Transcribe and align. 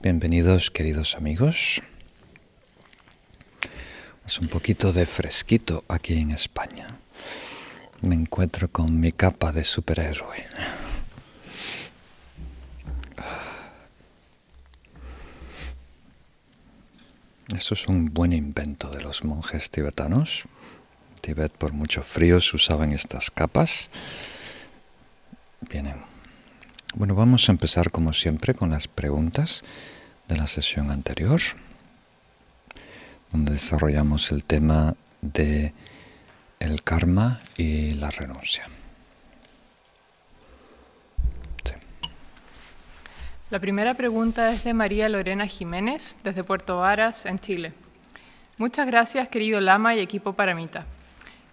Bienvenidos 0.00 0.70
queridos 0.70 1.16
amigos. 1.16 1.82
Es 4.24 4.38
un 4.38 4.46
poquito 4.46 4.92
de 4.92 5.04
fresquito 5.06 5.82
aquí 5.88 6.14
en 6.14 6.30
España. 6.30 6.86
Me 8.02 8.14
encuentro 8.14 8.68
con 8.68 9.00
mi 9.00 9.10
capa 9.10 9.50
de 9.50 9.64
superhéroe. 9.64 10.46
Eso 17.56 17.74
es 17.74 17.88
un 17.88 18.06
buen 18.06 18.32
invento 18.32 18.90
de 18.90 19.02
los 19.02 19.24
monjes 19.24 19.68
tibetanos. 19.68 20.44
En 21.16 21.22
Tibet 21.22 21.52
por 21.52 21.72
mucho 21.72 22.02
frío 22.04 22.40
se 22.40 22.54
usaban 22.54 22.92
estas 22.92 23.32
capas. 23.32 23.88
Bien. 25.68 25.92
Bueno, 26.94 27.14
vamos 27.14 27.48
a 27.48 27.52
empezar 27.52 27.90
como 27.90 28.14
siempre 28.14 28.54
con 28.54 28.70
las 28.70 28.88
preguntas 28.88 29.62
de 30.28 30.36
la 30.36 30.46
sesión 30.46 30.90
anterior, 30.90 31.40
donde 33.32 33.52
desarrollamos 33.52 34.30
el 34.30 34.44
tema 34.44 34.94
de 35.20 35.72
el 36.60 36.82
karma 36.82 37.40
y 37.56 37.92
la 37.92 38.10
renuncia. 38.10 38.64
La 43.50 43.60
primera 43.60 43.94
pregunta 43.94 44.52
es 44.52 44.64
de 44.64 44.74
María 44.74 45.08
Lorena 45.08 45.46
Jiménez, 45.46 46.18
desde 46.22 46.44
Puerto 46.44 46.80
Varas, 46.80 47.24
en 47.24 47.38
Chile. 47.38 47.72
Muchas 48.58 48.86
gracias, 48.86 49.28
querido 49.28 49.58
Lama 49.62 49.94
y 49.94 50.00
equipo 50.00 50.34
Paramita. 50.34 50.84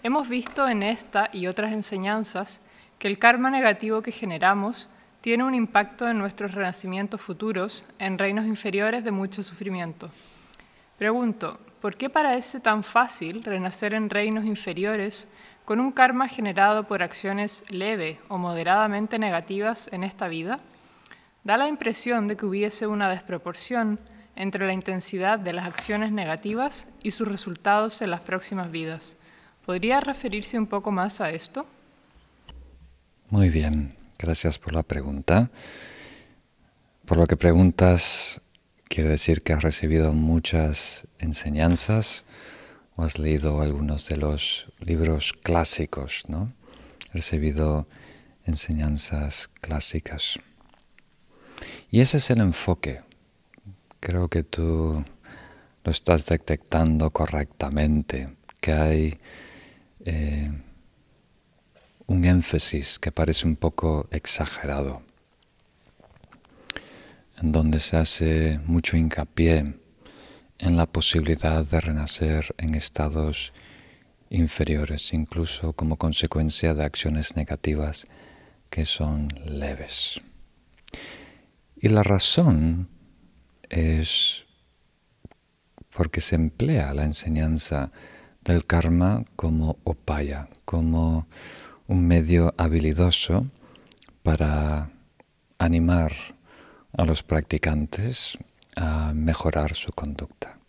Hemos 0.03 0.27
visto 0.27 0.67
en 0.67 0.83
esta 0.83 1.29
y 1.31 1.47
otras 1.47 1.71
enseñanzas 1.71 2.59
que 2.99 3.07
el 3.07 3.17
karma 3.17 3.49
negativo 3.49 4.01
que 4.01 4.11
generamos 4.11 4.89
tiene 5.25 5.43
un 5.43 5.55
impacto 5.55 6.07
en 6.07 6.19
nuestros 6.19 6.53
renacimientos 6.53 7.19
futuros 7.19 7.83
en 7.97 8.19
reinos 8.19 8.45
inferiores 8.45 9.03
de 9.03 9.09
mucho 9.09 9.41
sufrimiento. 9.41 10.11
Pregunto, 10.99 11.59
¿por 11.81 11.95
qué 11.95 12.11
parece 12.11 12.59
tan 12.59 12.83
fácil 12.83 13.43
renacer 13.43 13.95
en 13.95 14.11
reinos 14.11 14.45
inferiores 14.45 15.27
con 15.65 15.79
un 15.79 15.91
karma 15.91 16.27
generado 16.27 16.87
por 16.87 17.01
acciones 17.01 17.63
leve 17.71 18.19
o 18.27 18.37
moderadamente 18.37 19.17
negativas 19.17 19.89
en 19.91 20.03
esta 20.03 20.27
vida? 20.27 20.59
Da 21.43 21.57
la 21.57 21.69
impresión 21.69 22.27
de 22.27 22.37
que 22.37 22.45
hubiese 22.45 22.85
una 22.85 23.09
desproporción 23.09 23.99
entre 24.35 24.67
la 24.67 24.73
intensidad 24.73 25.39
de 25.39 25.53
las 25.53 25.65
acciones 25.65 26.11
negativas 26.11 26.87
y 27.01 27.09
sus 27.09 27.27
resultados 27.27 27.99
en 28.03 28.11
las 28.11 28.21
próximas 28.21 28.69
vidas. 28.69 29.17
¿Podría 29.65 30.01
referirse 30.01 30.59
un 30.59 30.67
poco 30.67 30.91
más 30.91 31.19
a 31.19 31.31
esto? 31.31 31.65
Muy 33.31 33.49
bien, 33.49 33.95
gracias 34.17 34.59
por 34.59 34.73
la 34.73 34.83
pregunta. 34.83 35.51
Por 37.05 37.17
lo 37.17 37.25
que 37.25 37.37
preguntas, 37.37 38.41
quiere 38.89 39.09
decir 39.09 39.41
que 39.41 39.53
has 39.53 39.61
recibido 39.61 40.13
muchas 40.13 41.03
enseñanzas 41.19 42.25
o 42.95 43.03
has 43.03 43.19
leído 43.19 43.61
algunos 43.61 44.07
de 44.07 44.17
los 44.17 44.71
libros 44.79 45.33
clásicos, 45.33 46.23
¿no? 46.27 46.53
Recibido 47.13 47.87
enseñanzas 48.45 49.49
clásicas. 49.61 50.39
Y 51.91 51.99
ese 52.01 52.17
es 52.17 52.29
el 52.29 52.39
enfoque. 52.39 53.01
Creo 53.99 54.27
que 54.27 54.43
tú 54.43 55.03
lo 55.83 55.91
estás 55.91 56.25
detectando 56.25 57.09
correctamente, 57.11 58.35
que 58.59 58.71
hay 58.71 59.19
eh, 60.05 60.51
un 62.07 62.25
énfasis 62.25 62.99
que 62.99 63.11
parece 63.11 63.47
un 63.47 63.55
poco 63.55 64.07
exagerado, 64.11 65.03
en 67.41 67.51
donde 67.51 67.79
se 67.79 67.97
hace 67.97 68.59
mucho 68.65 68.97
hincapié 68.97 69.75
en 70.57 70.77
la 70.77 70.85
posibilidad 70.85 71.65
de 71.65 71.79
renacer 71.79 72.53
en 72.57 72.75
estados 72.75 73.53
inferiores, 74.29 75.13
incluso 75.13 75.73
como 75.73 75.97
consecuencia 75.97 76.73
de 76.73 76.83
acciones 76.83 77.35
negativas 77.35 78.07
que 78.69 78.85
son 78.85 79.27
leves. 79.45 80.21
Y 81.75 81.89
la 81.89 82.03
razón 82.03 82.89
es 83.69 84.45
porque 85.95 86.21
se 86.21 86.35
emplea 86.35 86.93
la 86.93 87.05
enseñanza 87.05 87.91
del 88.41 88.65
karma 88.65 89.25
como 89.35 89.77
opaya, 89.83 90.49
como 90.65 91.27
un 91.87 92.07
medio 92.07 92.53
habilidoso 92.57 93.47
para 94.23 94.89
animar 95.59 96.11
a 96.93 97.05
los 97.05 97.23
practicantes 97.23 98.37
a 98.75 99.13
mejorar 99.13 99.75
su 99.75 99.91
conducta. 99.91 100.59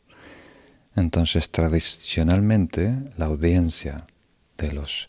Entonces, 0.95 1.51
tradicionalmente, 1.51 2.95
la 3.17 3.27
audiencia 3.27 4.07
de 4.57 4.73
los 4.73 5.07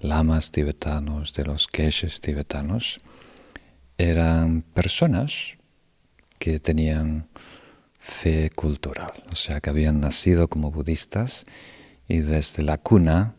lamas 0.00 0.50
tibetanos, 0.50 1.32
de 1.34 1.44
los 1.44 1.68
keshes 1.68 2.20
tibetanos, 2.20 2.98
eran 3.98 4.62
personas 4.62 5.56
que 6.38 6.58
tenían 6.58 7.28
fe 7.98 8.50
cultural, 8.50 9.12
o 9.30 9.36
sea, 9.36 9.60
que 9.60 9.70
habían 9.70 10.00
nacido 10.00 10.48
como 10.48 10.72
budistas 10.72 11.44
y 12.08 12.18
desde 12.18 12.64
la 12.64 12.78
cuna 12.78 13.36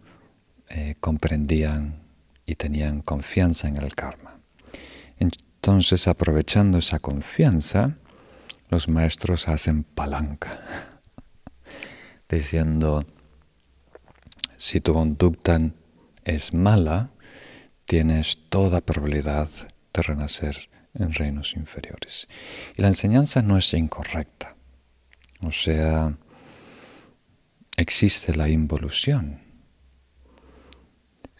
eh, 0.75 0.95
comprendían 0.99 2.01
y 2.47 2.55
tenían 2.55 3.01
confianza 3.03 3.67
en 3.67 3.77
el 3.77 3.93
karma. 3.93 4.39
Entonces, 5.19 6.07
aprovechando 6.07 6.79
esa 6.79 6.97
confianza, 6.97 7.95
los 8.69 8.87
maestros 8.87 9.47
hacen 9.47 9.83
palanca, 9.83 10.59
diciendo, 12.27 13.05
si 14.57 14.81
tu 14.81 14.93
conducta 14.93 15.61
es 16.23 16.55
mala, 16.55 17.11
tienes 17.85 18.39
toda 18.49 18.81
probabilidad 18.81 19.51
de 19.93 20.01
renacer 20.01 20.71
en 20.95 21.13
reinos 21.13 21.53
inferiores. 21.55 22.25
Y 22.75 22.81
la 22.81 22.87
enseñanza 22.87 23.43
no 23.43 23.59
es 23.59 23.71
incorrecta. 23.75 24.55
O 25.41 25.51
sea, 25.51 26.17
existe 27.77 28.33
la 28.33 28.49
involución. 28.49 29.42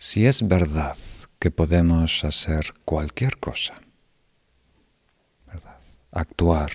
Si 0.06 0.26
es 0.26 0.46
verdad 0.46 0.98
que 1.40 1.50
podemos 1.50 2.26
hacer 2.26 2.74
cualquier 2.84 3.38
cosa, 3.38 3.76
actuar 6.12 6.72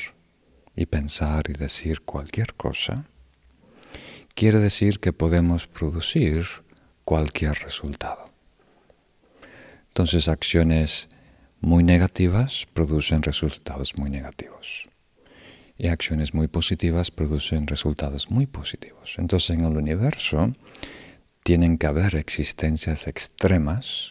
y 0.75 0.87
pensar 0.87 1.43
y 1.51 1.53
decir 1.53 2.01
cualquier 2.01 2.55
cosa, 2.55 3.05
quiere 4.35 4.61
decir 4.61 4.99
que 4.99 5.13
podemos 5.13 5.67
producir 5.67 6.47
cualquier 7.05 7.53
resultado. 7.53 8.33
Entonces 9.89 10.27
acciones 10.27 11.09
muy 11.61 11.85
negativas 11.85 12.67
producen 12.73 13.23
resultados 13.23 13.99
muy 13.99 14.09
negativos. 14.09 14.89
Y 15.77 15.89
acciones 15.89 16.33
muy 16.33 16.49
positivas 16.49 17.11
producen 17.11 17.67
resultados 17.67 18.31
muy 18.31 18.47
positivos. 18.47 19.17
Entonces 19.19 19.51
en 19.51 19.67
el 19.67 19.77
universo 19.77 20.51
tienen 21.49 21.79
que 21.79 21.87
haber 21.87 22.15
existencias 22.17 23.07
extremas 23.07 24.11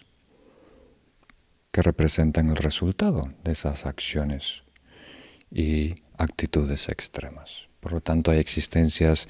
que 1.72 1.84
representan 1.84 2.50
el 2.50 2.56
resultado 2.56 3.32
de 3.44 3.52
esas 3.52 3.86
acciones 3.86 4.64
y 5.52 6.02
actitudes 6.18 6.90
extremas. 6.90 7.68
Por 7.80 7.94
lo 7.94 8.02
tanto, 8.02 8.32
hay 8.32 8.40
existencias 8.40 9.28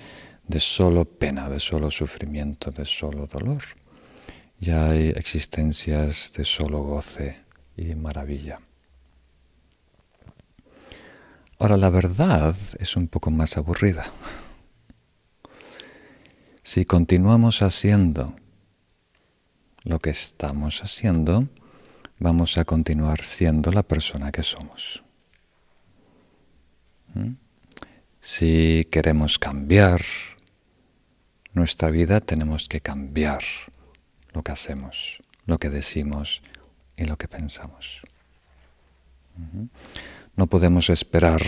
de 0.48 0.62
solo 0.62 1.04
pena, 1.04 1.50
de 1.50 1.60
solo 1.60 1.92
sufrimiento, 1.92 2.72
de 2.72 2.86
solo 2.86 3.28
dolor. 3.28 3.64
Y 4.58 4.70
hay 4.70 5.10
existencias 5.10 6.32
de 6.32 6.46
solo 6.46 6.84
goce, 6.84 7.42
y 7.76 7.94
maravilla. 7.94 8.56
Ahora 11.60 11.76
la 11.76 11.90
verdad 11.90 12.56
es 12.80 12.96
un 12.96 13.10
poco 13.10 13.32
más 13.32 13.58
aburrida. 13.58 14.06
Si 16.68 16.84
continuamos 16.84 17.62
haciendo 17.62 18.36
lo 19.86 20.00
que 20.00 20.10
estamos 20.10 20.84
haciendo, 20.84 21.48
vamos 22.20 22.58
a 22.58 22.66
continuar 22.66 23.24
siendo 23.24 23.72
la 23.72 23.84
persona 23.84 24.34
que 24.34 24.44
somos. 24.44 25.02
¿Mm? 27.14 27.36
Si 28.20 28.86
queremos 28.92 29.40
cambiar 29.40 30.02
nuestra 31.54 31.90
vida, 31.90 32.20
tenemos 32.20 32.68
que 32.68 32.82
cambiar 32.82 33.44
lo 34.34 34.44
que 34.44 34.52
hacemos, 34.52 35.20
lo 35.46 35.60
que 35.60 35.70
decimos, 35.70 36.42
y 36.98 37.06
lo 37.06 37.18
que 37.18 37.30
pensamos. 37.30 38.02
No 40.36 40.48
podemos 40.48 40.90
esperar 40.90 41.44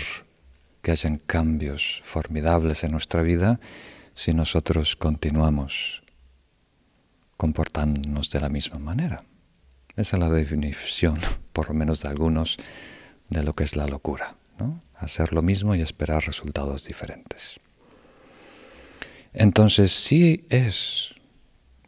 que 0.80 0.92
hayan 0.92 1.18
cambios 1.18 2.00
formidables 2.06 2.84
en 2.84 2.92
nuestra 2.92 3.20
vida 3.20 3.60
si 4.14 4.34
nosotros 4.34 4.96
continuamos 4.96 6.02
comportándonos 7.36 8.30
de 8.30 8.40
la 8.40 8.48
misma 8.50 8.78
manera. 8.78 9.24
Esa 9.96 10.16
es 10.16 10.20
la 10.20 10.28
definición, 10.28 11.18
por 11.52 11.68
lo 11.68 11.74
menos 11.74 12.02
de 12.02 12.08
algunos, 12.08 12.58
de 13.30 13.42
lo 13.42 13.54
que 13.54 13.64
es 13.64 13.76
la 13.76 13.86
locura. 13.86 14.36
hacer 14.94 15.32
lo 15.32 15.40
mismo 15.40 15.74
y 15.74 15.80
esperar 15.80 16.26
resultados 16.26 16.84
diferentes. 16.84 17.58
Entonces 19.32 19.92
sí 19.92 20.44
es, 20.50 21.14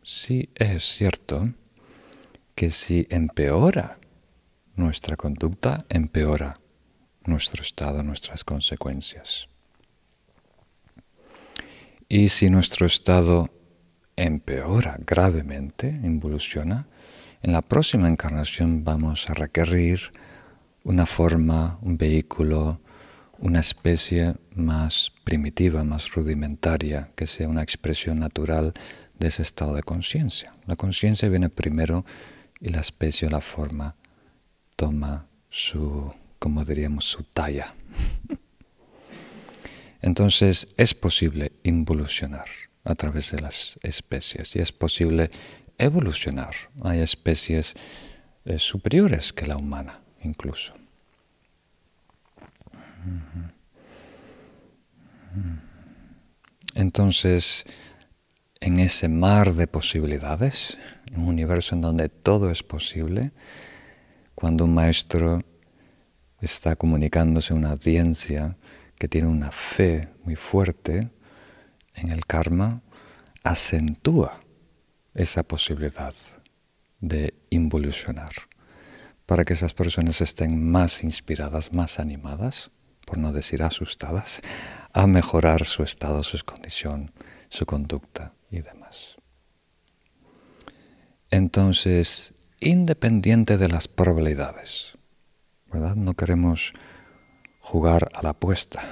sí 0.02 0.48
es 0.54 0.84
cierto 0.84 1.52
que 2.54 2.70
si 2.70 3.06
empeora 3.10 3.98
nuestra 4.76 5.16
conducta, 5.16 5.84
empeora 5.90 6.58
nuestro 7.24 7.62
estado, 7.62 8.02
nuestras 8.02 8.44
consecuencias. 8.44 9.48
Y 12.14 12.28
si 12.28 12.50
nuestro 12.50 12.84
estado 12.84 13.48
empeora 14.16 14.98
gravemente, 15.00 15.88
involuciona, 15.88 16.86
en 17.40 17.52
la 17.54 17.62
próxima 17.62 18.06
encarnación 18.06 18.84
vamos 18.84 19.30
a 19.30 19.32
requerir 19.32 20.12
una 20.84 21.06
forma, 21.06 21.78
un 21.80 21.96
vehículo, 21.96 22.82
una 23.38 23.60
especie 23.60 24.34
más 24.54 25.10
primitiva, 25.24 25.84
más 25.84 26.10
rudimentaria, 26.10 27.08
que 27.16 27.26
sea 27.26 27.48
una 27.48 27.62
expresión 27.62 28.20
natural 28.20 28.74
de 29.18 29.28
ese 29.28 29.40
estado 29.40 29.74
de 29.74 29.82
conciencia. 29.82 30.52
La 30.66 30.76
conciencia 30.76 31.30
viene 31.30 31.48
primero 31.48 32.04
y 32.60 32.68
la 32.68 32.80
especie 32.80 33.28
o 33.28 33.30
la 33.30 33.40
forma 33.40 33.96
toma 34.76 35.28
su, 35.48 36.12
como 36.38 36.62
diríamos, 36.62 37.06
su 37.06 37.22
talla. 37.22 37.74
Entonces 40.02 40.68
es 40.76 40.94
posible 40.94 41.52
involucionar 41.62 42.46
a 42.84 42.94
través 42.96 43.30
de 43.30 43.40
las 43.40 43.78
especies 43.82 44.54
y 44.56 44.58
es 44.58 44.72
posible 44.72 45.30
evolucionar. 45.78 46.54
Hay 46.82 47.00
especies 47.00 47.74
eh, 48.44 48.58
superiores 48.58 49.32
que 49.32 49.46
la 49.46 49.56
humana 49.56 50.02
incluso. 50.24 50.74
Entonces, 56.74 57.64
en 58.60 58.78
ese 58.78 59.08
mar 59.08 59.54
de 59.54 59.66
posibilidades, 59.66 60.78
un 61.16 61.28
universo 61.28 61.74
en 61.74 61.80
donde 61.80 62.08
todo 62.08 62.50
es 62.50 62.62
posible, 62.62 63.32
cuando 64.34 64.64
un 64.64 64.74
maestro 64.74 65.40
está 66.40 66.76
comunicándose 66.76 67.54
una 67.54 67.70
audiencia 67.70 68.56
que 69.02 69.08
tiene 69.08 69.26
una 69.26 69.50
fe 69.50 70.10
muy 70.22 70.36
fuerte 70.36 71.10
en 71.92 72.12
el 72.12 72.24
karma, 72.24 72.82
acentúa 73.42 74.38
esa 75.12 75.42
posibilidad 75.42 76.14
de 77.00 77.34
involucionar 77.50 78.30
para 79.26 79.44
que 79.44 79.54
esas 79.54 79.74
personas 79.74 80.20
estén 80.20 80.70
más 80.70 81.02
inspiradas, 81.02 81.72
más 81.72 81.98
animadas, 81.98 82.70
por 83.04 83.18
no 83.18 83.32
decir 83.32 83.64
asustadas, 83.64 84.40
a 84.92 85.08
mejorar 85.08 85.64
su 85.64 85.82
estado, 85.82 86.22
su 86.22 86.38
condición, 86.44 87.10
su 87.48 87.66
conducta 87.66 88.34
y 88.52 88.60
demás. 88.60 89.16
Entonces, 91.28 92.34
independiente 92.60 93.58
de 93.58 93.66
las 93.66 93.88
probabilidades, 93.88 94.92
¿verdad? 95.72 95.96
No 95.96 96.14
queremos 96.14 96.72
jugar 97.62 98.10
a 98.12 98.22
la 98.22 98.30
apuesta. 98.30 98.82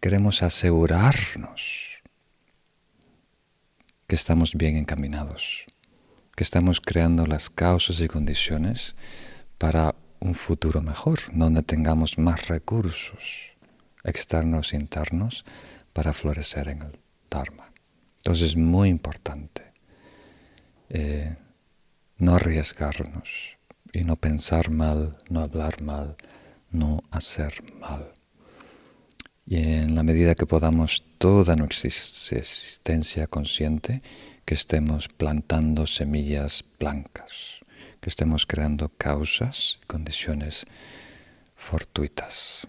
Queremos 0.00 0.42
asegurarnos 0.42 2.02
que 4.06 4.14
estamos 4.14 4.54
bien 4.54 4.76
encaminados, 4.76 5.66
que 6.36 6.44
estamos 6.44 6.80
creando 6.80 7.26
las 7.26 7.50
causas 7.50 8.00
y 8.00 8.08
condiciones 8.08 8.94
para 9.58 9.94
un 10.20 10.34
futuro 10.34 10.80
mejor, 10.80 11.18
donde 11.32 11.62
tengamos 11.62 12.16
más 12.16 12.48
recursos 12.48 13.52
externos 14.04 14.72
e 14.72 14.76
internos 14.76 15.44
para 15.92 16.12
florecer 16.12 16.68
en 16.68 16.82
el 16.82 16.98
Dharma. 17.30 17.72
Entonces 18.18 18.50
es 18.50 18.56
muy 18.56 18.88
importante 18.88 19.72
eh, 20.88 21.36
no 22.18 22.36
arriesgarnos 22.36 23.56
y 23.92 24.02
no 24.02 24.16
pensar 24.16 24.70
mal, 24.70 25.18
no 25.28 25.40
hablar 25.40 25.82
mal, 25.82 26.16
no 26.74 27.02
hacer 27.10 27.62
mal. 27.80 28.12
Y 29.46 29.56
en 29.56 29.94
la 29.94 30.02
medida 30.02 30.34
que 30.34 30.46
podamos 30.46 31.02
toda 31.18 31.56
nuestra 31.56 31.88
existencia 31.88 33.26
consciente, 33.26 34.02
que 34.44 34.54
estemos 34.54 35.08
plantando 35.08 35.86
semillas 35.86 36.64
blancas, 36.78 37.60
que 38.00 38.10
estemos 38.10 38.46
creando 38.46 38.90
causas 38.90 39.78
y 39.82 39.86
condiciones 39.86 40.66
fortuitas. 41.56 42.66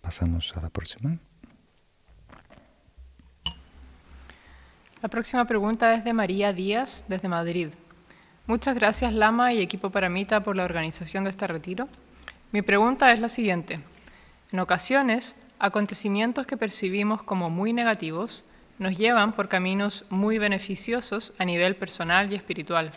Pasamos 0.00 0.56
a 0.56 0.60
la 0.60 0.70
próxima. 0.70 1.18
La 5.02 5.08
próxima 5.08 5.44
pregunta 5.44 5.94
es 5.94 6.04
de 6.04 6.12
María 6.12 6.52
Díaz, 6.52 7.04
desde 7.08 7.28
Madrid. 7.28 7.68
Muchas 8.46 8.74
gracias 8.74 9.12
Lama 9.12 9.52
y 9.52 9.60
equipo 9.60 9.90
Paramita 9.90 10.42
por 10.42 10.56
la 10.56 10.64
organización 10.64 11.24
de 11.24 11.30
este 11.30 11.46
retiro. 11.46 11.88
Mi 12.56 12.62
pregunta 12.62 13.12
es 13.12 13.20
la 13.20 13.28
siguiente. 13.28 13.80
En 14.50 14.60
ocasiones, 14.60 15.36
acontecimientos 15.58 16.46
que 16.46 16.56
percibimos 16.56 17.22
como 17.22 17.50
muy 17.50 17.74
negativos 17.74 18.44
nos 18.78 18.96
llevan 18.96 19.34
por 19.34 19.50
caminos 19.50 20.06
muy 20.08 20.38
beneficiosos 20.38 21.34
a 21.36 21.44
nivel 21.44 21.76
personal 21.76 22.32
y 22.32 22.34
espiritual. 22.34 22.92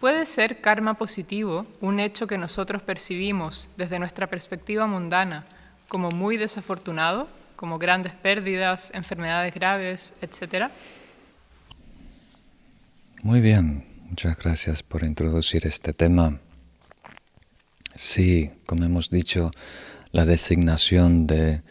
¿Puede 0.00 0.26
ser 0.26 0.60
karma 0.60 0.98
positivo 0.98 1.66
un 1.80 1.98
hecho 1.98 2.26
que 2.26 2.36
nosotros 2.36 2.82
percibimos 2.82 3.70
desde 3.78 3.98
nuestra 3.98 4.26
perspectiva 4.26 4.86
mundana 4.86 5.46
como 5.88 6.10
muy 6.10 6.36
desafortunado, 6.36 7.26
como 7.56 7.78
grandes 7.78 8.12
pérdidas, 8.12 8.90
enfermedades 8.92 9.54
graves, 9.54 10.12
etcétera? 10.20 10.70
Muy 13.22 13.40
bien, 13.40 13.86
muchas 14.10 14.36
gracias 14.36 14.82
por 14.82 15.04
introducir 15.04 15.66
este 15.66 15.94
tema. 15.94 16.38
Sí, 17.94 18.50
como 18.66 18.84
hemos 18.84 19.08
dicho, 19.10 19.50
la 20.10 20.24
designación 20.24 21.26
de 21.26 21.62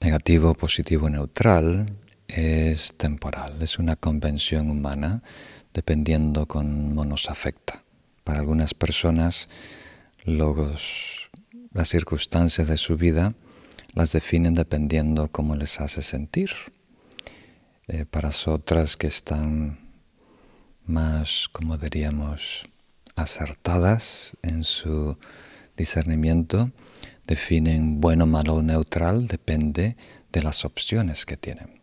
negativo, 0.00 0.54
positivo, 0.54 1.08
neutral 1.08 1.96
es 2.28 2.96
temporal, 2.96 3.62
es 3.62 3.78
una 3.78 3.96
convención 3.96 4.70
humana 4.70 5.22
dependiendo 5.72 6.46
cómo 6.46 7.04
nos 7.04 7.30
afecta. 7.30 7.84
Para 8.24 8.40
algunas 8.40 8.74
personas 8.74 9.48
los, 10.24 11.30
las 11.72 11.88
circunstancias 11.88 12.68
de 12.68 12.76
su 12.76 12.96
vida 12.96 13.34
las 13.94 14.12
definen 14.12 14.54
dependiendo 14.54 15.28
cómo 15.28 15.56
les 15.56 15.80
hace 15.80 16.02
sentir. 16.02 16.50
Eh, 17.88 18.04
para 18.04 18.30
otras 18.46 18.96
que 18.96 19.08
están 19.08 19.78
más, 20.86 21.48
como 21.50 21.76
diríamos, 21.76 22.68
acertadas 23.20 24.36
en 24.42 24.64
su 24.64 25.16
discernimiento, 25.76 26.70
definen 27.26 28.00
bueno, 28.00 28.26
malo 28.26 28.62
neutral, 28.62 29.26
depende 29.26 29.96
de 30.32 30.42
las 30.42 30.64
opciones 30.64 31.26
que 31.26 31.36
tienen, 31.36 31.80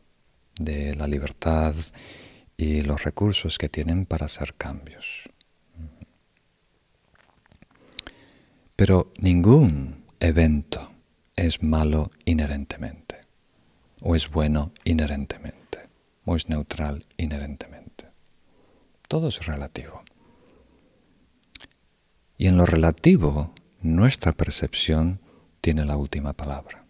de 0.59 0.95
la 0.95 1.07
libertad 1.07 1.75
y 2.57 2.81
los 2.81 3.03
recursos 3.03 3.57
que 3.57 3.69
tienen 3.69 4.05
para 4.05 4.25
hacer 4.25 4.53
cambios. 4.55 5.23
Pero 8.75 9.11
ningún 9.19 10.03
evento 10.19 10.91
es 11.35 11.63
malo 11.63 12.11
inherentemente, 12.25 13.21
o 14.01 14.15
es 14.15 14.29
bueno 14.29 14.71
inherentemente, 14.83 15.79
o 16.25 16.35
es 16.35 16.49
neutral 16.49 17.05
inherentemente. 17.17 18.05
Todo 19.07 19.29
es 19.29 19.45
relativo. 19.45 20.03
Y 22.37 22.47
en 22.47 22.57
lo 22.57 22.65
relativo, 22.65 23.53
nuestra 23.81 24.31
percepción 24.31 25.19
tiene 25.61 25.85
la 25.85 25.97
última 25.97 26.33
palabra. 26.33 26.85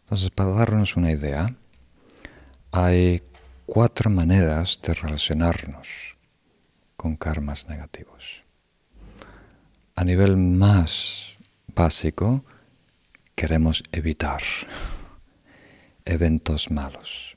Entonces, 0.00 0.30
para 0.30 0.50
darnos 0.50 0.96
una 0.96 1.10
idea, 1.10 1.54
hay 2.72 3.22
cuatro 3.64 4.10
maneras 4.10 4.80
de 4.82 4.92
relacionarnos 4.92 6.16
con 6.96 7.16
karmas 7.16 7.68
negativos. 7.68 8.42
A 9.94 10.04
nivel 10.04 10.36
más 10.36 11.36
básico, 11.74 12.44
queremos 13.34 13.82
evitar 13.92 14.42
eventos 16.04 16.70
malos. 16.70 17.36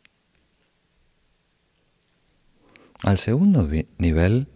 Al 3.03 3.17
segundo 3.17 3.69
nivel, 3.97 4.47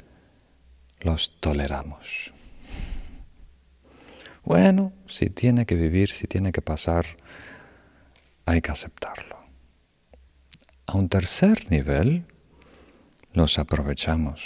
los 1.01 1.39
toleramos. 1.39 2.31
Bueno, 4.43 4.93
si 5.07 5.29
tiene 5.29 5.65
que 5.65 5.75
vivir, 5.75 6.09
si 6.09 6.25
tiene 6.25 6.51
que 6.51 6.61
pasar, 6.61 7.05
hay 8.45 8.61
que 8.61 8.71
aceptarlo. 8.71 9.37
A 10.85 10.93
un 10.97 11.09
tercer 11.09 11.69
nivel, 11.69 12.25
los 13.33 13.59
aprovechamos 13.59 14.41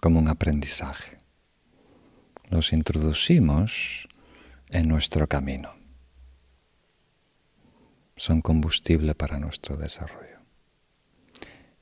como 0.00 0.18
un 0.18 0.28
aprendizaje, 0.28 1.16
los 2.50 2.72
introducimos 2.72 4.08
en 4.70 4.88
nuestro 4.88 5.28
camino. 5.28 5.74
Son 8.16 8.40
combustible 8.40 9.14
para 9.14 9.38
nuestro 9.38 9.76
desarrollo. 9.76 10.40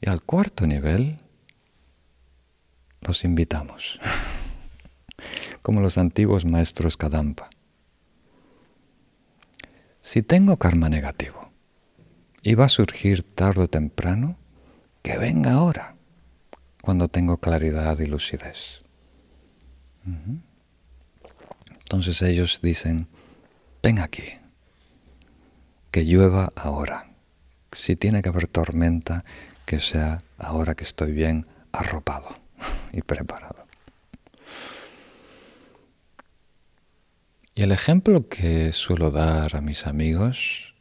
Y 0.01 0.11
al 0.11 0.23
cuarto 0.23 0.67
nivel 0.67 1.17
los 3.01 3.25
invitamos, 3.25 3.99
como 5.63 5.81
los 5.81 5.99
antiguos 5.99 6.45
maestros 6.45 6.97
Kadampa. 6.97 7.49
Si 10.01 10.23
tengo 10.23 10.57
karma 10.57 10.89
negativo 10.89 11.51
y 12.43 12.55
va 12.55 12.67
a 12.67 12.69
surgir 12.69 13.23
tarde 13.23 13.63
o 13.63 13.69
temprano, 13.69 14.37
que 15.03 15.19
venga 15.19 15.53
ahora, 15.53 15.97
cuando 16.83 17.09
tengo 17.09 17.39
claridad 17.39 17.99
y 17.99 18.07
lucidez. 18.07 18.81
Entonces 21.69 22.23
ellos 22.23 22.61
dicen, 22.63 23.09
ven 23.83 23.99
aquí, 23.99 24.23
que 25.91 26.05
llueva 26.05 26.53
ahora. 26.55 27.11
Si 27.73 27.97
tiene 27.97 28.23
que 28.23 28.29
haber 28.29 28.47
tormenta, 28.47 29.25
que 29.65 29.81
sea 29.81 30.19
ahora 30.39 30.77
que 30.77 30.85
estoy 30.85 31.13
bien 31.13 31.47
arropado 31.73 32.46
y 32.93 33.03
preparado. 33.03 33.67
Y 37.55 37.63
el 37.63 37.73
ejemplo 37.73 38.29
que 38.29 38.73
suelo 38.73 39.11
dar 39.11 39.57
a 39.57 39.61
mis 39.61 39.87
amigos 39.87 40.75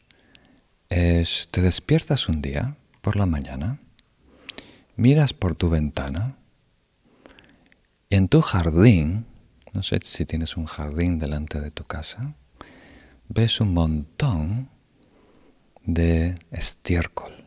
es, 0.90 1.48
te 1.52 1.62
despiertas 1.62 2.28
un 2.28 2.42
día 2.42 2.76
por 3.02 3.16
la 3.16 3.26
mañana, 3.26 3.80
miras 4.96 5.34
por 5.34 5.56
tu 5.56 5.70
ventana 5.70 6.36
y 8.10 8.16
en 8.18 8.28
tu 8.28 8.42
jardín 8.42 9.26
no 9.76 9.84
sé 9.84 10.00
si 10.04 10.26
tienes 10.26 10.56
un 10.56 10.66
jardín 10.68 11.20
delante 11.20 11.60
de 11.60 11.70
tu 11.70 11.84
casa, 11.84 12.34
ves 13.28 13.60
un 13.60 13.74
montón 13.74 14.70
de 15.84 16.40
estiércol, 16.50 17.46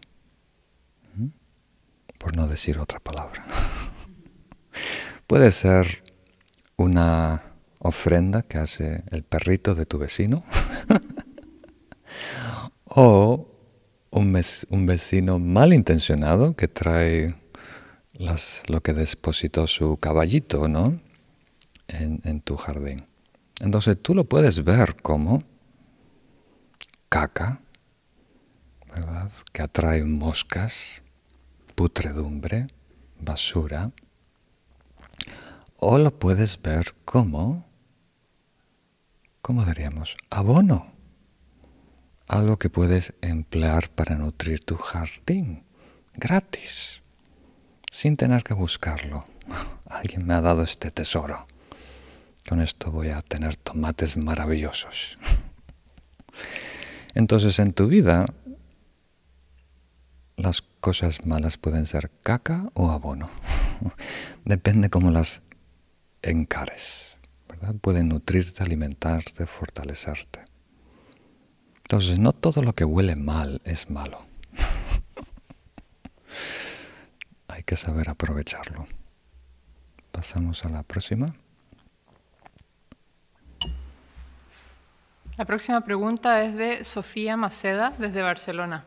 por 2.19 2.37
no 2.37 2.47
decir 2.47 2.79
otra 2.79 3.01
palabra. 3.01 3.47
Puede 5.29 5.51
ser 5.51 6.03
una 6.79 7.43
ofrenda 7.81 8.43
que 8.43 8.57
hace 8.57 9.05
el 9.11 9.23
perrito 9.23 9.75
de 9.75 9.85
tu 9.85 9.99
vecino 9.99 10.43
o 12.87 13.47
un, 14.11 14.87
vecino 14.87 15.39
malintencionado 15.39 16.57
que 16.57 16.67
trae 16.67 17.35
lo 18.69 18.81
que 18.81 18.95
depositó 18.95 19.67
su 19.67 19.99
caballito, 19.99 20.67
¿no? 20.67 20.99
en, 21.89 22.41
tu 22.41 22.57
jardín. 22.57 23.07
Entonces 23.61 23.99
tú 24.01 24.15
lo 24.15 24.25
puedes 24.25 24.65
ver 24.65 24.97
como 24.97 25.43
caca, 27.11 27.61
¿verdad? 28.87 29.31
Que 29.53 29.61
atrae 29.61 30.05
moscas, 30.05 31.03
putredumbre, 31.75 32.69
basura. 33.21 33.93
O 35.81 35.97
lo 35.97 36.11
puedes 36.11 36.61
ver 36.61 36.97
como, 37.05 37.65
¿cómo 39.41 39.65
diríamos? 39.65 40.17
Abono. 40.29 40.91
Algo 42.27 42.59
que 42.59 42.69
puedes 42.69 43.15
emplear 43.21 43.89
para 43.89 44.17
nutrir 44.17 44.65
tu 44.65 44.77
jardín, 44.77 45.63
gratis, 46.15 47.01
sin 47.93 48.17
tener 48.17 48.43
que 48.43 48.55
buscarlo. 48.55 49.25
Alguien 49.89 50.27
me 50.27 50.35
ha 50.35 50.41
dado 50.41 50.65
este 50.65 50.91
tesoro. 50.91 51.47
Con 52.49 52.61
esto 52.61 52.91
voy 52.91 53.11
a 53.11 53.23
tener 53.23 53.55
tomates 53.55 54.17
maravillosos. 54.17 55.17
Entonces 57.15 57.57
en 57.61 57.73
tu 57.73 57.87
vida 57.87 58.27
las 60.37 60.63
cosas 60.81 61.25
malas 61.25 61.57
pueden 61.57 61.87
ser 61.87 62.11
caca 62.25 62.69
o 62.75 62.91
abono. 62.91 63.31
Depende 64.45 64.91
cómo 64.91 65.13
las 65.13 65.43
encares. 66.23 67.17
¿verdad? 67.49 67.75
Pueden 67.81 68.09
nutrirte, 68.09 68.63
alimentarte, 68.63 69.47
fortalecerte. 69.47 70.45
Entonces 71.83 72.19
no 72.19 72.33
todo 72.33 72.63
lo 72.63 72.75
que 72.75 72.85
huele 72.85 73.17
mal 73.17 73.61
es 73.65 73.91
malo. 73.91 74.21
Hay 77.49 77.63
que 77.63 77.77
saber 77.77 78.11
aprovecharlo. 78.11 78.87
Pasamos 80.13 80.65
a 80.65 80.69
la 80.69 80.83
próxima. 80.83 81.35
La 85.37 85.45
próxima 85.45 85.81
pregunta 85.83 86.43
es 86.43 86.57
de 86.57 86.85
Sofía 86.85 87.37
Maceda 87.37 87.93
desde 87.97 88.23
Barcelona. 88.23 88.85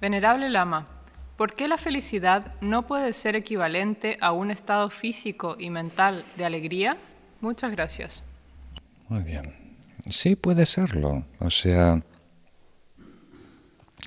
Venerable 0.00 0.50
Lama, 0.50 0.86
¿por 1.36 1.54
qué 1.54 1.68
la 1.68 1.78
felicidad 1.78 2.54
no 2.60 2.86
puede 2.86 3.12
ser 3.12 3.36
equivalente 3.36 4.18
a 4.20 4.32
un 4.32 4.50
estado 4.50 4.90
físico 4.90 5.56
y 5.58 5.70
mental 5.70 6.24
de 6.36 6.44
alegría? 6.44 6.96
Muchas 7.40 7.72
gracias. 7.72 8.22
Muy 9.08 9.22
bien. 9.22 9.76
Sí 10.08 10.36
puede 10.36 10.66
serlo. 10.66 11.24
O 11.38 11.50
sea, 11.50 12.02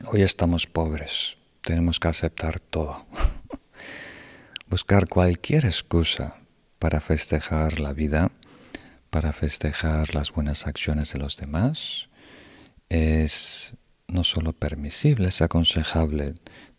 hoy 0.06 0.22
estamos 0.22 0.68
pobres. 0.68 1.38
Tenemos 1.62 2.00
que 2.00 2.08
aceptar 2.08 2.60
todo. 2.60 3.06
Buscar 4.70 5.08
cualquier 5.08 5.66
excusa 5.66 6.38
para 6.80 7.00
festejar 7.02 7.80
la 7.80 7.94
vida 7.94 8.32
para 9.16 9.32
festejar 9.32 10.14
las 10.14 10.34
buenas 10.34 10.68
acciones 10.68 11.14
de 11.14 11.20
los 11.20 11.38
demás. 11.38 12.10
Es 12.90 13.74
no 14.10 14.26
solo 14.26 14.52
permisible, 14.52 15.30
es 15.30 15.42
aconsejable 15.42 16.34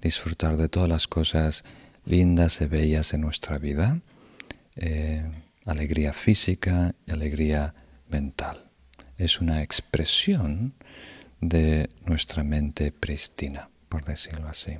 disfrutar 0.07 0.57
de 0.57 0.69
todas 0.69 0.89
las 0.89 1.07
cosas 1.07 1.65
lindas 2.05 2.61
y 2.61 2.67
bellas 2.67 3.13
en 3.13 3.21
nuestra 3.23 3.59
vida, 3.59 4.01
eh, 4.77 5.23
alegría 5.65 6.13
física 6.13 6.95
y 7.07 7.11
alegría 7.11 7.75
mental. 8.09 8.71
Es 9.17 9.41
una 9.41 9.63
expresión 9.63 10.75
de 11.41 11.89
nuestra 12.05 12.45
mente 12.45 12.93
pristina, 12.93 13.69
por 13.89 14.05
decirlo 14.05 14.49
así. 14.49 14.73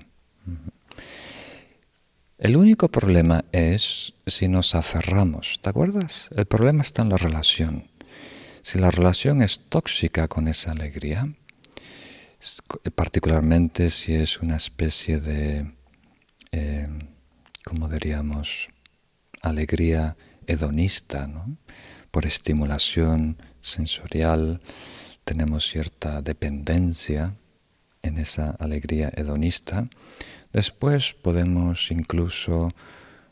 El 2.39 2.57
único 2.57 2.89
problema 2.89 3.45
es 3.51 4.15
si 4.27 4.47
nos 4.47 4.75
aferramos, 4.75 5.59
¿te 5.61 5.71
acuerdas? 5.71 6.29
El 6.37 6.47
problema 6.47 6.83
está 6.83 7.03
en 7.03 7.09
la 7.09 7.17
relación. 7.17 7.89
Si 8.63 8.79
la 8.79 8.91
relación 8.91 9.43
es 9.43 9.61
tóxica 9.69 10.29
con 10.29 10.47
esa 10.49 10.73
alegría, 10.73 11.29
particularmente 12.95 13.91
si 13.91 14.15
es 14.15 14.41
una 14.41 14.57
especie 14.57 15.21
de, 15.21 15.75
eh, 16.53 16.87
¿cómo 17.65 17.89
diríamos?, 17.89 18.69
alegría 19.43 20.17
hedonista, 20.47 21.29
por 22.11 22.27
estimulación 22.27 23.39
sensorial, 23.61 24.61
tenemos 25.25 25.67
cierta 25.69 26.23
dependencia 26.23 27.37
en 28.03 28.19
esa 28.19 28.51
alegría 28.51 29.13
hedonista, 29.15 29.89
Después 30.57 31.13
podemos 31.13 31.91
incluso 31.91 32.71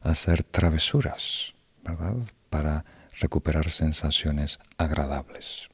hacer 0.03 0.43
travesuras, 0.43 1.55
¿verdad? 1.83 2.17
Para 2.51 2.85
recuperar 3.19 3.71
sensaciones 3.71 4.59
agradables. 4.77 5.71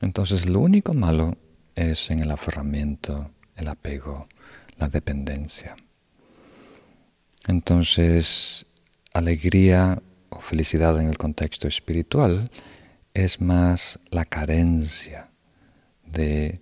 Entonces 0.00 0.46
lo 0.46 0.60
único 0.60 0.94
malo 0.94 1.36
es 1.74 2.10
en 2.10 2.20
el 2.20 2.30
aferramiento, 2.30 3.30
el 3.54 3.68
apego, 3.68 4.28
la 4.78 4.88
dependencia. 4.88 5.76
Entonces, 7.46 8.66
alegría 9.14 10.02
o 10.28 10.40
felicidad 10.40 11.00
en 11.00 11.08
el 11.08 11.16
contexto 11.16 11.68
espiritual 11.68 12.50
es 13.14 13.40
más 13.40 13.98
la 14.10 14.24
carencia 14.24 15.30
de 16.04 16.60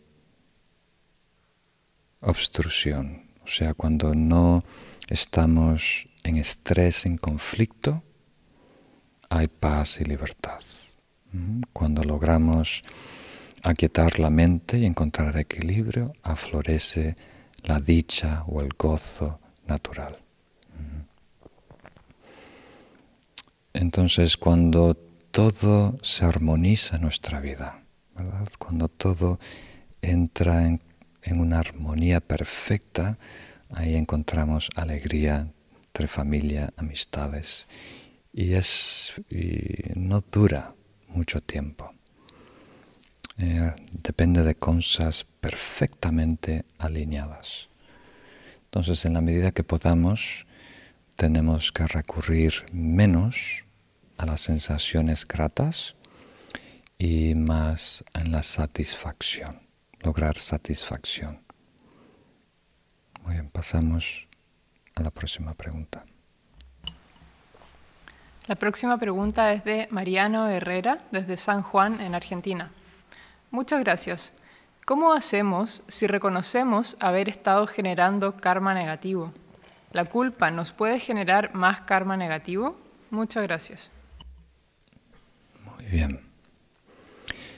obstrucción, 2.20 3.24
o 3.44 3.48
sea, 3.48 3.74
cuando 3.74 4.14
no 4.14 4.64
estamos 5.08 6.08
en 6.22 6.36
estrés, 6.36 7.06
en 7.06 7.18
conflicto, 7.18 8.02
hay 9.28 9.48
paz 9.48 10.00
y 10.00 10.04
libertad. 10.04 10.60
Cuando 11.72 12.04
logramos 12.04 12.82
aquietar 13.64 14.20
la 14.20 14.30
mente 14.30 14.78
y 14.78 14.86
encontrar 14.86 15.36
equilibrio, 15.36 16.12
aflorece 16.22 17.16
la 17.62 17.80
dicha 17.80 18.44
o 18.46 18.60
el 18.60 18.68
gozo 18.78 19.40
natural. 19.66 20.18
Entonces, 23.72 24.36
cuando 24.36 24.94
todo 25.32 25.98
se 26.02 26.24
armoniza 26.24 26.96
en 26.96 27.02
nuestra 27.02 27.40
vida, 27.40 27.82
¿verdad? 28.14 28.46
cuando 28.58 28.88
todo 28.88 29.40
entra 30.00 30.68
en 30.68 31.40
una 31.40 31.58
armonía 31.58 32.20
perfecta, 32.20 33.18
ahí 33.70 33.96
encontramos 33.96 34.68
alegría 34.76 35.48
entre 35.86 36.06
familia, 36.06 36.72
amistades 36.76 37.66
y, 38.32 38.54
es, 38.54 39.14
no 39.94 40.20
dura 40.20 40.74
mucho 41.08 41.40
tiempo. 41.40 41.92
Eh, 43.38 43.74
depende 43.92 44.42
de 44.42 44.54
cosas 44.54 45.24
perfectamente 45.40 46.64
alineadas. 46.78 47.68
Entonces, 48.66 49.04
en 49.04 49.14
la 49.14 49.20
medida 49.20 49.52
que 49.52 49.64
podamos, 49.64 50.46
tenemos 51.16 51.72
que 51.72 51.86
recurrir 51.86 52.64
menos 52.72 53.64
a 54.18 54.26
las 54.26 54.40
sensaciones 54.40 55.26
gratas 55.26 55.96
y 56.98 57.34
más 57.34 58.04
en 58.14 58.32
la 58.32 58.42
satisfacción, 58.42 59.62
lograr 60.00 60.36
satisfacción. 60.36 61.40
Muy 63.24 63.34
bien, 63.34 63.50
pasamos 63.50 64.28
a 64.94 65.02
la 65.02 65.10
próxima 65.10 65.54
pregunta. 65.54 66.04
La 68.46 68.56
próxima 68.56 68.98
pregunta 68.98 69.52
es 69.54 69.64
de 69.64 69.88
Mariano 69.90 70.48
Herrera 70.48 70.98
desde 71.10 71.36
San 71.36 71.62
Juan, 71.62 72.00
en 72.00 72.14
Argentina. 72.14 72.70
Muchas 73.54 73.84
gracias. 73.84 74.32
¿Cómo 74.84 75.12
hacemos 75.12 75.84
si 75.86 76.08
reconocemos 76.08 76.96
haber 76.98 77.28
estado 77.28 77.68
generando 77.68 78.36
karma 78.36 78.74
negativo? 78.74 79.32
¿La 79.92 80.06
culpa 80.06 80.50
nos 80.50 80.72
puede 80.72 80.98
generar 80.98 81.54
más 81.54 81.82
karma 81.82 82.16
negativo? 82.16 82.76
Muchas 83.10 83.44
gracias. 83.44 83.92
Muy 85.72 85.84
bien. 85.84 86.20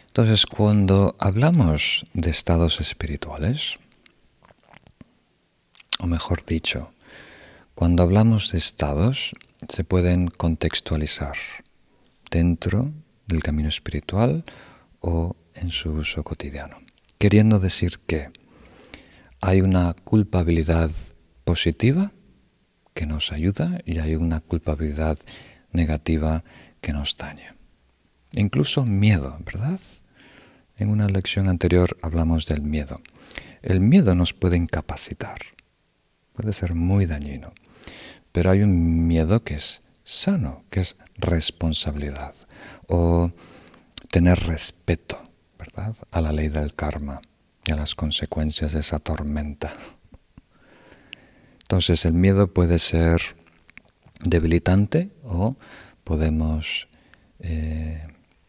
Entonces, 0.08 0.44
cuando 0.44 1.16
hablamos 1.18 2.04
de 2.12 2.28
estados 2.28 2.78
espirituales, 2.82 3.78
o 5.98 6.06
mejor 6.06 6.44
dicho, 6.44 6.92
cuando 7.74 8.02
hablamos 8.02 8.52
de 8.52 8.58
estados, 8.58 9.32
se 9.66 9.82
pueden 9.82 10.28
contextualizar 10.28 11.38
dentro 12.30 12.82
del 13.28 13.42
camino 13.42 13.70
espiritual 13.70 14.44
o 15.00 15.34
en 15.56 15.70
su 15.70 15.90
uso 15.90 16.22
cotidiano. 16.22 16.78
Queriendo 17.18 17.58
decir 17.58 17.98
que 18.06 18.30
hay 19.40 19.60
una 19.60 19.94
culpabilidad 19.94 20.90
positiva 21.44 22.12
que 22.94 23.06
nos 23.06 23.32
ayuda 23.32 23.80
y 23.84 23.98
hay 23.98 24.14
una 24.16 24.40
culpabilidad 24.40 25.18
negativa 25.72 26.44
que 26.80 26.92
nos 26.92 27.16
daña. 27.16 27.56
Incluso 28.32 28.84
miedo, 28.84 29.36
¿verdad? 29.44 29.80
En 30.76 30.90
una 30.90 31.06
lección 31.08 31.48
anterior 31.48 31.96
hablamos 32.02 32.46
del 32.46 32.62
miedo. 32.62 32.96
El 33.62 33.80
miedo 33.80 34.14
nos 34.14 34.34
puede 34.34 34.56
incapacitar, 34.56 35.38
puede 36.34 36.52
ser 36.52 36.74
muy 36.74 37.06
dañino. 37.06 37.52
Pero 38.32 38.50
hay 38.50 38.62
un 38.62 39.06
miedo 39.06 39.42
que 39.42 39.54
es 39.54 39.82
sano, 40.04 40.64
que 40.70 40.80
es 40.80 40.96
responsabilidad 41.16 42.34
o 42.86 43.32
tener 44.10 44.38
respeto, 44.40 45.25
A 46.10 46.20
la 46.20 46.32
ley 46.32 46.48
del 46.48 46.74
karma 46.74 47.20
y 47.66 47.72
a 47.72 47.76
las 47.76 47.94
consecuencias 47.94 48.72
de 48.72 48.80
esa 48.80 48.98
tormenta. 48.98 49.74
Entonces 51.64 52.04
el 52.04 52.14
miedo 52.14 52.52
puede 52.52 52.78
ser 52.78 53.20
debilitante 54.20 55.10
o 55.22 55.56
podemos 56.04 56.88
eh, 57.40 58.02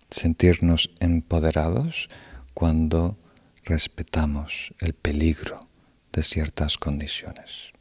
sentirnos 0.09 0.91
empoderados 0.99 2.07
cuando 2.53 3.17
respetamos 3.65 4.73
el 4.79 4.93
peligro 4.93 5.59
de 6.13 6.23
ciertas 6.23 6.77
condiciones. 6.77 7.73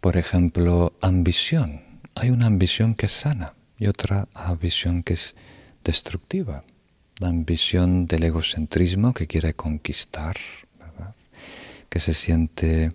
Por 0.00 0.16
ejemplo, 0.16 0.92
ambición. 1.00 1.82
Hay 2.14 2.30
una 2.30 2.46
ambición 2.46 2.94
que 2.94 3.06
es 3.06 3.12
sana 3.12 3.54
y 3.78 3.86
otra 3.86 4.28
ambición 4.34 5.02
que 5.02 5.14
es 5.14 5.34
destructiva. 5.82 6.62
La 7.22 7.28
ambición 7.28 8.08
del 8.08 8.24
egocentrismo 8.24 9.14
que 9.14 9.28
quiere 9.28 9.54
conquistar, 9.54 10.34
que 11.88 12.00
se 12.00 12.14
siente 12.14 12.90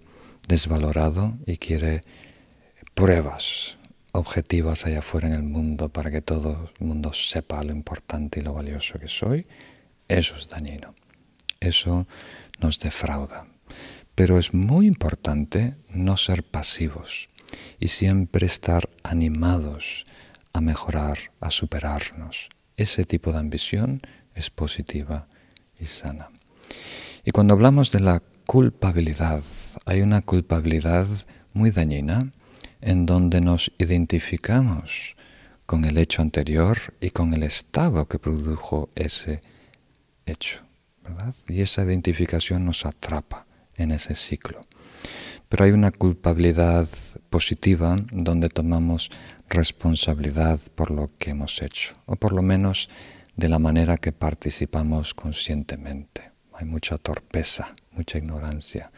desvalorado 0.49 1.37
y 1.45 1.55
quiere 1.55 2.01
pruebas 2.93 3.77
objetivas 4.11 4.85
allá 4.85 4.99
afuera 4.99 5.29
en 5.29 5.33
el 5.33 5.43
mundo 5.43 5.87
para 5.87 6.11
que 6.11 6.21
todo 6.21 6.73
el 6.77 6.85
mundo 6.85 7.13
sepa 7.13 7.63
lo 7.63 7.71
importante 7.71 8.41
y 8.41 8.43
lo 8.43 8.53
valioso 8.53 8.99
que 8.99 9.07
soy, 9.07 9.47
eso 10.09 10.35
es 10.35 10.49
dañino. 10.49 10.93
Eso 11.61 12.05
nos 12.59 12.81
defrauda. 12.81 13.47
Pero 14.13 14.39
es 14.39 14.53
muy 14.53 14.87
importante 14.87 15.77
no 15.87 16.17
ser 16.17 16.43
pasivos 16.43 17.29
y 17.79 17.87
siempre 17.87 18.45
estar 18.45 18.89
animados 19.03 20.03
a 20.51 20.59
mejorar, 20.59 21.17
a 21.39 21.49
superarnos. 21.49 22.49
Ese 22.75 23.05
tipo 23.05 23.31
de 23.31 23.39
ambición 23.39 24.01
es 24.37 24.49
positiva 24.49 25.27
y 25.79 25.85
sana. 25.85 26.29
Y 27.23 27.31
cuando 27.31 27.55
hablamos 27.55 27.91
de 27.91 27.99
la 27.99 28.21
culpabilidad, 28.45 29.43
hay 29.85 30.01
una 30.01 30.21
culpabilidad 30.21 31.07
muy 31.53 31.71
dañina 31.71 32.31
en 32.81 33.05
donde 33.05 33.41
nos 33.41 33.71
identificamos 33.77 35.15
con 35.65 35.83
el 35.83 35.97
hecho 35.97 36.21
anterior 36.21 36.77
y 37.01 37.09
con 37.09 37.33
el 37.33 37.43
estado 37.43 38.07
que 38.07 38.19
produjo 38.19 38.89
ese 38.95 39.41
hecho. 40.25 40.61
Y 41.47 41.61
esa 41.61 41.83
identificación 41.83 42.65
nos 42.65 42.85
atrapa 42.85 43.45
en 43.75 43.91
ese 43.91 44.15
ciclo. 44.15 44.61
Pero 45.49 45.63
hay 45.63 45.71
una 45.71 45.91
culpabilidad 45.91 46.87
positiva 47.29 47.95
donde 48.11 48.49
tomamos 48.49 49.09
responsabilidad 49.49 50.59
por 50.75 50.91
lo 50.91 51.09
que 51.17 51.31
hemos 51.31 51.61
hecho, 51.61 51.93
o 52.05 52.17
por 52.17 52.33
lo 52.33 52.41
menos 52.41 52.89
de 53.37 53.47
la 53.47 53.59
manera 53.59 53.97
que 53.97 54.11
participamos 54.11 55.13
conscientemente. 55.13 56.31
Hay 56.53 56.65
mucha 56.65 56.97
torpeza, 56.97 57.75
mucha 57.91 58.17
ignorancia, 58.17 58.91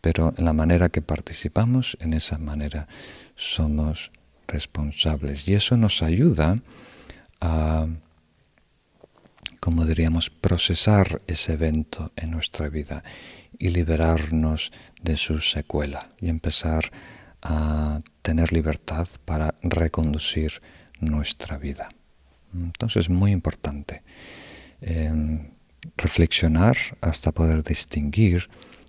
pero 0.00 0.32
en 0.36 0.44
la 0.44 0.52
manera 0.52 0.90
que 0.90 1.02
participamos, 1.02 1.98
en 2.00 2.14
esa 2.14 2.38
manera 2.38 2.86
somos 3.34 4.12
responsables. 4.46 5.48
Y 5.48 5.54
eso 5.54 5.76
nos 5.76 6.02
ayuda 6.02 6.60
a, 7.40 7.88
como 9.58 9.84
diríamos, 9.84 10.30
procesar 10.30 11.20
ese 11.26 11.54
evento 11.54 12.12
en 12.14 12.30
nuestra 12.30 12.68
vida 12.68 13.02
y 13.58 13.70
liberarnos 13.70 14.70
de 15.02 15.16
su 15.16 15.40
secuela 15.40 16.10
y 16.20 16.28
empezar 16.28 16.92
a 17.42 18.02
tener 18.22 18.52
libertad 18.52 19.08
para 19.24 19.54
reconducir 19.62 20.62
nuestra 21.00 21.58
vida. 21.58 21.90
Entonces 22.54 23.04
es 23.04 23.10
muy 23.10 23.32
importante 23.32 24.02
em, 24.80 25.50
reflexionar 25.96 26.76
hasta 27.00 27.32
poder 27.32 27.62
distinguir 27.62 28.48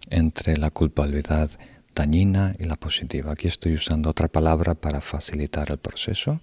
entre 0.09 0.57
la 0.57 0.69
culpabilidad 0.69 1.49
dañina 1.95 2.55
y 2.57 2.65
la 2.65 2.75
positiva. 2.75 3.33
Aquí 3.33 3.47
estoy 3.47 3.73
usando 3.73 4.09
otra 4.09 4.27
palabra 4.27 4.75
para 4.75 5.01
facilitar 5.01 5.71
el 5.71 5.77
proceso. 5.77 6.39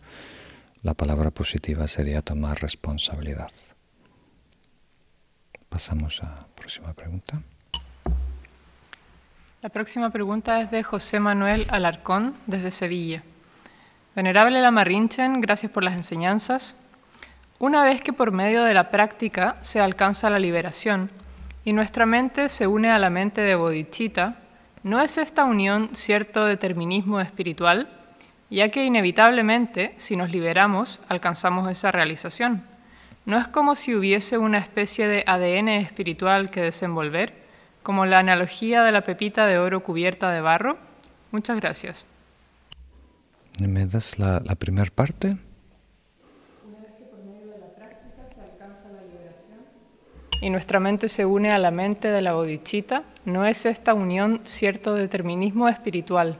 La 0.83 0.95
palabra 0.95 1.31
positiva 1.31 1.87
sería 1.89 2.23
tomar 2.23 2.61
responsabilidad. 2.61 3.51
Pasamos 5.69 6.23
a 6.23 6.27
la 6.27 6.47
próxima 6.55 6.93
pregunta. 6.93 7.43
La 9.61 9.69
próxima 9.71 10.11
pregunta 10.11 10.61
es 10.63 10.71
de 10.71 10.83
José 10.83 11.19
Manuel 11.19 11.67
Alarcón, 11.69 12.35
desde 12.47 12.71
Sevilla. 12.71 13.23
Venerable 14.15 14.61
Lamarrinchen, 14.61 15.41
gracias 15.41 15.73
por 15.73 15.83
las 15.83 15.97
enseñanzas. 15.97 16.77
Una 17.59 17.83
vez 17.83 18.03
que 18.03 18.13
por 18.13 18.33
medio 18.33 18.63
de 18.65 18.75
la 18.75 18.91
práctica 18.91 19.57
se 19.61 19.81
alcanza 19.81 20.31
la 20.31 20.39
liberación 20.39 21.11
y 21.65 21.73
nuestra 21.73 22.07
mente 22.07 22.49
se 22.49 22.67
une 22.67 22.91
a 22.91 22.99
la 22.99 23.11
mente 23.11 23.41
de 23.41 23.55
Bodhicitta, 23.55 24.37
¿no 24.83 25.01
es 25.01 25.19
esta 25.19 25.45
unión 25.45 25.91
cierto 25.93 26.45
determinismo 26.45 27.21
espiritual? 27.21 27.89
Ya 28.51 28.71
que 28.71 28.85
inevitablemente, 28.85 29.93
si 29.97 30.17
nos 30.17 30.31
liberamos, 30.31 31.01
alcanzamos 31.09 31.71
esa 31.71 31.91
realización. 31.91 32.63
¿No 33.27 33.39
es 33.39 33.49
como 33.49 33.75
si 33.75 33.95
hubiese 33.95 34.39
una 34.39 34.59
especie 34.59 35.07
de 35.07 35.25
ADN 35.27 35.69
espiritual 35.69 36.51
que 36.51 36.63
desenvolver? 36.63 37.49
como 37.89 38.05
la 38.05 38.19
analogía 38.19 38.83
de 38.83 38.93
la 38.93 39.01
pepita 39.01 39.47
de 39.47 39.59
oro 39.59 39.83
cubierta 39.83 40.31
de 40.31 40.43
barro? 40.43 40.77
Muchas 41.31 41.59
gracias. 41.59 42.05
¿Me 43.61 43.87
das 43.87 44.19
la, 44.19 44.41
primera 44.59 44.91
parte? 44.95 45.39
Y 50.41 50.51
nuestra 50.51 50.81
mente 50.81 51.09
se 51.09 51.25
une 51.25 51.51
a 51.51 51.59
la 51.59 51.71
mente 51.71 52.09
de 52.09 52.23
la 52.23 52.35
bodichita, 52.35 53.05
¿no 53.25 53.45
es 53.45 53.67
esta 53.67 53.95
unión 53.95 54.41
cierto 54.45 54.95
determinismo 54.95 55.69
espiritual? 55.69 56.37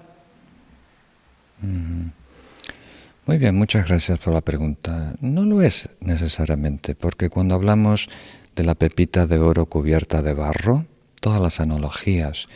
Muy 3.27 3.39
bien, 3.39 3.57
muchas 3.57 3.87
gracias 3.87 4.19
por 4.21 4.33
la 4.33 4.41
pregunta. 4.41 5.15
No 5.21 5.45
lo 5.45 5.61
es 5.63 5.91
necesariamente, 6.01 6.95
porque 6.95 7.29
cuando 7.29 7.55
hablamos 7.55 8.09
de 8.55 8.65
la 8.65 8.75
pepita 8.75 9.27
de 9.27 9.39
oro 9.39 9.67
cubierta 9.67 10.23
de 10.23 10.33
barro, 10.33 10.87
todas 11.21 11.41
las 11.41 11.61
analogías 11.61 12.49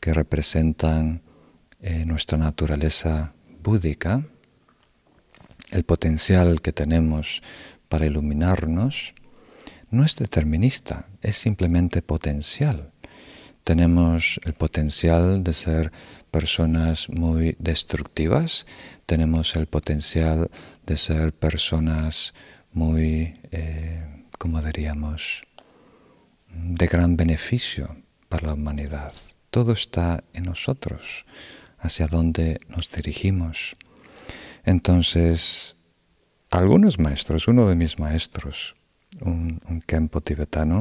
que 0.00 0.12
representan 0.12 1.22
eh, 1.80 2.04
nuestra 2.04 2.38
naturaleza 2.38 3.32
búdica, 3.62 4.24
el 5.70 5.84
potencial 5.84 6.60
que 6.60 6.72
tenemos 6.72 7.42
para 7.88 8.06
iluminarnos 8.06 9.14
no 9.92 10.04
es 10.04 10.16
determinista, 10.16 11.06
es 11.20 11.36
simplemente 11.36 12.02
potencial. 12.02 12.90
Tenemos 13.62 14.40
el 14.44 14.54
potencial 14.54 15.44
de 15.44 15.52
ser 15.52 15.92
personas 16.30 17.08
muy 17.10 17.54
destructivas, 17.58 18.66
tenemos 19.06 19.54
el 19.54 19.66
potencial 19.66 20.50
de 20.86 20.96
ser 20.96 21.32
personas 21.34 22.32
muy, 22.72 23.38
eh, 23.52 24.02
como 24.38 24.62
diríamos, 24.62 25.42
de 26.48 26.86
gran 26.86 27.16
beneficio 27.16 27.96
para 28.28 28.48
la 28.48 28.54
humanidad. 28.54 29.12
Todo 29.50 29.72
está 29.72 30.24
en 30.32 30.44
nosotros, 30.44 31.26
hacia 31.78 32.06
dónde 32.06 32.58
nos 32.68 32.90
dirigimos. 32.90 33.76
Entonces, 34.64 35.76
algunos 36.50 36.98
maestros, 36.98 37.46
uno 37.46 37.68
de 37.68 37.76
mis 37.76 37.98
maestros, 37.98 38.74
un, 39.20 39.60
un 39.68 40.08
tibetano, 40.22 40.80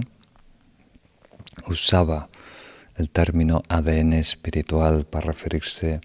usaba 1.67 2.29
el 2.95 3.09
término 3.09 3.63
ADN 3.67 4.13
espiritual 4.13 5.05
para 5.05 5.27
referirse 5.27 6.01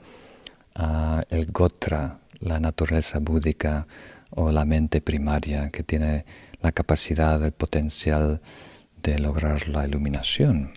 a 0.74 1.24
el 1.30 1.46
Gotra, 1.46 2.18
la 2.40 2.60
naturaleza 2.60 3.18
búdica 3.18 3.86
o 4.30 4.52
la 4.52 4.64
mente 4.64 5.00
primaria 5.00 5.70
que 5.70 5.82
tiene 5.82 6.24
la 6.60 6.72
capacidad, 6.72 7.42
el 7.42 7.52
potencial 7.52 8.40
de 9.02 9.18
lograr 9.18 9.68
la 9.68 9.86
iluminación. 9.86 10.72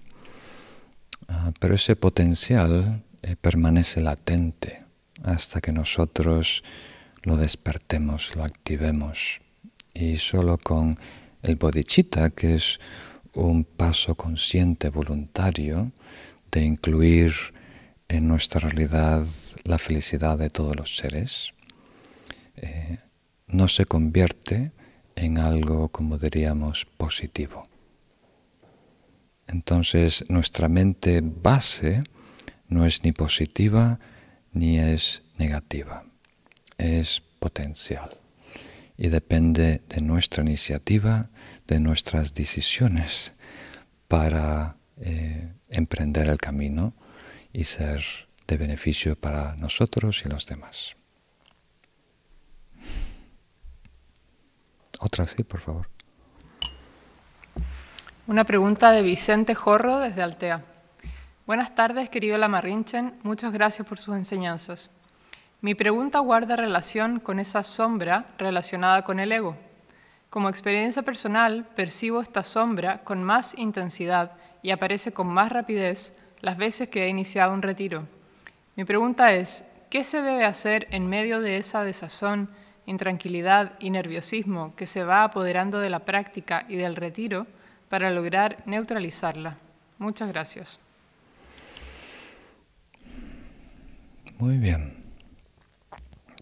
Ah, 1.28 1.52
pero 1.60 1.76
ese 1.76 1.96
potencial 1.96 3.04
eh, 3.22 3.36
permanece 3.36 4.02
latente 4.02 4.84
hasta 5.24 5.62
que 5.62 5.72
nosotros 5.72 6.64
lo 7.24 7.38
despertemos, 7.38 8.36
lo 8.36 8.44
activemos. 8.44 9.42
Y 9.94 10.18
solo 10.18 10.58
con 10.58 10.98
el 11.44 11.56
bodhicitta, 11.56 12.30
que 12.32 12.56
es 12.56 12.80
un 13.34 13.64
paso 13.64 14.16
consciente, 14.16 14.90
voluntario, 14.90 15.92
de 16.52 16.64
incluir 16.64 17.34
en 18.08 18.28
nuestra 18.28 18.60
realidad 18.60 19.26
la 19.64 19.78
felicidad 19.78 20.38
de 20.38 20.50
todos 20.50 20.76
los 20.76 20.98
seres, 20.98 21.54
eh, 22.56 22.98
no 23.48 23.68
se 23.68 23.86
convierte 23.86 24.72
en 25.16 25.38
algo, 25.38 25.90
como 25.90 26.18
diríamos, 26.18 26.86
positivo. 26.86 27.64
Entonces 29.48 30.26
nuestra 30.30 30.70
mente 30.70 31.22
base 31.24 32.02
no 32.68 32.86
es 32.86 33.04
ni 33.04 33.12
positiva 33.12 34.00
ni 34.54 34.80
es 34.80 35.24
negativa, 35.38 36.04
es 36.78 37.22
potencial 37.40 38.19
y 39.02 39.08
depende 39.08 39.82
de 39.88 40.02
nuestra 40.02 40.44
iniciativa, 40.44 41.30
de 41.68 41.80
nuestras 41.80 42.34
decisiones 42.34 43.34
para 44.10 44.76
eh, 44.98 45.54
emprender 45.70 46.28
el 46.28 46.38
camino 46.38 46.94
y 47.54 47.64
ser 47.64 48.04
de 48.46 48.58
beneficio 48.58 49.16
para 49.16 49.56
nosotros 49.56 50.22
y 50.26 50.30
los 50.30 50.46
demás. 50.48 50.98
Otra 55.00 55.26
sí, 55.26 55.46
por 55.46 55.62
favor. 55.62 55.90
Una 58.28 58.44
pregunta 58.44 58.92
de 58.92 59.02
Vicente 59.02 59.56
Jorro 59.56 60.00
desde 60.00 60.24
Altea. 60.24 60.62
Buenas 61.48 61.74
tardes, 61.74 62.10
querido 62.10 62.38
Lamarrinchen. 62.38 63.18
Muchas 63.24 63.54
gracias 63.54 63.88
por 63.88 63.98
sus 63.98 64.18
enseñanzas. 64.18 64.92
Mi 65.62 65.76
pregunta 65.76 66.20
guarda 66.20 66.56
relación 66.56 67.20
con 67.20 67.38
esa 67.38 67.66
sombra 67.66 68.28
relacionada 68.38 69.04
con 69.04 69.20
el 69.20 69.30
ego. 69.34 69.58
Como 70.30 70.48
experiencia 70.48 71.02
personal, 71.02 71.68
percibo 71.76 72.22
esta 72.22 72.44
sombra 72.44 73.00
con 73.04 73.26
más 73.26 73.58
intensidad 73.58 74.32
y 74.62 74.72
aparece 74.72 75.12
con 75.12 75.28
más 75.28 75.52
rapidez 75.52 76.14
las 76.40 76.56
veces 76.56 76.88
que 76.88 77.04
he 77.04 77.10
iniciado 77.10 77.54
un 77.54 77.62
retiro. 77.62 78.08
Mi 78.78 78.86
pregunta 78.86 79.34
es, 79.34 79.66
¿qué 79.90 80.06
se 80.06 80.22
debe 80.22 80.46
hacer 80.46 80.88
en 80.92 81.08
medio 81.08 81.42
de 81.42 81.58
esa 81.58 81.84
desazón, 81.84 82.50
intranquilidad 82.86 83.74
y 83.80 83.90
nerviosismo 83.90 84.74
que 84.78 84.86
se 84.86 85.04
va 85.04 85.26
apoderando 85.26 85.80
de 85.80 85.90
la 85.90 86.06
práctica 86.06 86.66
y 86.70 86.78
del 86.78 86.96
retiro 86.96 87.46
para 87.90 88.12
lograr 88.12 88.64
neutralizarla? 88.66 89.58
Muchas 89.98 90.30
gracias. 90.30 90.80
Muy 94.38 94.58
bien. 94.58 94.99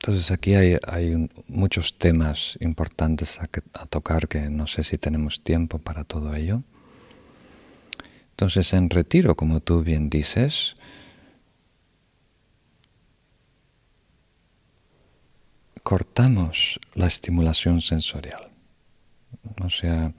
Entonces 0.08 0.32
aquí 0.32 0.56
hay, 0.56 1.30
muchos 1.50 1.98
temas 1.98 2.58
importantes 2.62 3.42
a, 3.42 3.86
tocar 3.88 4.30
que 4.30 4.50
no 4.50 4.66
sé 4.66 4.86
si 4.86 4.98
tenemos 4.98 5.44
tiempo 5.44 5.80
para 5.80 6.06
todo 6.06 6.34
ello. 6.34 6.64
Entonces 8.30 8.72
en 8.72 8.90
retiro, 8.90 9.36
como 9.36 9.60
tú 9.60 9.84
bien 9.84 10.10
dices, 10.10 10.76
cortamos 15.84 16.80
la 16.94 17.08
estimulación 17.08 17.82
sensorial. 17.82 18.50
O 19.62 19.70
sea, 19.70 20.14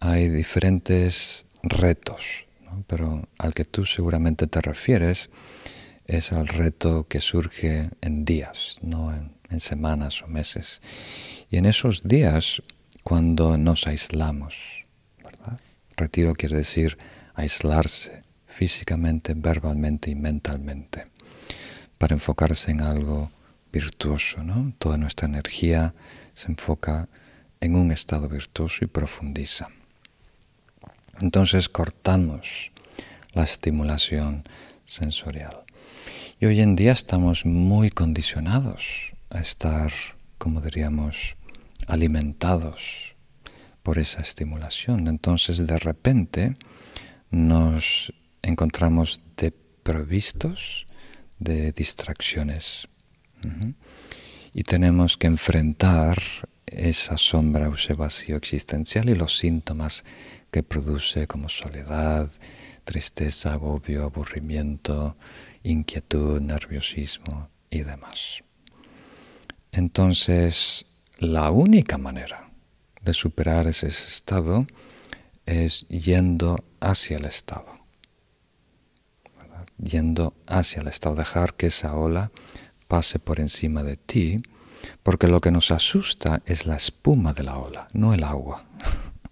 hay 0.00 0.28
diferentes 0.28 1.46
retos, 1.62 2.46
pero 2.88 3.28
al 3.38 3.54
que 3.54 3.64
tú 3.64 3.86
seguramente 3.86 4.48
te 4.48 4.60
refieres 4.60 5.30
es 6.06 6.32
el 6.32 6.46
reto 6.46 7.06
que 7.08 7.20
surge 7.20 7.90
en 8.00 8.24
días, 8.24 8.78
no 8.82 9.14
en, 9.14 9.34
semanas 9.60 10.20
o 10.22 10.26
meses. 10.26 10.82
Y 11.48 11.58
en 11.58 11.66
esos 11.66 12.02
días, 12.02 12.60
cuando 13.04 13.56
nos 13.56 13.86
aislamos, 13.86 14.56
¿verdad? 15.22 15.60
Retiro 15.96 16.32
quiere 16.32 16.56
decir 16.56 16.98
aislarse 17.34 18.24
físicamente, 18.48 19.34
verbalmente 19.34 20.10
y 20.10 20.16
mentalmente, 20.16 21.04
para 21.98 22.14
enfocarse 22.14 22.72
en 22.72 22.80
algo 22.80 23.30
virtuoso, 23.72 24.42
¿no? 24.42 24.72
Toda 24.78 24.96
nuestra 24.96 25.28
energía 25.28 25.94
se 26.34 26.48
enfoca 26.50 27.08
en 27.60 27.76
un 27.76 27.92
estado 27.92 28.28
virtuoso 28.28 28.84
y 28.84 28.88
profundiza. 28.88 29.68
Entonces 31.20 31.68
cortamos 31.68 32.72
la 33.32 33.44
estimulación 33.44 34.42
sensorial. 34.84 35.63
Y 36.40 36.46
hoy 36.46 36.60
en 36.60 36.74
día 36.74 36.90
estamos 36.90 37.46
muy 37.46 37.90
condicionados 37.90 39.12
a 39.30 39.40
estar, 39.40 39.92
como 40.36 40.60
diríamos, 40.60 41.36
alimentados 41.86 43.14
por 43.84 43.98
esa 43.98 44.20
estimulación. 44.20 45.06
Entonces 45.06 45.64
de 45.64 45.78
repente 45.78 46.56
nos 47.30 48.12
encontramos 48.42 49.22
desprovistos 49.36 50.86
de 51.38 51.70
distracciones. 51.70 52.88
Y 54.52 54.64
tenemos 54.64 55.16
que 55.16 55.28
enfrentar 55.28 56.18
esa 56.66 57.16
sombra 57.16 57.68
o 57.68 57.74
ese 57.74 57.94
vacío 57.94 58.36
existencial 58.36 59.08
y 59.08 59.14
los 59.14 59.38
síntomas 59.38 60.02
que 60.50 60.64
produce 60.64 61.28
como 61.28 61.48
soledad, 61.48 62.28
tristeza, 62.84 63.52
agobio, 63.52 64.02
aburrimiento, 64.02 65.16
inquietud, 65.64 66.40
nerviosismo 66.40 67.48
y 67.70 67.80
demás. 67.80 68.44
Entonces, 69.72 70.86
la 71.18 71.50
única 71.50 71.98
manera 71.98 72.50
de 73.02 73.12
superar 73.12 73.66
ese 73.66 73.88
estado 73.88 74.66
es 75.46 75.86
yendo 75.88 76.62
hacia 76.80 77.16
el 77.16 77.24
estado. 77.24 77.80
Yendo 79.78 80.34
hacia 80.46 80.82
el 80.82 80.88
estado, 80.88 81.16
dejar 81.16 81.54
que 81.54 81.66
esa 81.66 81.94
ola 81.96 82.30
pase 82.86 83.18
por 83.18 83.40
encima 83.40 83.82
de 83.82 83.96
ti, 83.96 84.42
porque 85.02 85.26
lo 85.26 85.40
que 85.40 85.50
nos 85.50 85.70
asusta 85.70 86.42
es 86.46 86.66
la 86.66 86.76
espuma 86.76 87.32
de 87.32 87.42
la 87.42 87.58
ola, 87.58 87.88
no 87.92 88.14
el 88.14 88.22
agua. 88.22 88.64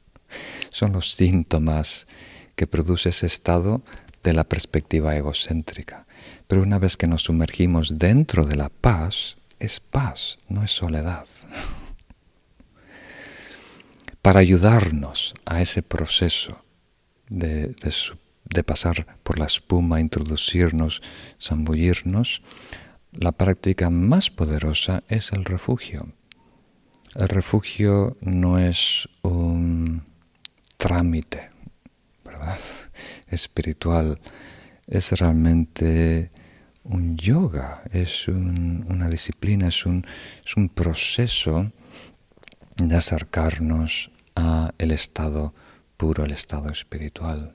Son 0.71 0.93
los 0.93 1.13
síntomas 1.13 2.07
que 2.57 2.67
produce 2.67 3.11
ese 3.11 3.27
estado 3.27 3.83
de 4.23 4.33
la 4.33 4.45
perspectiva 4.45 5.17
egocéntrica. 5.17 6.07
Pero 6.53 6.65
una 6.65 6.79
vez 6.79 6.99
que 6.99 7.07
nos 7.07 7.23
sumergimos 7.23 7.99
dentro 7.99 8.45
de 8.45 8.57
la 8.57 8.69
paz, 8.69 9.39
es 9.59 9.81
paz, 9.81 10.39
no 10.51 10.63
es 10.63 10.71
soledad. 10.71 11.27
Para 14.21 14.41
ayudarnos 14.41 15.33
a 15.47 15.63
ese 15.63 15.83
proceso 15.83 16.63
de, 17.31 17.75
pasar 18.67 19.17
por 19.23 19.39
la 19.39 19.47
espuma, 19.47 19.99
introducirnos, 19.99 21.01
zambullirnos, 21.41 22.43
la 23.13 23.33
práctica 23.33 23.89
más 23.89 24.29
poderosa 24.29 25.05
es 25.09 25.33
el 25.33 25.47
refugio. 25.47 26.13
El 27.15 27.29
refugio 27.29 28.19
no 28.21 28.59
es 28.59 29.09
un 29.23 30.05
trámite. 30.77 31.49
Espiritual. 33.27 34.21
Es 34.87 35.13
realmente 35.13 36.32
un 36.85 37.17
yoga, 37.17 37.83
es 37.93 38.29
una 38.29 39.09
disciplina, 39.09 39.69
es 39.69 39.87
un, 39.87 40.07
es 40.45 40.57
un 40.57 40.69
proceso 40.69 41.71
de 42.77 42.97
acercarnos 42.97 44.11
a 44.35 44.73
el 44.79 44.91
estado 44.91 45.55
puro, 45.97 46.25
el 46.25 46.33
estado 46.33 46.71
espiritual. 46.71 47.55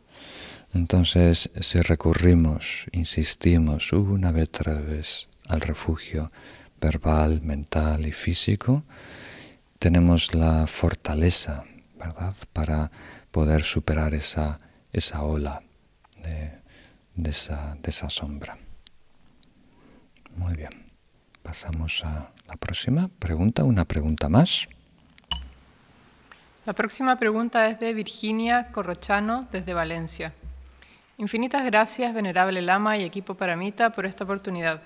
Entonces, 0.73 1.49
si 1.59 1.81
recurrimos, 1.81 2.85
insistimos 2.91 3.91
una 3.93 4.31
vez 4.31 4.49
otra 4.49 4.75
vez 4.75 5.27
al 5.47 5.61
refugio 5.61 6.31
verbal, 6.79 7.41
mental 7.41 8.05
y 8.05 8.11
físico, 8.11 8.83
tenemos 9.79 10.33
la 10.33 10.67
fortaleza, 10.67 11.63
¿verdad?, 11.97 12.35
para 12.53 12.91
poder 13.31 13.63
superar 13.63 14.13
esa, 14.13 14.59
esa 14.91 15.23
ola 15.23 15.61
de 16.23 17.29
esa 17.29 18.09
sombra. 18.09 18.57
Muy 20.37 20.53
bien. 20.53 20.69
Pasamos 21.41 22.03
a 22.03 22.31
la 22.47 22.55
próxima 22.55 23.09
pregunta, 23.19 23.63
una 23.63 23.85
pregunta 23.85 24.29
más. 24.29 24.67
La 26.65 26.73
próxima 26.73 27.17
pregunta 27.17 27.67
es 27.69 27.79
de 27.79 27.93
Virginia 27.93 28.71
Corrochano 28.71 29.47
desde 29.51 29.73
Valencia. 29.73 30.33
Infinitas 31.17 31.65
gracias, 31.65 32.13
venerable 32.13 32.61
Lama 32.61 32.97
y 32.97 33.03
equipo 33.03 33.33
Paramita, 33.33 33.91
por 33.91 34.05
esta 34.05 34.25
oportunidad. 34.25 34.83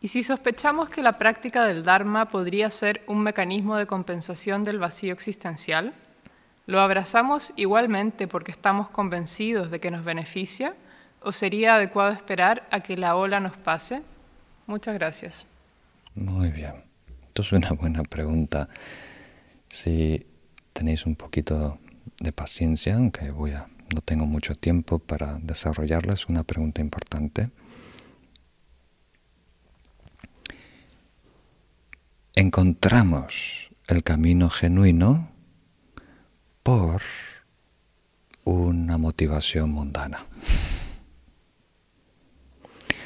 Y 0.00 0.08
si 0.08 0.22
sospechamos 0.22 0.88
que 0.88 1.02
la 1.02 1.18
práctica 1.18 1.64
del 1.64 1.82
Dharma 1.82 2.28
podría 2.28 2.70
ser 2.70 3.02
un 3.08 3.22
mecanismo 3.22 3.76
de 3.76 3.86
compensación 3.86 4.62
del 4.62 4.78
vacío 4.78 5.12
existencial, 5.12 5.92
¿lo 6.66 6.80
abrazamos 6.80 7.52
igualmente 7.56 8.28
porque 8.28 8.52
estamos 8.52 8.90
convencidos 8.90 9.70
de 9.70 9.80
que 9.80 9.90
nos 9.90 10.04
beneficia? 10.04 10.74
¿O 11.20 11.32
sería 11.32 11.76
adecuado 11.76 12.12
esperar 12.12 12.66
a 12.70 12.80
que 12.80 12.96
la 12.96 13.16
ola 13.16 13.40
nos 13.40 13.56
pase? 13.56 14.02
Muchas 14.66 14.94
gracias. 14.94 15.46
Muy 16.14 16.50
bien. 16.50 16.84
Esto 17.28 17.42
es 17.42 17.52
una 17.52 17.72
buena 17.72 18.02
pregunta. 18.02 18.68
Si 19.68 20.26
tenéis 20.72 21.06
un 21.06 21.16
poquito 21.16 21.78
de 22.20 22.32
paciencia, 22.32 22.96
aunque 22.96 23.30
voy 23.30 23.52
a, 23.52 23.68
no 23.94 24.00
tengo 24.02 24.26
mucho 24.26 24.54
tiempo 24.54 24.98
para 24.98 25.38
desarrollarla, 25.40 26.14
es 26.14 26.26
una 26.26 26.44
pregunta 26.44 26.80
importante. 26.80 27.48
Encontramos 32.34 33.70
el 33.88 34.02
camino 34.02 34.48
genuino 34.50 35.30
por 36.62 37.02
una 38.44 38.98
motivación 38.98 39.70
mundana. 39.70 40.26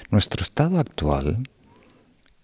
Nuestro 0.09 0.45
estado 0.45 0.79
actual 0.79 1.43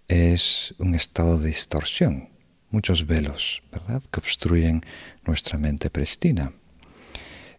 es 0.09 0.75
un 0.79 0.97
estado 0.97 1.39
de 1.39 1.47
distorsión, 1.47 2.29
muchos 2.71 3.07
velos, 3.07 3.63
¿verdad?, 3.71 4.03
que 4.11 4.19
obstruyen 4.19 4.83
nuestra 5.25 5.59
mente 5.59 5.89
pristina. 5.89 6.53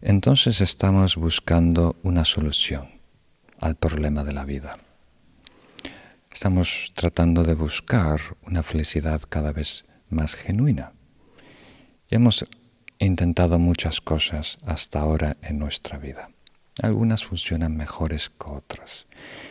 Entonces 0.02 0.60
estamos 0.60 1.16
buscando 1.16 1.96
una 2.02 2.26
solución 2.26 3.00
al 3.60 3.76
problema 3.76 4.24
de 4.24 4.32
la 4.34 4.44
vida. 4.44 4.78
Estamos 6.30 6.92
tratando 6.94 7.42
de 7.42 7.54
buscar 7.54 8.20
una 8.46 8.62
felicidad 8.62 9.22
cada 9.26 9.52
vez 9.52 9.86
más 10.10 10.34
genuina. 10.34 10.92
Y 12.10 12.16
hemos 12.16 12.44
intentado 12.98 13.58
muchas 13.58 14.02
cosas 14.02 14.58
hasta 14.66 15.00
ahora 15.00 15.38
en 15.40 15.58
nuestra 15.58 15.96
vida. 15.96 16.28
Algunas 16.82 17.24
funcionan 17.24 17.76
mejores 17.76 18.30
que 18.30 18.52
otras. 18.52 19.06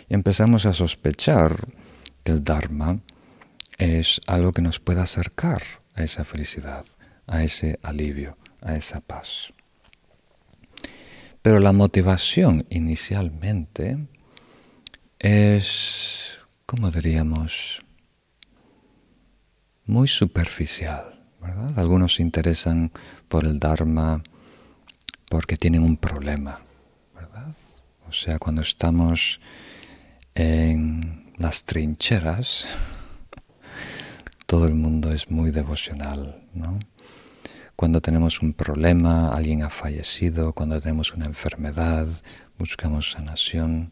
Y 0.10 0.14
empezamos 0.14 0.66
a 0.66 0.74
sospechar 0.74 1.68
que 2.24 2.32
el 2.32 2.44
Dharma 2.44 3.00
es 3.78 4.20
algo 4.28 4.52
que 4.52 4.62
nos 4.62 4.80
puede 4.80 5.02
acercar 5.02 5.62
a 5.96 6.04
esa 6.04 6.24
felicidad, 6.24 6.86
a 7.28 7.44
ese 7.44 7.80
alivio, 7.82 8.36
a 8.62 8.76
esa 8.76 9.00
paz. 9.00 9.54
Pero 11.42 11.60
la 11.60 11.74
motivación 11.74 12.66
inicialmente 12.70 13.98
es, 15.20 16.38
como 16.66 16.92
diríamos, 16.92 17.84
muy 19.86 20.08
superficial. 20.08 21.22
¿verdad? 21.42 21.78
Algunos 21.78 22.16
se 22.16 22.22
interesan 22.22 22.92
por 23.28 23.44
el 23.44 23.60
Dharma 23.60 24.24
porque 25.30 25.58
tienen 25.58 25.84
un 25.84 25.98
problema. 25.98 26.62
O 28.14 28.16
sea, 28.16 28.38
cuando 28.38 28.62
estamos 28.62 29.42
en 30.36 31.34
las 31.40 31.64
trincheras, 31.64 32.68
todo 34.46 34.68
el 34.68 34.76
mundo 34.76 35.12
es 35.12 35.32
muy 35.32 35.50
devocional, 35.50 36.40
¿no? 36.54 36.78
Cuando 37.76 38.02
tenemos 38.02 38.40
un 38.44 38.54
problema, 38.54 39.34
alguien 39.34 39.64
ha 39.64 39.72
fallecido, 39.72 40.54
cuando 40.54 40.80
tenemos 40.80 41.16
una 41.16 41.26
enfermedad, 41.26 42.08
buscamos 42.60 43.10
sanación. 43.10 43.92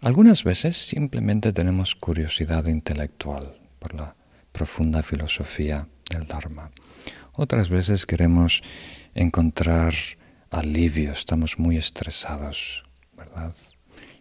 Algunas 0.00 0.42
veces 0.42 0.78
simplemente 0.78 1.52
tenemos 1.52 1.94
curiosidad 1.94 2.64
intelectual 2.64 3.54
por 3.78 3.92
la 3.92 4.16
profunda 4.50 5.02
filosofía 5.02 5.86
del 6.08 6.26
Dharma. 6.26 6.70
Otras 7.34 7.68
veces 7.68 8.06
queremos 8.06 8.62
encontrar 9.14 9.92
alivio, 10.50 11.12
estamos 11.12 11.58
muy 11.58 11.76
estresados, 11.76 12.85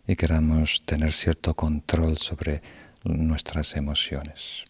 y 0.08 0.16
queramos 0.16 0.84
tener 0.86 1.12
cierto 1.12 1.54
control 1.54 2.18
sobre 2.18 2.62
nuestras 3.04 3.76
emociones. 3.76 4.66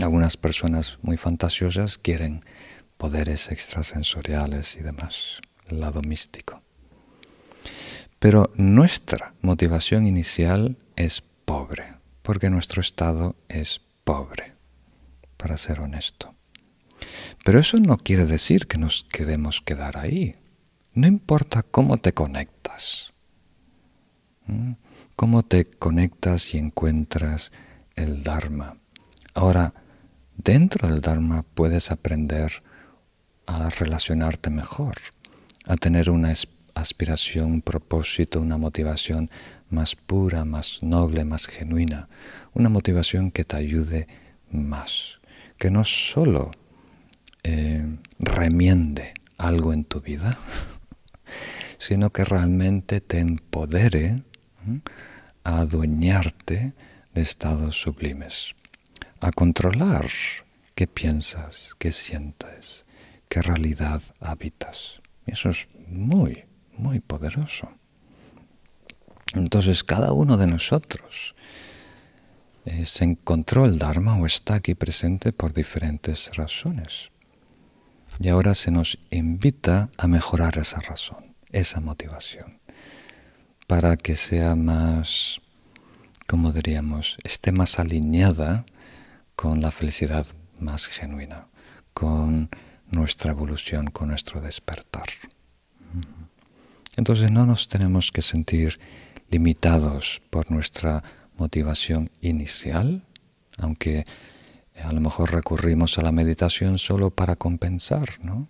Algunas 0.00 0.36
personas 0.36 0.98
muy 1.02 1.16
fantasiosas 1.16 1.98
quieren 1.98 2.40
poderes 2.96 3.50
extrasensoriales 3.50 4.76
y 4.76 4.80
demás, 4.80 5.40
el 5.68 5.80
lado 5.80 6.02
místico. 6.02 6.62
Pero 8.18 8.52
nuestra 8.56 9.34
motivación 9.42 10.06
inicial 10.06 10.76
es 10.96 11.22
pobre, 11.44 11.94
porque 12.22 12.50
nuestro 12.50 12.80
estado 12.80 13.36
es 13.48 13.80
pobre, 14.04 14.54
para 15.36 15.56
ser 15.56 15.80
honesto. 15.80 16.34
Pero 17.44 17.60
eso 17.60 17.78
no 17.78 17.96
quiere 17.96 18.24
decir 18.24 18.66
que 18.66 18.78
nos 18.78 19.04
quedemos 19.04 19.60
quedar 19.60 19.96
ahí. 19.96 20.34
No 20.98 21.06
importa 21.06 21.62
cómo 21.62 21.98
te 21.98 22.12
conectas, 22.12 23.12
cómo 25.14 25.44
te 25.44 25.64
conectas 25.64 26.56
y 26.56 26.58
encuentras 26.58 27.52
el 27.94 28.24
Dharma. 28.24 28.78
Ahora, 29.32 29.74
dentro 30.36 30.88
del 30.88 31.00
Dharma 31.00 31.44
puedes 31.54 31.92
aprender 31.92 32.50
a 33.46 33.70
relacionarte 33.70 34.50
mejor, 34.50 34.96
a 35.66 35.76
tener 35.76 36.10
una 36.10 36.34
aspiración, 36.74 37.46
un 37.46 37.62
propósito, 37.62 38.40
una 38.40 38.56
motivación 38.56 39.30
más 39.70 39.94
pura, 39.94 40.44
más 40.44 40.82
noble, 40.82 41.24
más 41.24 41.46
genuina, 41.46 42.08
una 42.54 42.70
motivación 42.70 43.30
que 43.30 43.44
te 43.44 43.54
ayude 43.54 44.08
más, 44.50 45.20
que 45.58 45.70
no 45.70 45.84
solo 45.84 46.50
eh, 47.44 47.86
remiende 48.18 49.14
algo 49.36 49.72
en 49.72 49.84
tu 49.84 50.00
vida, 50.00 50.36
sino 51.78 52.10
que 52.10 52.24
realmente 52.24 53.00
te 53.00 53.18
empodere 53.18 54.22
a 55.44 55.60
adueñarte 55.60 56.74
de 57.14 57.22
estados 57.22 57.80
sublimes, 57.80 58.54
a 59.20 59.30
controlar 59.30 60.06
qué 60.74 60.86
piensas, 60.86 61.74
qué 61.78 61.92
sientes, 61.92 62.84
qué 63.28 63.42
realidad 63.42 64.02
habitas. 64.20 65.00
Eso 65.26 65.50
es 65.50 65.68
muy, 65.88 66.44
muy 66.76 67.00
poderoso. 67.00 67.70
Entonces 69.34 69.84
cada 69.84 70.12
uno 70.12 70.36
de 70.36 70.46
nosotros 70.46 71.34
eh, 72.64 72.84
se 72.84 73.04
encontró 73.04 73.64
el 73.64 73.78
Dharma 73.78 74.16
o 74.16 74.26
está 74.26 74.54
aquí 74.54 74.74
presente 74.74 75.32
por 75.32 75.52
diferentes 75.52 76.34
razones. 76.36 77.10
Y 78.20 78.28
ahora 78.28 78.54
se 78.54 78.70
nos 78.70 78.98
invita 79.10 79.90
a 79.96 80.06
mejorar 80.06 80.58
esa 80.58 80.80
razón, 80.80 81.27
esa 81.52 81.80
motivación, 81.80 82.60
para 83.66 83.96
que 83.96 84.16
sea 84.16 84.54
más, 84.54 85.40
como 86.26 86.52
diríamos, 86.52 87.18
esté 87.24 87.52
más 87.52 87.78
alineada 87.78 88.66
con 89.36 89.60
la 89.60 89.70
felicidad 89.70 90.26
más 90.58 90.86
genuina, 90.86 91.46
con 91.94 92.50
nuestra 92.90 93.32
evolución, 93.32 93.90
con 93.90 94.08
nuestro 94.08 94.40
despertar. 94.40 95.08
Entonces 96.96 97.30
no 97.30 97.46
nos 97.46 97.68
tenemos 97.68 98.10
que 98.10 98.22
sentir 98.22 98.80
limitados 99.30 100.20
por 100.30 100.50
nuestra 100.50 101.02
motivación 101.36 102.10
inicial, 102.20 103.04
aunque 103.58 104.04
a 104.82 104.92
lo 104.92 105.00
mejor 105.00 105.32
recurrimos 105.32 105.98
a 105.98 106.02
la 106.02 106.12
meditación 106.12 106.78
solo 106.78 107.10
para 107.10 107.36
compensar, 107.36 108.18
¿no? 108.22 108.48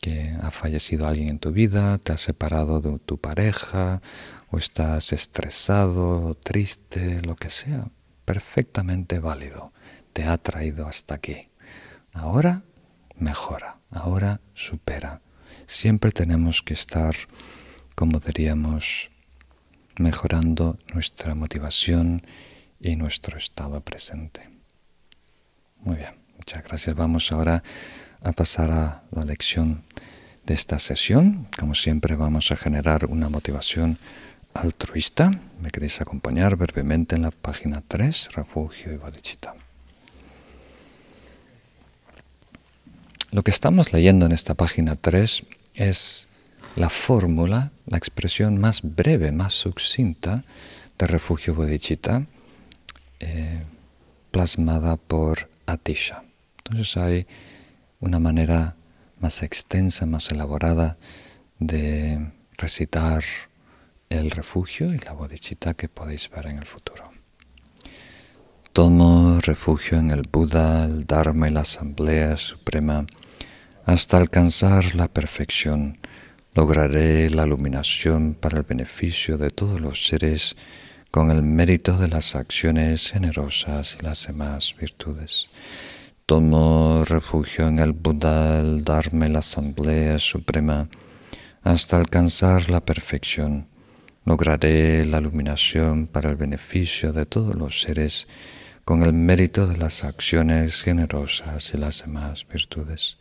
Que 0.00 0.36
ha 0.40 0.50
fallecido 0.50 1.06
alguien 1.06 1.28
en 1.28 1.38
tu 1.38 1.52
vida, 1.52 1.98
te 1.98 2.12
has 2.12 2.20
separado 2.20 2.80
de 2.80 2.98
tu 2.98 3.18
pareja, 3.18 4.00
o 4.50 4.58
estás 4.58 5.12
estresado, 5.12 6.34
triste, 6.34 7.20
lo 7.22 7.36
que 7.36 7.50
sea, 7.50 7.90
perfectamente 8.24 9.18
válido. 9.18 9.72
Te 10.12 10.24
ha 10.24 10.38
traído 10.38 10.86
hasta 10.86 11.14
aquí. 11.14 11.50
Ahora 12.12 12.64
mejora, 13.16 13.78
ahora 13.90 14.40
supera. 14.54 15.20
Siempre 15.66 16.12
tenemos 16.12 16.62
que 16.62 16.74
estar, 16.74 17.14
como 17.94 18.18
diríamos, 18.18 19.10
mejorando 19.98 20.78
nuestra 20.94 21.34
motivación 21.34 22.22
y 22.80 22.96
nuestro 22.96 23.36
estado 23.38 23.80
presente. 23.80 24.48
Muy 25.76 25.96
bien, 25.96 26.14
muchas 26.36 26.62
gracias. 26.64 26.94
Vamos 26.96 27.30
ahora 27.32 27.62
a 28.22 28.32
pasar 28.32 28.70
a 28.70 29.02
la 29.10 29.24
lección 29.24 29.82
de 30.44 30.54
esta 30.54 30.78
sesión. 30.78 31.48
Como 31.58 31.74
siempre 31.74 32.16
vamos 32.16 32.50
a 32.50 32.56
generar 32.56 33.06
una 33.06 33.28
motivación 33.28 33.98
altruista. 34.54 35.30
¿Me 35.62 35.70
queréis 35.70 36.00
acompañar 36.00 36.56
brevemente 36.56 37.16
en 37.16 37.22
la 37.22 37.30
página 37.30 37.82
3, 37.86 38.30
refugio 38.34 38.92
y 38.92 38.96
bodhicitta? 38.96 39.54
Lo 43.30 43.42
que 43.42 43.50
estamos 43.50 43.92
leyendo 43.92 44.24
en 44.26 44.32
esta 44.32 44.54
página 44.54 44.96
3 44.96 45.42
es 45.74 46.28
la 46.76 46.88
fórmula, 46.88 47.72
la 47.86 47.98
expresión 47.98 48.58
más 48.58 48.80
breve, 48.82 49.32
más 49.32 49.52
sucinta 49.52 50.44
de 50.98 51.06
refugio 51.06 51.54
bodhicitta, 51.54 52.26
eh, 53.20 53.62
plasmada 54.30 54.96
por 54.96 55.50
Atisha. 55.66 56.22
Entonces 56.58 56.96
hay 56.96 57.26
una 58.00 58.18
manera 58.18 58.76
más 59.20 59.42
extensa, 59.42 60.06
más 60.06 60.30
elaborada 60.30 60.96
de 61.58 62.32
recitar 62.56 63.24
el 64.10 64.30
refugio 64.30 64.94
y 64.94 64.98
la 64.98 65.12
bodhicitta 65.12 65.74
que 65.74 65.88
podéis 65.88 66.30
ver 66.30 66.46
en 66.46 66.58
el 66.58 66.66
futuro. 66.66 67.10
Tomo 68.72 69.40
refugio 69.40 69.98
en 69.98 70.10
el 70.10 70.22
Buda, 70.30 70.84
el 70.84 71.04
Dharma 71.04 71.48
y 71.48 71.50
la 71.52 71.60
Asamblea 71.60 72.36
Suprema 72.36 73.06
hasta 73.84 74.18
alcanzar 74.18 74.94
la 74.94 75.08
perfección. 75.08 75.98
Lograré 76.54 77.30
la 77.30 77.46
iluminación 77.46 78.34
para 78.34 78.58
el 78.58 78.64
beneficio 78.64 79.38
de 79.38 79.50
todos 79.50 79.80
los 79.80 80.06
seres 80.06 80.56
con 81.10 81.30
el 81.30 81.42
mérito 81.42 81.96
de 81.98 82.08
las 82.08 82.34
acciones 82.34 83.10
generosas 83.10 83.96
y 83.98 84.04
las 84.04 84.26
demás 84.26 84.76
virtudes. 84.78 85.48
Tomo 86.28 87.04
refugio 87.06 87.68
en 87.68 87.78
el 87.78 87.92
Buda, 87.92 88.60
el 88.60 88.84
Dharma 88.84 89.26
y 89.28 89.32
la 89.32 89.38
Asamblea 89.38 90.18
Suprema 90.18 90.86
hasta 91.62 91.96
alcanzar 91.96 92.68
la 92.68 92.84
perfección 92.84 93.66
lograré 94.26 95.06
la 95.06 95.20
iluminación 95.20 96.06
para 96.06 96.28
el 96.28 96.36
beneficio 96.36 97.14
de 97.14 97.24
todos 97.24 97.54
los 97.54 97.80
seres 97.80 98.28
con 98.84 99.04
el 99.04 99.14
mérito 99.14 99.66
de 99.66 99.78
las 99.78 100.04
acciones 100.04 100.82
generosas 100.82 101.72
y 101.72 101.78
las 101.78 102.02
demás 102.02 102.46
virtudes. 102.46 103.16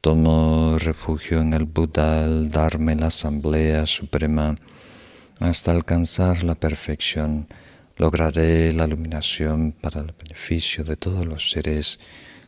Tomo 0.00 0.78
refugio 0.78 1.42
en 1.42 1.52
el 1.52 1.64
Buda, 1.64 2.24
el 2.24 2.50
Dharma 2.50 2.94
la 2.94 3.08
Asamblea 3.08 3.84
Suprema, 3.84 4.56
hasta 5.40 5.72
alcanzar 5.72 6.42
la 6.42 6.54
perfección. 6.54 7.48
Lograré 7.98 8.72
la 8.72 8.86
iluminación 8.86 9.72
para 9.72 10.00
el 10.00 10.14
beneficio 10.18 10.84
de 10.84 10.96
todos 10.96 11.26
los 11.26 11.50
seres 11.50 12.00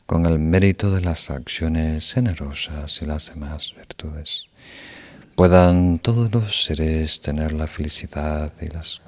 con 0.07 0.27
el 0.27 0.39
mérito 0.39 0.91
de 0.91 1.01
las 1.01 1.31
acciones 1.31 2.13
generosas 2.13 3.03
y 3.03 3.07
las 3.07 3.33
demás 3.33 3.75
virtudes 3.77 4.49
puedan 5.35 5.99
todos 5.99 6.33
los 6.33 6.65
seres 6.65 7.21
tener 7.21 7.53
la 7.53 7.67
felicidad 7.67 8.53
y 8.61 8.69
las 8.69 9.01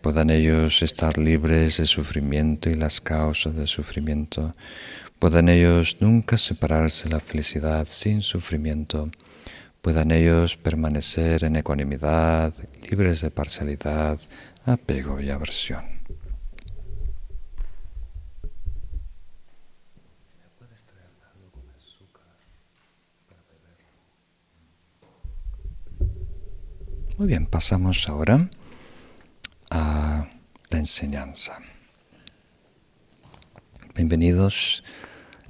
Puedan 0.00 0.30
ellos 0.30 0.82
estar 0.82 1.18
libres 1.18 1.76
de 1.76 1.84
sufrimiento 1.84 2.70
y 2.70 2.74
las 2.74 3.02
causas 3.02 3.54
del 3.54 3.66
sufrimiento. 3.66 4.54
Puedan 5.18 5.50
ellos 5.50 5.98
nunca 6.00 6.38
separarse 6.38 7.08
de 7.08 7.16
la 7.16 7.20
felicidad 7.20 7.86
sin 7.86 8.22
sufrimiento. 8.22 9.10
Puedan 9.82 10.10
ellos 10.10 10.56
permanecer 10.56 11.44
en 11.44 11.56
ecuanimidad, 11.56 12.54
libres 12.88 13.20
de 13.20 13.30
parcialidad, 13.30 14.18
apego 14.64 15.20
y 15.20 15.28
aversión. 15.28 15.99
Muy 27.20 27.28
bien, 27.28 27.44
pasamos 27.44 28.08
ahora 28.08 28.48
a 29.70 30.26
la 30.70 30.78
enseñanza. 30.78 31.58
Bienvenidos 33.94 34.82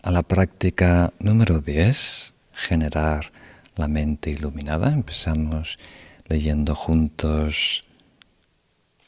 a 0.02 0.11
la 0.11 0.24
práctica 0.24 1.12
número 1.20 1.61
10, 1.61 2.35
generar 2.54 3.30
la 3.76 3.87
mente 3.87 4.30
iluminada. 4.30 4.92
Empezamos 4.92 5.78
leyendo 6.26 6.74
juntos 6.74 7.85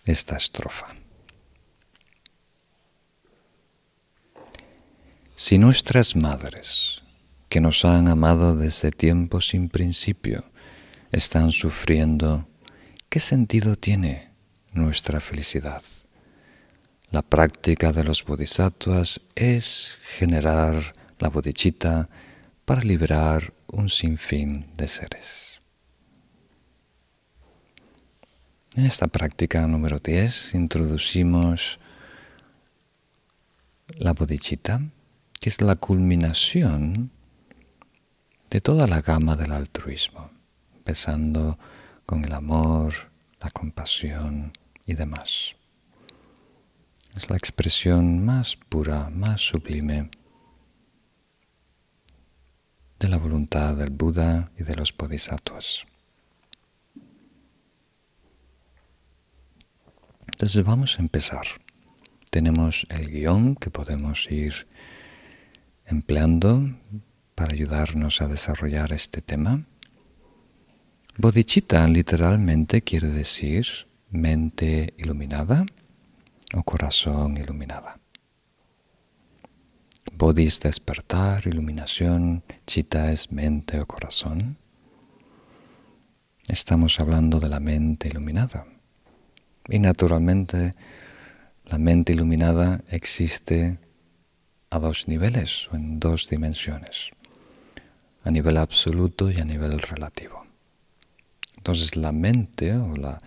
esta 0.05 0.37
estrofa. 0.37 0.95
Si 5.35 5.59
nuestras 5.59 6.15
madres, 6.15 7.03
que 7.49 7.61
nos 7.61 7.85
han 7.85 8.07
amado 8.07 8.55
desde 8.55 8.93
tiempo 8.93 9.41
sin 9.41 9.69
principio, 9.69 10.45
están 11.11 11.51
sufriendo 11.51 12.47
¿Qué 13.13 13.21
sentido 13.21 13.77
tiene 13.77 14.31
nuestra 14.73 15.21
felicidad? 15.21 15.83
La 17.11 17.21
práctica 17.21 17.93
de 17.93 18.05
los 18.05 18.25
bodhisattvas 18.25 19.21
es 19.35 19.99
generar 20.17 20.95
la 21.19 21.29
bodhicitta 21.29 22.09
para 22.65 22.81
liberar 22.81 23.53
un 23.67 23.91
sinfín 23.91 24.75
de 24.79 24.89
seres. 24.89 25.59
En 28.77 28.87
esta 28.87 29.09
práctica 29.09 29.67
número 29.67 29.99
10 29.99 30.55
introducimos 30.55 31.81
la 33.89 34.15
bodhicitta, 34.15 34.81
que 35.39 35.51
es 35.51 35.61
la 35.61 35.77
culminación 35.77 37.11
de 38.49 38.63
toda 38.63 38.87
la 38.87 39.03
gama 39.03 39.37
del 39.37 39.53
altruismo, 39.53 40.31
empezando 40.75 41.59
con 42.07 42.25
el 42.25 42.33
amor, 42.33 42.95
la 43.41 43.51
compasión 43.51 44.53
y 44.85 44.95
demás. 44.95 45.57
Es 47.15 47.29
la 47.29 47.37
expresión 47.37 48.25
más 48.25 48.57
pura, 48.57 49.11
más 49.11 49.41
sublime 49.41 50.11
de 52.99 53.09
la 53.09 53.19
voluntad 53.19 53.75
del 53.75 53.91
Buda 53.91 54.51
y 54.59 54.63
de 54.63 54.77
los 54.77 54.97
bodhisattvas. 54.97 55.85
Entonces 60.27 60.65
vamos 60.65 60.99
a 60.99 61.03
empezar. 61.03 61.47
Tenemos 62.31 62.87
el 62.89 63.11
guion 63.11 63.57
que 63.57 63.71
podemos 63.71 64.31
ir 64.31 64.67
empleando 65.85 66.75
para 67.35 67.53
ayudarnos 67.53 68.23
a 68.23 68.29
desarrollar 68.29 68.93
este 68.93 69.21
tema. 69.21 69.67
Bodhicitta 71.19 71.87
literalmente 71.89 72.81
quiere 72.81 73.09
decir 73.09 73.67
mente 74.11 74.95
iluminada 74.97 75.67
o 76.55 76.63
corazón 76.63 77.37
iluminada. 77.37 78.01
Bodhi 80.17 80.47
es 80.47 80.61
despertar, 80.61 81.47
iluminación, 81.47 82.43
chitta 82.67 83.13
es 83.13 83.31
mente 83.31 83.79
o 83.79 83.87
corazón. 83.87 84.57
Estamos 86.49 86.99
hablando 86.99 87.41
de 87.41 87.49
la 87.49 87.61
mente 87.61 88.09
iluminada. 88.09 88.65
Y 89.69 89.81
naturalmente 89.81 90.73
la 91.67 91.77
mente 91.77 92.15
iluminada 92.15 92.85
existe 92.89 93.79
a 94.71 94.79
dos 94.79 95.09
niveles 95.09 95.69
o 95.71 95.77
en 95.77 96.01
dos 96.01 96.31
dimensiones, 96.31 97.11
a 98.25 98.31
nivel 98.31 98.57
absoluto 98.57 99.31
y 99.31 99.39
a 99.39 99.45
nivel 99.45 99.79
relativo. 99.79 100.52
Entonces 101.63 101.95
la 101.95 102.11
mente 102.11 102.75
o 102.75 102.97
la 102.97 103.19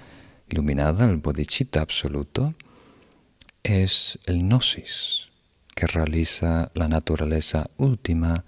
iluminada, 0.50 1.06
el 1.06 1.16
bodhicitta 1.16 1.80
absoluto, 1.80 2.54
es 3.64 4.20
el 4.26 4.44
gnosis 4.44 5.30
que 5.74 5.88
realiza 5.88 6.70
la 6.74 6.90
naturaleza 6.90 7.70
última 7.78 8.44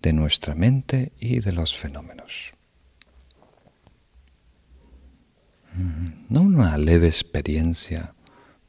de 0.00 0.14
nuestra 0.14 0.54
mente 0.54 1.12
y 1.20 1.40
de 1.40 1.52
los 1.52 1.76
fenómenos. 1.76 2.52
Mm, 5.74 6.24
no 6.30 6.40
una 6.40 6.78
leve 6.78 7.06
experiencia 7.06 8.14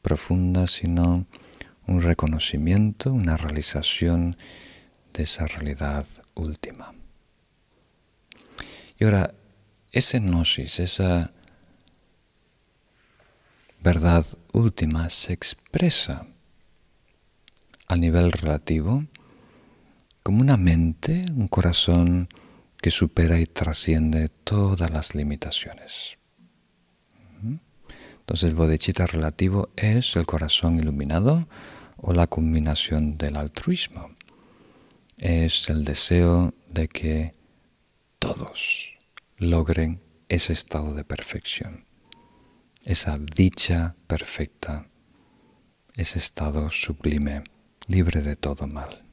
profunda, 0.02 0.68
sino 0.68 1.28
un 1.88 2.02
reconocimiento, 2.02 3.14
una 3.14 3.38
realización 3.38 4.36
de 5.14 5.24
esa 5.24 5.48
realidad 5.48 6.06
última. 6.34 6.94
Y 9.00 9.06
ahora, 9.06 9.34
ese 9.96 10.20
gnosis, 10.20 10.82
esa 10.82 11.32
verdad 13.80 14.26
última 14.52 15.10
se 15.10 15.32
expresa 15.32 16.28
a 17.88 17.96
nivel 17.96 18.34
relativo 18.34 19.06
como 20.22 20.42
una 20.42 20.58
mente, 20.58 21.22
un 21.34 21.48
corazón 21.48 22.28
que 22.82 22.92
supera 22.92 23.40
y 23.40 23.46
trasciende 23.46 24.28
todas 24.28 24.92
las 24.92 25.16
limitaciones. 25.16 26.18
Entonces, 28.20 28.54
bodhicitta 28.54 29.08
relativo 29.08 29.70
es 29.78 30.18
el 30.18 30.26
corazón 30.26 30.78
iluminado 30.78 31.48
o 31.96 32.12
la 32.12 32.28
combinación 32.28 33.18
del 33.18 33.38
altruismo. 33.38 34.10
Es 35.18 35.70
el 35.70 35.86
deseo 35.86 36.54
de 36.68 36.90
que 36.90 37.34
todos 38.20 38.95
logren 39.38 40.02
ese 40.30 40.54
estado 40.54 40.94
de 40.94 41.04
perfección, 41.04 41.86
esa 42.84 43.18
dicha 43.18 43.96
perfecta, 44.08 44.88
ese 45.96 46.20
estado 46.20 46.72
sublime, 46.72 47.44
libre 47.88 48.22
de 48.22 48.36
todo 48.36 48.68
mal. 48.68 49.04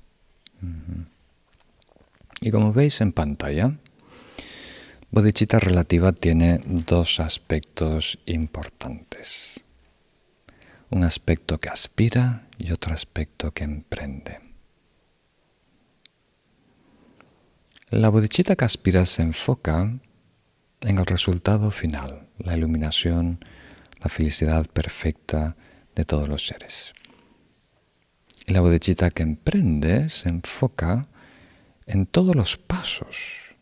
Y 2.41 2.51
como 2.51 2.73
veis 2.73 3.01
en 3.01 3.13
pantalla, 3.13 3.79
Bodhicitta 5.15 5.61
relativa 5.61 6.13
tiene 6.13 6.63
dos 6.65 7.21
aspectos 7.21 8.19
importantes. 8.25 9.61
Un 10.89 11.05
aspecto 11.05 11.61
que 11.61 11.69
aspira 11.69 12.49
y 12.57 12.73
otro 12.73 12.95
aspecto 12.95 13.53
que 13.53 13.65
emprende. 13.65 14.41
La 17.91 18.09
bodhicitta 18.09 18.57
que 18.57 18.65
aspira 18.65 19.05
se 19.05 19.21
enfoca 19.21 20.01
en 20.83 20.99
el 20.99 21.07
resultado 21.07 21.71
final, 21.71 22.29
la 22.39 22.57
iluminación, 22.57 23.45
la 24.01 24.09
felicidad 24.09 24.67
perfecta 24.67 25.57
de 25.95 26.05
todos 26.05 26.29
los 26.29 26.47
seres. 26.47 26.93
La 28.47 28.61
bodhicitta 28.61 29.11
que 29.11 29.23
emprende 29.23 30.09
se 30.09 30.29
enfoca 30.29 31.09
en 31.87 32.07
todos 32.07 32.35
los 32.35 32.57
pasos 32.57 33.55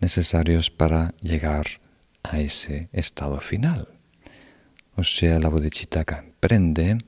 necesarios 0.00 0.70
para 0.70 1.14
llegar 1.20 1.66
a 2.22 2.40
ese 2.40 2.88
estado 2.92 3.40
final. 3.40 3.88
O 4.96 5.02
sea, 5.02 5.38
la 5.38 5.48
bodhicitta 5.48 6.04
que 6.04 6.14
emprende 6.14 6.98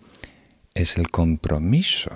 es 0.74 0.98
el 0.98 1.10
compromiso 1.10 2.10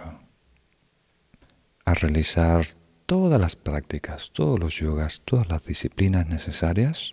a 1.84 1.94
realizar 1.94 2.66
todas 3.10 3.40
las 3.40 3.56
prácticas, 3.56 4.30
todos 4.30 4.60
los 4.60 4.76
yogas, 4.76 5.22
todas 5.24 5.48
las 5.48 5.64
disciplinas 5.64 6.28
necesarias 6.28 7.10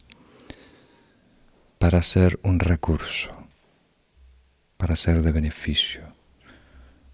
para 1.79 2.03
ser 2.03 2.39
un 2.43 2.59
recurso, 2.59 3.31
para 4.77 4.95
ser 4.95 5.23
de 5.23 5.31
beneficio 5.31 6.13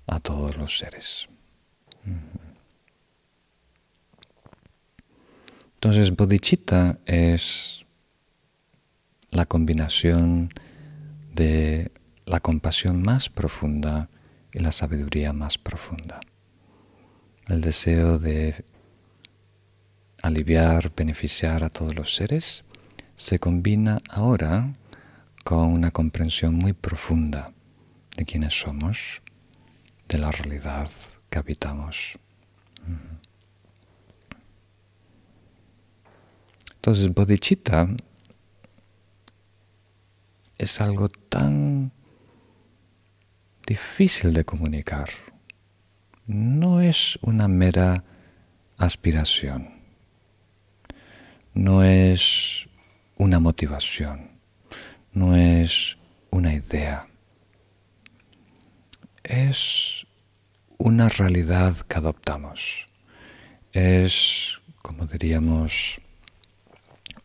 a 0.05 0.19
todos 0.19 0.57
los 0.57 0.79
seres. 0.79 1.29
Entonces, 5.75 6.13
bodhicitta 6.13 6.97
es 7.05 7.86
la 9.31 9.45
combinación 9.45 10.49
de 11.34 11.89
la 12.25 12.41
compasión 12.41 13.01
más 13.01 13.29
profunda 13.29 14.09
y 14.51 14.59
la 14.59 14.73
sabiduría 14.73 15.31
más 15.31 15.57
profunda. 15.57 16.19
El 17.48 17.62
deseo 17.62 18.20
de 18.20 18.64
aliviar, 20.22 20.94
beneficiar 20.96 21.64
a 21.64 21.70
todos 21.70 21.94
los 21.94 22.16
seres 22.16 22.64
se 23.16 23.39
combina 23.39 24.00
ahora 24.10 24.74
con 25.44 25.66
una 25.68 25.91
comprensión 25.91 26.56
muy 26.56 26.72
profunda 26.72 27.52
de 28.16 28.26
quiénes 28.26 28.60
somos, 28.60 29.22
de 30.08 30.18
la 30.18 30.32
realidad 30.32 30.89
que 31.30 31.39
habitamos. 31.39 32.18
Entonces, 36.76 37.14
bodhicitta 37.14 37.88
es 40.58 40.82
algo 40.82 41.10
tan 41.10 41.91
difícil 43.66 44.34
de 44.34 44.46
comunicar. 44.46 45.10
No 46.26 46.80
es 46.80 47.19
una 47.21 47.47
mera 47.49 48.03
aspiración, 48.78 49.69
no 51.53 51.84
es 51.84 52.69
una 53.17 53.39
motivación, 53.39 54.32
no 55.11 55.36
es 55.36 55.97
una 56.32 56.53
idea. 56.53 57.07
Es 59.24 60.05
una 60.78 61.09
realidad 61.09 61.78
que 61.78 61.97
adoptamos. 61.97 62.86
Es, 63.71 64.59
como 64.82 65.05
diríamos, 65.05 65.99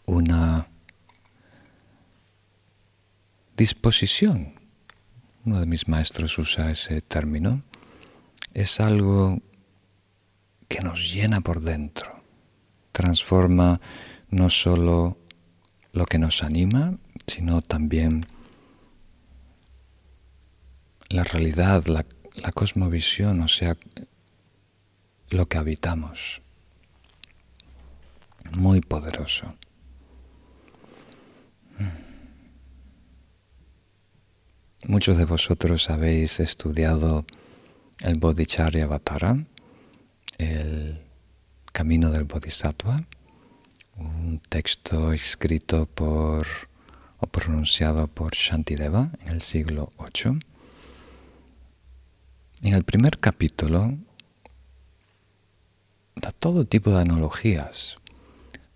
una 0.07 0.69
disposición. 3.57 4.55
Uno 5.45 5.61
de 5.61 5.67
mis 5.67 5.89
maestros 5.89 6.37
usa 6.39 6.71
ese 6.71 7.01
término. 7.01 7.63
Es 8.55 8.81
algo 8.81 9.41
que 10.69 10.81
nos 10.81 11.13
llena 11.13 11.41
por 11.41 11.61
dentro, 11.61 12.23
transforma 12.93 13.81
no 14.29 14.51
solo 14.51 15.19
lo 15.93 16.07
que 16.07 16.19
nos 16.19 16.43
anima, 16.43 16.99
sino 17.27 17.63
también 17.63 18.27
la 21.09 21.25
realidad, 21.25 21.87
la, 21.87 22.05
la 22.35 22.53
cosmovisión, 22.53 23.41
o 23.41 23.49
sea, 23.49 23.77
lo 25.31 25.47
que 25.47 25.59
habitamos. 25.59 26.43
Muy 28.57 28.81
poderoso. 28.81 29.55
Muchos 34.87 35.19
de 35.19 35.25
vosotros 35.25 35.91
habéis 35.91 36.41
estudiado 36.41 37.27
el 38.03 38.19
Bodhicharya 38.19 38.85
Avatara, 38.85 39.45
el 40.39 41.01
camino 41.73 42.11
del 42.11 42.25
Bodhisattva, 42.25 43.05
un 43.97 44.41
texto 44.49 45.13
escrito 45.13 45.87
por 45.87 46.47
o 47.21 47.27
pronunciado 47.27 48.07
por 48.07 48.35
Shantideva 48.35 49.11
en 49.23 49.29
el 49.29 49.41
siglo 49.41 49.91
VIII. 49.99 50.39
En 52.63 52.75
el 52.75 52.85
primer 52.85 53.19
capítulo 53.19 53.95
da 56.15 56.31
todo 56.31 56.65
tipo 56.65 56.91
de 56.91 57.01
analogías 57.01 57.97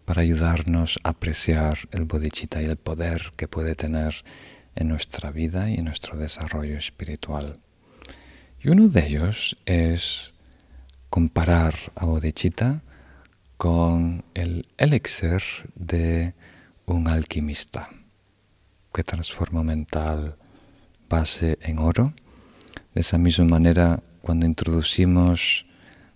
para 0.04 0.22
ayudarnos 0.22 0.98
a 1.04 1.10
apreciar 1.10 1.78
el 1.92 2.04
bodhicitta 2.04 2.60
y 2.62 2.66
el 2.66 2.76
poder 2.76 3.32
que 3.36 3.46
puede 3.46 3.74
tener 3.74 4.24
en 4.74 4.88
nuestra 4.88 5.30
vida 5.30 5.70
y 5.70 5.74
en 5.74 5.84
nuestro 5.84 6.16
desarrollo 6.16 6.76
espiritual. 6.76 7.60
Y 8.64 8.68
uno 8.68 8.86
de 8.86 9.04
ellos 9.04 9.56
es 9.66 10.34
comparar 11.10 11.74
a 11.96 12.04
bodhicitta 12.04 12.82
con 13.56 14.22
el 14.34 14.68
elixir 14.78 15.42
de 15.74 16.34
un 16.86 17.08
alquimista 17.08 17.88
que 18.94 19.02
transforma 19.02 19.64
mental 19.64 20.36
base 21.08 21.58
en 21.62 21.80
oro. 21.80 22.14
De 22.94 23.00
esa 23.00 23.18
misma 23.18 23.46
manera, 23.46 24.00
cuando 24.20 24.46
introducimos 24.46 25.66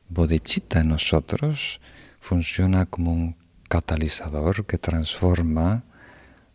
bodhicitta 0.09 0.81
en 0.81 0.91
nosotros, 0.91 1.81
funciona 2.21 2.87
como 2.87 3.13
un 3.13 3.37
catalizador 3.69 4.67
que 4.67 4.79
transforma 4.79 5.83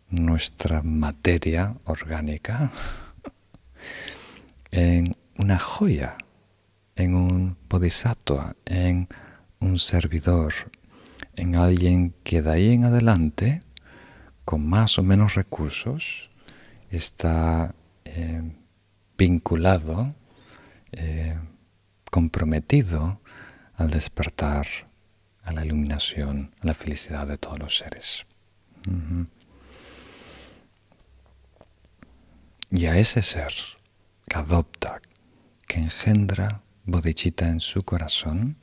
nuestra 0.08 0.80
materia 0.82 1.76
orgánica 1.84 2.72
en 4.70 5.16
una 5.38 5.58
joya, 5.58 6.16
en 6.96 7.14
un 7.14 7.56
bodhisattva, 7.68 8.54
en 8.64 9.08
un 9.60 9.78
servidor, 9.78 10.52
en 11.36 11.56
alguien 11.56 12.14
que 12.22 12.42
de 12.42 12.50
ahí 12.50 12.70
en 12.70 12.84
adelante, 12.84 13.62
con 14.44 14.66
más 14.68 14.98
o 14.98 15.02
menos 15.02 15.34
recursos, 15.34 16.30
está 16.90 17.74
eh, 18.04 18.42
vinculado, 19.16 20.14
eh, 20.92 21.38
comprometido 22.10 23.20
al 23.74 23.90
despertar, 23.90 24.66
a 25.42 25.52
la 25.52 25.64
iluminación, 25.64 26.52
a 26.60 26.66
la 26.66 26.74
felicidad 26.74 27.26
de 27.26 27.38
todos 27.38 27.58
los 27.58 27.78
seres. 27.78 28.26
Y 32.70 32.86
a 32.86 32.96
ese 32.98 33.22
ser 33.22 33.52
que 34.28 34.36
adopta, 34.36 35.00
que 35.72 35.80
engendra 35.80 36.60
bodhicitta 36.84 37.48
en 37.48 37.60
su 37.60 37.82
corazón, 37.82 38.58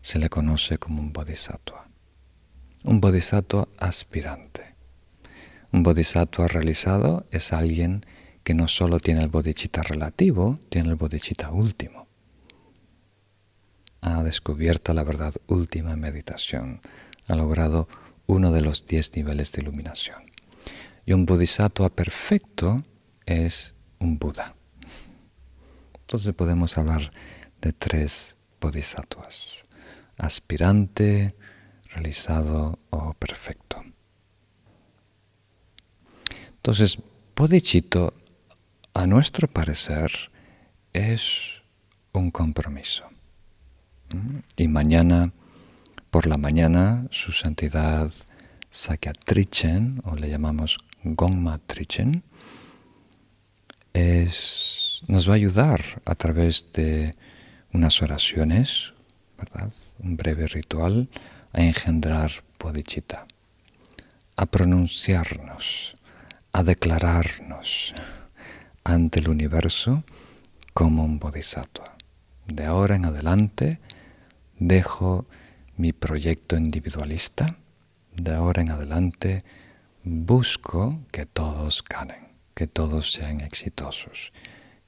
se 0.00 0.20
le 0.20 0.28
conoce 0.28 0.78
como 0.78 1.00
un 1.00 1.12
bodhisattva. 1.12 1.88
Un 2.84 3.00
bodhisattva 3.00 3.66
aspirante. 3.78 4.76
Un 5.72 5.82
bodhisattva 5.82 6.46
realizado 6.46 7.26
es 7.32 7.52
alguien 7.52 8.06
que 8.44 8.54
no 8.54 8.68
solo 8.68 9.00
tiene 9.00 9.22
el 9.22 9.28
bodhicitta 9.28 9.82
relativo, 9.82 10.60
tiene 10.68 10.90
el 10.90 10.94
bodhicitta 10.94 11.50
último. 11.50 12.06
Ha 14.00 14.22
descubierto 14.22 14.94
la 14.94 15.02
verdad 15.02 15.34
última 15.48 15.94
en 15.94 16.00
meditación, 16.00 16.80
ha 17.26 17.34
logrado 17.34 17.88
uno 18.26 18.52
de 18.52 18.60
los 18.60 18.86
diez 18.86 19.16
niveles 19.16 19.50
de 19.50 19.62
iluminación. 19.62 20.30
Y 21.06 21.12
un 21.12 21.26
bodhisattva 21.26 21.88
perfecto 21.88 22.84
es 23.26 23.74
un 23.98 24.20
Buda. 24.20 24.54
Entonces 26.12 26.34
podemos 26.34 26.76
hablar 26.76 27.10
de 27.62 27.72
tres 27.72 28.36
bodhisattvas, 28.60 29.64
aspirante, 30.18 31.34
realizado 31.88 32.78
o 32.90 33.14
perfecto. 33.14 33.82
Entonces, 36.50 36.98
bodhicitta, 37.34 38.12
a 38.92 39.06
nuestro 39.06 39.48
parecer, 39.48 40.12
es 40.92 41.62
un 42.12 42.30
compromiso. 42.30 43.04
Y 44.58 44.68
mañana, 44.68 45.32
por 46.10 46.26
la 46.26 46.36
mañana, 46.36 47.06
su 47.10 47.32
santidad 47.32 48.12
Sakya-Trichen, 48.68 50.02
o 50.04 50.14
le 50.16 50.28
llamamos 50.28 50.76
Gongma 51.04 51.58
Trichen, 51.60 52.22
es, 53.94 54.81
nos 55.08 55.28
va 55.28 55.32
a 55.32 55.36
ayudar 55.36 56.02
a 56.04 56.14
través 56.14 56.72
de 56.72 57.14
unas 57.72 58.02
oraciones, 58.02 58.92
¿verdad? 59.38 59.72
un 59.98 60.16
breve 60.16 60.46
ritual, 60.46 61.08
a 61.52 61.62
engendrar 61.62 62.30
bodhicitta, 62.58 63.26
a 64.36 64.46
pronunciarnos, 64.46 65.94
a 66.52 66.62
declararnos 66.62 67.94
ante 68.84 69.20
el 69.20 69.28
universo 69.28 70.04
como 70.74 71.04
un 71.04 71.18
bodhisattva. 71.18 71.96
De 72.46 72.64
ahora 72.64 72.96
en 72.96 73.06
adelante 73.06 73.80
dejo 74.58 75.26
mi 75.76 75.92
proyecto 75.92 76.56
individualista, 76.56 77.56
de 78.16 78.34
ahora 78.34 78.62
en 78.62 78.70
adelante 78.70 79.44
busco 80.04 81.00
que 81.10 81.26
todos 81.26 81.82
ganen 81.82 82.22
que 82.54 82.66
todos 82.66 83.12
sean 83.12 83.40
exitosos, 83.40 84.32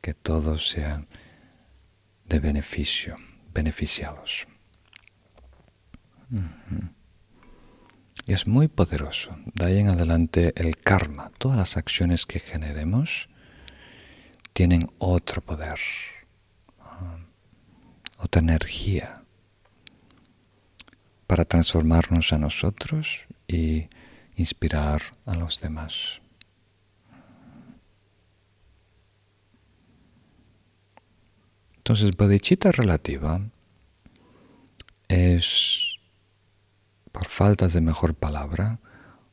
que 0.05 0.13
todos 0.13 0.69
sean 0.69 1.09
de 2.27 2.39
beneficio, 2.39 3.17
beneficiados. 3.55 4.47
Y 8.27 8.35
es 8.35 8.47
muy 8.47 8.69
poderoso. 8.69 9.35
De 9.55 9.65
ahí 9.65 9.79
en 9.79 9.89
adelante 9.89 10.53
el 10.57 10.77
karma, 10.77 11.33
todas 11.39 11.57
las 11.57 11.79
acciones 11.79 12.27
que 12.27 12.39
generemos, 12.39 13.31
tienen 14.53 14.91
otro 14.99 15.41
poder, 15.41 15.79
ah, 16.81 17.21
otra 18.19 18.43
energía 18.43 19.23
para 21.27 21.47
transformarnos 21.47 22.35
a 22.35 22.39
nosotros 22.39 23.25
y 23.49 23.89
inspirar 24.37 25.01
a 25.25 25.35
los 25.35 25.63
demás. 25.63 26.21
Entonces, 31.85 32.17
bodhicitta 32.17 32.73
relativa 32.73 33.43
es, 35.07 35.99
por 37.13 37.27
falta 37.27 37.69
de 37.69 37.83
mejor 37.83 38.15
palabra, 38.15 38.79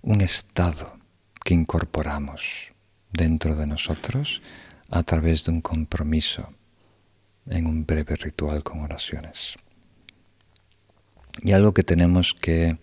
un 0.01 0.19
estado 0.19 0.97
que 1.45 1.53
incorporamos 1.53 2.73
dentro 3.13 3.55
de 3.55 3.67
nosotros 3.67 4.41
a 4.89 5.01
través 5.03 5.45
de 5.45 5.53
un 5.53 5.61
compromiso 5.61 6.53
en 7.45 7.67
un 7.67 7.85
breve 7.85 8.17
ritual 8.17 8.63
con 8.63 8.81
oraciones. 8.81 9.55
Y 11.43 11.53
algo 11.53 11.73
que 11.73 11.83
tenemos 11.83 12.33
que 12.33 12.77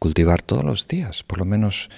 cultivar 0.00 0.42
todos 0.42 0.64
los 0.64 0.88
días, 0.88 1.22
por 1.22 1.38
lo 1.38 1.44
menos, 1.44 1.88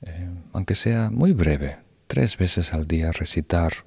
eh, 0.00 0.30
aunque 0.54 0.74
sea 0.74 1.10
muy 1.10 1.32
breve, 1.32 1.76
tres 2.06 2.38
veces 2.38 2.72
al 2.72 2.88
día 2.88 3.12
recitar 3.12 3.84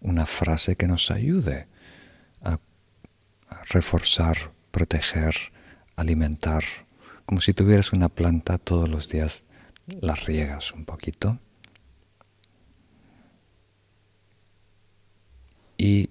una 0.00 0.26
frase 0.26 0.76
que 0.76 0.86
nos 0.86 1.10
ayude 1.10 1.66
a, 2.42 2.58
reforzar, 3.70 4.52
proteger, 4.70 5.34
alimentar, 5.96 6.62
como 7.26 7.40
si 7.40 7.52
tuvieras 7.54 7.92
una 7.92 8.08
planta 8.08 8.58
todos 8.58 8.88
los 8.88 9.08
días 9.08 9.44
la 9.86 10.14
riegas 10.14 10.72
un 10.72 10.84
poquito. 10.84 11.38
Y 15.76 16.10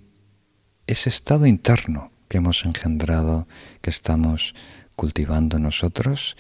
ese 0.88 1.10
estado 1.10 1.46
interno 1.46 2.12
que 2.28 2.38
hemos 2.38 2.66
engendrado, 2.66 3.48
que 3.82 3.90
estamos 3.90 4.56
cultivando 4.96 5.60
nosotros, 5.60 6.38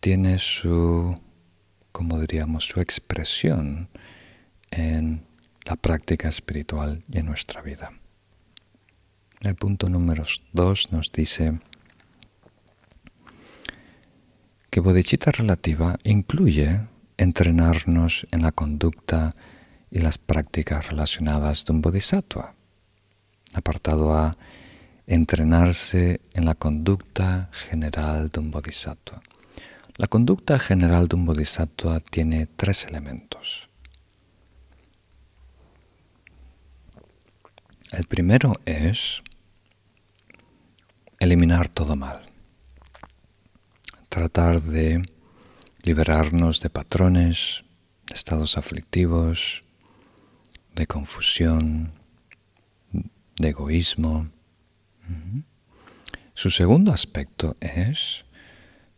tiene 0.00 0.38
su, 0.38 1.20
como 1.92 2.20
diríamos, 2.20 2.64
su 2.66 2.80
expresión 2.80 3.88
en 4.70 5.27
la 5.68 5.76
práctica 5.76 6.28
espiritual 6.28 7.04
y 7.12 7.18
en 7.18 7.26
nuestra 7.26 7.60
vida. 7.60 7.92
El 9.40 9.54
punto 9.54 9.90
número 9.90 10.24
dos 10.52 10.90
nos 10.92 11.12
dice 11.12 11.60
que 14.70 14.80
bodhicitta 14.80 15.30
relativa 15.30 15.98
incluye 16.04 16.80
entrenarnos 17.18 18.26
en 18.30 18.42
la 18.42 18.52
conducta 18.52 19.34
y 19.90 19.98
las 19.98 20.16
prácticas 20.16 20.88
relacionadas 20.88 21.66
de 21.66 21.72
un 21.74 21.82
bodhisattva. 21.82 22.54
Apartado 23.52 24.14
A, 24.14 24.36
entrenarse 25.06 26.20
en 26.32 26.46
la 26.46 26.54
conducta 26.54 27.50
general 27.52 28.30
de 28.30 28.40
un 28.40 28.50
bodhisattva. 28.50 29.22
La 29.96 30.06
conducta 30.06 30.58
general 30.58 31.08
de 31.08 31.16
un 31.16 31.26
bodhisattva 31.26 32.00
tiene 32.00 32.46
tres 32.46 32.86
elementos. 32.86 33.67
El 37.90 38.04
primero 38.04 38.52
es 38.66 39.22
eliminar 41.18 41.68
todo 41.68 41.96
mal. 41.96 42.20
Tratar 44.10 44.60
de 44.60 45.02
liberarnos 45.84 46.60
de 46.60 46.68
patrones, 46.68 47.64
de 48.06 48.14
estados 48.14 48.58
aflictivos, 48.58 49.62
de 50.74 50.86
confusión, 50.86 51.92
de 53.38 53.48
egoísmo. 53.48 54.28
Su 56.34 56.50
segundo 56.50 56.92
aspecto 56.92 57.56
es 57.60 58.26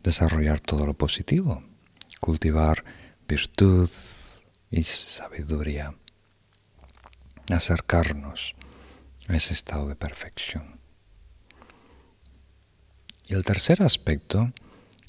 desarrollar 0.03 0.59
todo 0.59 0.85
lo 0.85 0.95
positivo, 0.95 1.63
cultivar 2.19 2.83
virtud 3.25 3.89
y 4.69 4.83
sabiduría, 4.83 5.95
acercarnos 7.49 8.55
ese 9.35 9.53
estado 9.53 9.87
de 9.87 9.95
perfección. 9.95 10.79
Y 13.25 13.33
el 13.33 13.43
tercer 13.43 13.81
aspecto 13.81 14.51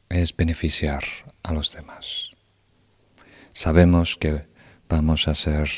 es 0.09 0.37
beneficiar 0.37 1.03
a 1.43 1.53
los 1.53 1.75
demás. 1.75 2.31
Sabemos 3.53 4.17
que 4.17 4.41
vamos 4.89 5.29
a 5.29 5.35
ser 5.35 5.69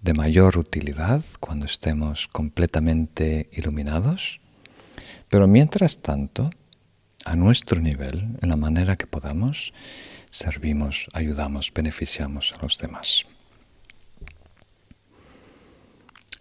de 0.00 0.12
mayor 0.12 0.58
utilidad 0.58 1.24
cuando 1.40 1.66
estemos 1.66 2.28
completamente 2.28 3.48
iluminados, 3.52 4.40
pero 5.28 5.46
mientras 5.46 6.02
tanto, 6.02 6.50
a 7.24 7.36
nuestro 7.36 7.80
nivel, 7.80 8.36
en 8.42 8.48
la 8.48 8.56
manera 8.56 8.96
que 8.96 9.06
podamos, 9.06 9.72
servimos, 10.30 11.06
ayudamos, 11.12 11.72
beneficiamos 11.72 12.52
a 12.52 12.62
los 12.62 12.78
demás. 12.78 13.24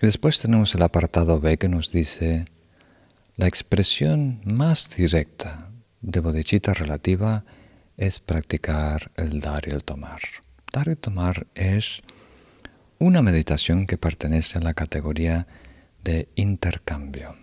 Después 0.03 0.41
tenemos 0.41 0.75
el 0.75 0.81
apartado 0.81 1.39
B 1.39 1.57
que 1.57 1.69
nos 1.69 1.89
dice 1.89 2.43
la 3.37 3.47
expresión 3.47 4.41
más 4.43 4.89
directa 4.89 5.69
de 6.01 6.19
bodhicitta 6.19 6.73
relativa 6.73 7.45
es 7.95 8.19
practicar 8.19 9.11
el 9.15 9.39
dar 9.39 9.65
y 9.65 9.71
el 9.71 9.85
tomar. 9.85 10.19
Dar 10.73 10.89
y 10.89 10.97
tomar 10.97 11.47
es 11.55 12.01
una 12.99 13.21
meditación 13.21 13.87
que 13.87 13.97
pertenece 13.97 14.57
a 14.57 14.61
la 14.61 14.73
categoría 14.73 15.47
de 16.03 16.27
intercambio, 16.35 17.37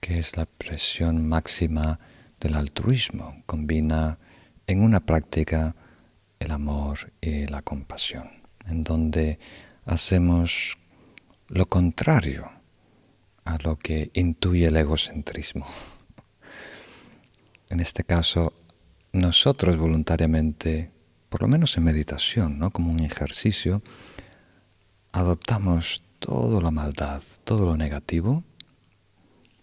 que 0.00 0.18
es 0.18 0.36
la 0.36 0.42
expresión 0.42 1.24
máxima 1.28 2.00
del 2.40 2.54
altruismo. 2.54 3.44
Combina 3.46 4.18
en 4.66 4.82
una 4.82 5.06
práctica 5.06 5.76
el 6.40 6.50
amor 6.50 7.12
y 7.20 7.46
la 7.46 7.62
compasión, 7.62 8.28
en 8.66 8.82
donde 8.82 9.38
hacemos 9.84 10.76
lo 11.48 11.66
contrario 11.66 12.50
a 13.44 13.58
lo 13.62 13.76
que 13.76 14.10
intuye 14.14 14.66
el 14.66 14.76
egocentrismo. 14.76 15.66
En 17.70 17.80
este 17.80 18.04
caso, 18.04 18.52
nosotros 19.12 19.76
voluntariamente, 19.76 20.90
por 21.28 21.42
lo 21.42 21.48
menos 21.48 21.76
en 21.76 21.84
meditación, 21.84 22.58
¿no? 22.58 22.70
como 22.70 22.92
un 22.92 23.00
ejercicio, 23.00 23.82
adoptamos 25.12 26.02
toda 26.18 26.60
la 26.60 26.70
maldad, 26.70 27.22
todo 27.44 27.66
lo 27.66 27.76
negativo, 27.76 28.44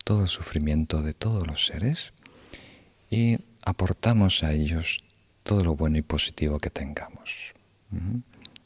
todo 0.04 0.22
el 0.22 0.28
sufrimiento 0.28 1.02
de 1.02 1.14
todos 1.14 1.46
los 1.48 1.66
seres 1.66 2.14
y 3.10 3.38
aportamos 3.64 4.44
a 4.44 4.52
ellos 4.54 5.04
todo 5.44 5.64
lo 5.64 5.76
bueno 5.76 5.98
y 5.98 6.02
positivo 6.02 6.60
que 6.60 6.70
tengamos. 6.70 7.54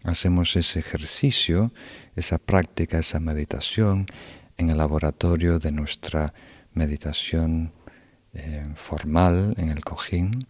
Hacemos 0.03 0.55
ese 0.55 0.79
ejercicio, 0.79 1.71
esa 2.15 2.37
práctica, 2.37 2.99
esa 2.99 3.19
meditación 3.19 4.05
en 4.57 4.69
el 4.69 4.77
laboratorio 4.77 5.59
de 5.59 5.71
nuestra 5.71 6.33
meditación 6.73 7.73
eh, 8.33 8.63
formal, 8.75 9.53
en 9.57 9.69
el 9.69 9.83
cojín, 9.83 10.45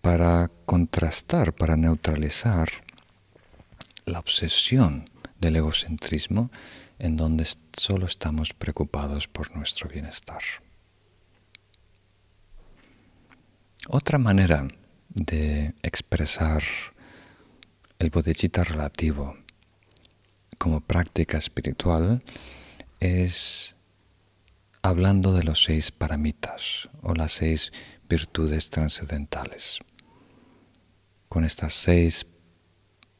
para 0.00 0.50
contrastar, 0.66 1.52
para 1.52 1.76
neutralizar 1.76 2.68
la 4.06 4.18
obsesión 4.18 5.08
del 5.40 5.56
egocentrismo 5.56 6.50
en 6.98 7.16
donde 7.16 7.46
solo 7.76 8.06
estamos 8.06 8.52
preocupados 8.52 9.28
por 9.28 9.54
nuestro 9.56 9.88
bienestar. 9.88 10.42
Otra 13.88 14.18
manera 14.18 14.66
de 15.08 15.74
expresar 15.82 16.62
el 17.98 18.10
bodhicitta 18.10 18.64
relativo 18.64 19.36
como 20.58 20.80
práctica 20.80 21.38
espiritual 21.38 22.20
es 23.00 23.76
hablando 24.82 25.32
de 25.32 25.44
los 25.44 25.64
seis 25.64 25.90
paramitas 25.90 26.88
o 27.02 27.14
las 27.14 27.32
seis 27.32 27.72
virtudes 28.08 28.70
trascendentales. 28.70 29.80
Con 31.28 31.44
estas 31.44 31.74
seis 31.74 32.26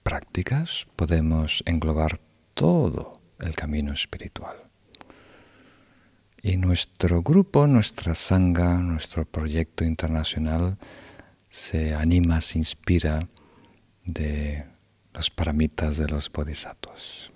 prácticas 0.03 0.87
podemos 0.97 1.63
englobar 1.67 2.19
todo 2.55 3.13
el 3.41 3.55
camino 3.57 3.93
espiritual. 3.93 4.57
Y 6.43 6.59
nuestro 6.59 7.23
grupo, 7.23 7.67
nuestra 7.67 8.15
sangha, 8.15 8.75
nuestro 8.77 9.25
proyecto 9.25 9.85
internacional 9.85 10.77
se 11.49 11.95
anima, 11.95 12.43
se 12.43 12.59
inspira 12.59 13.29
de 14.05 14.67
los 15.13 15.31
paramitas 15.31 15.97
de 15.97 16.09
los 16.09 16.31
bodhisattvas. 16.31 17.31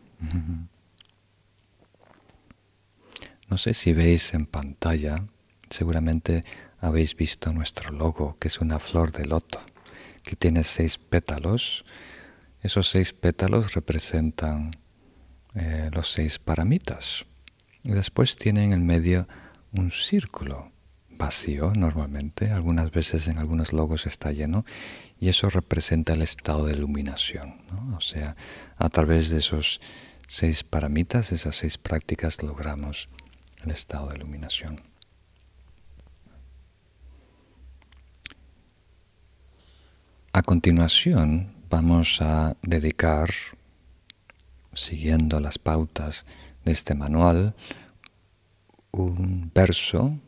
No 3.49 3.57
sé 3.57 3.73
si 3.73 3.93
veis 3.93 4.35
en 4.35 4.47
pantalla, 4.47 5.25
seguramente 5.71 6.43
habéis 6.81 7.17
visto 7.17 7.53
nuestro 7.53 7.93
logo, 7.93 8.37
que 8.39 8.49
es 8.49 8.59
una 8.61 8.79
flor 8.79 9.13
de 9.13 9.27
loto, 9.27 9.61
que 10.23 10.37
tiene 10.37 10.65
seis 10.65 10.99
pétalos. 10.99 11.85
Esos 12.61 12.91
seis 12.91 13.13
pétalos 13.13 13.75
representan 13.75 14.73
eh, 15.55 15.91
los 15.93 16.13
seis 16.13 16.39
paramitas. 16.39 17.25
Y 17.85 17.93
después 17.93 18.37
tiene 18.37 18.65
en 18.65 18.73
el 18.73 18.81
medio 18.81 19.29
un 19.73 19.91
círculo 19.91 20.73
vacío 21.19 21.73
normalmente, 21.77 22.51
algunas 22.51 22.91
veces 22.91 23.29
en 23.29 23.39
algunos 23.39 23.73
logos 23.73 24.07
está 24.07 24.33
lleno, 24.33 24.65
y 25.21 25.29
eso 25.29 25.51
representa 25.51 26.15
el 26.15 26.23
estado 26.23 26.67
de 26.67 26.75
iluminación. 26.75 27.61
O 27.97 28.01
sea, 28.01 28.37
a 28.77 28.89
través 28.89 29.29
de 29.31 29.39
esos 29.39 29.81
seis 30.29 30.63
paramitas, 30.63 31.33
esas 31.33 31.57
seis 31.57 31.77
prácticas, 31.77 32.43
logramos 32.43 33.09
el 33.65 33.73
estado 33.73 34.09
de 34.09 34.17
iluminación. 34.17 34.81
A 40.33 40.43
continuación 40.43 41.55
vamos 41.69 42.21
a 42.21 42.57
dedicar 42.63 43.31
siguiendo 44.73 45.41
las 45.41 45.59
pautas 45.59 46.27
de 46.65 46.73
este 46.73 46.95
manual, 46.95 47.57
un 48.93 49.51
verso, 49.53 50.19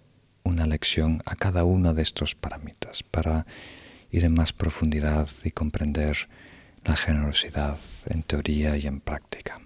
una 0.45 0.67
lección 0.67 1.23
a 1.27 1.37
cada 1.37 1.65
uno 1.65 1.95
de 1.95 2.03
estos 2.03 2.35
paramitas 2.35 3.03
para 3.03 3.47
ir 4.11 4.25
en 4.25 4.35
más 4.35 4.53
profundidad 4.53 5.29
y 5.45 5.51
comprender 5.51 6.29
la 6.85 6.97
generosidad 6.97 7.79
en 8.07 8.23
teoría 8.23 8.77
y 8.77 8.87
en 8.87 9.01
práctica, 9.01 9.61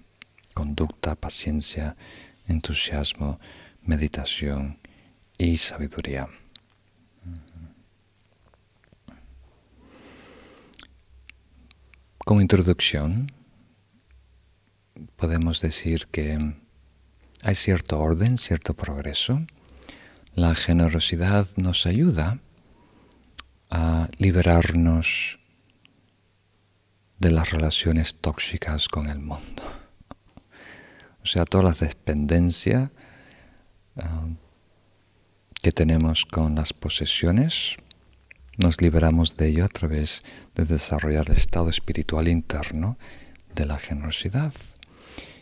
conducta, 0.53 1.15
paciencia, 1.15 1.95
entusiasmo, 2.47 3.39
meditación 3.81 4.79
y 5.37 5.57
sabiduría. 5.57 6.27
Como 12.25 12.41
introducción, 12.41 13.31
podemos 15.15 15.61
decir 15.61 16.07
que 16.07 16.55
hay 17.43 17.55
cierto 17.55 17.97
orden, 17.97 18.39
cierto 18.39 18.73
progreso. 18.73 19.45
La 20.35 20.53
generosidad 20.53 21.47
nos 21.55 21.85
ayuda 21.85 22.39
a 23.69 24.09
liberarnos 24.17 25.39
de 27.19 27.31
las 27.31 27.51
relaciones 27.51 28.15
tóxicas 28.15 28.89
con 28.89 29.07
el 29.07 29.19
mundo. 29.19 29.63
O 31.23 31.25
sea, 31.25 31.45
toda 31.45 31.63
la 31.63 31.71
dependencia 31.71 32.91
ah, 33.95 34.27
que 35.61 35.71
tenemos 35.71 36.25
con 36.25 36.53
las 36.55 36.73
posesiones, 36.73 37.77
nos 38.57 38.81
liberamos 38.81 39.37
de 39.37 39.47
ello 39.47 39.63
a 39.63 39.69
través 39.69 40.25
de 40.53 40.65
desarrollar 40.65 41.29
el 41.29 41.37
estado 41.37 41.69
espiritual 41.69 42.27
interno 42.27 42.97
de 43.55 43.65
la 43.65 43.79
generosidad. 43.79 44.53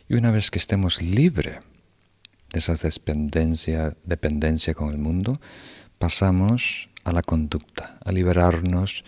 Y 0.07 0.13
una 0.13 0.29
vez 0.29 0.51
que 0.51 0.59
estemos 0.59 1.01
libres 1.01 1.57
de 2.53 2.59
esa 2.59 2.75
dependencia, 2.75 3.97
dependencia 4.05 4.73
con 4.73 4.89
el 4.89 4.97
mundo, 4.97 5.41
pasamos 5.97 6.89
a 7.03 7.11
la 7.11 7.21
conducta, 7.21 7.97
a 8.05 8.11
liberarnos 8.11 9.03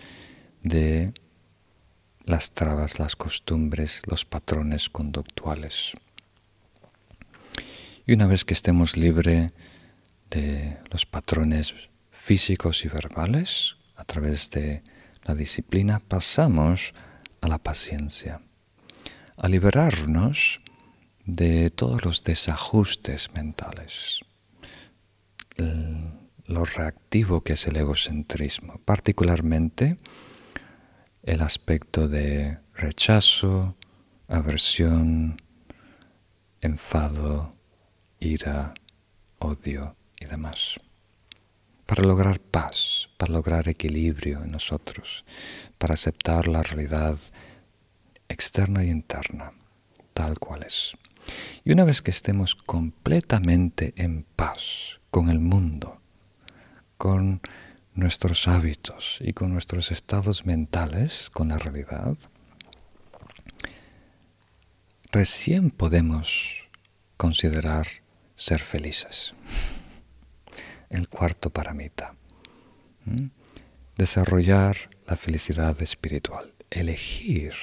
de 0.62 1.14
las 2.24 2.50
trabas, 2.50 2.98
las 2.98 3.16
costumbres, 3.16 4.02
los 4.06 4.24
patrones 4.24 4.90
conductuales. 4.90 5.92
Y 8.04 8.12
una 8.12 8.26
vez 8.26 8.44
que 8.44 8.54
estemos 8.54 8.96
libres 8.96 9.52
de 10.30 10.76
los 10.90 11.06
patrones 11.06 11.72
físicos 12.10 12.84
y 12.84 12.88
verbales, 12.88 13.76
a 13.94 14.04
través 14.04 14.50
de 14.50 14.82
la 15.24 15.34
disciplina, 15.34 16.00
pasamos 16.00 16.92
a 17.40 17.48
la 17.48 17.58
paciencia 17.58 18.40
a 19.36 19.48
liberarnos 19.48 20.60
de 21.26 21.70
todos 21.70 22.04
los 22.04 22.22
desajustes 22.22 23.30
mentales, 23.34 24.20
lo 26.46 26.64
reactivo 26.64 27.42
que 27.42 27.54
es 27.54 27.66
el 27.66 27.76
egocentrismo, 27.76 28.80
particularmente 28.84 29.96
el 31.24 31.42
aspecto 31.42 32.06
de 32.06 32.58
rechazo, 32.74 33.76
aversión, 34.28 35.42
enfado, 36.60 37.50
ira, 38.20 38.74
odio 39.40 39.96
y 40.20 40.26
demás. 40.26 40.76
Para 41.86 42.04
lograr 42.04 42.38
paz, 42.38 43.10
para 43.16 43.32
lograr 43.32 43.68
equilibrio 43.68 44.42
en 44.44 44.52
nosotros, 44.52 45.24
para 45.78 45.94
aceptar 45.94 46.46
la 46.46 46.62
realidad 46.62 47.18
externa 48.28 48.84
y 48.84 48.90
interna, 48.90 49.50
tal 50.14 50.38
cual 50.38 50.62
es. 50.62 50.96
Y 51.64 51.72
una 51.72 51.84
vez 51.84 52.02
que 52.02 52.10
estemos 52.10 52.54
completamente 52.54 53.92
en 53.96 54.24
paz 54.36 55.00
con 55.10 55.28
el 55.28 55.40
mundo, 55.40 56.00
con 56.98 57.40
nuestros 57.94 58.46
hábitos 58.46 59.18
y 59.20 59.32
con 59.32 59.52
nuestros 59.52 59.90
estados 59.90 60.46
mentales, 60.46 61.30
con 61.30 61.48
la 61.48 61.58
realidad, 61.58 62.16
recién 65.10 65.70
podemos 65.70 66.68
considerar 67.16 67.86
ser 68.34 68.60
felices. 68.60 69.34
El 70.90 71.08
cuarto 71.08 71.50
paramita. 71.50 72.14
Desarrollar 73.96 74.76
la 75.06 75.16
felicidad 75.16 75.80
espiritual. 75.80 76.52
Elegir 76.70 77.54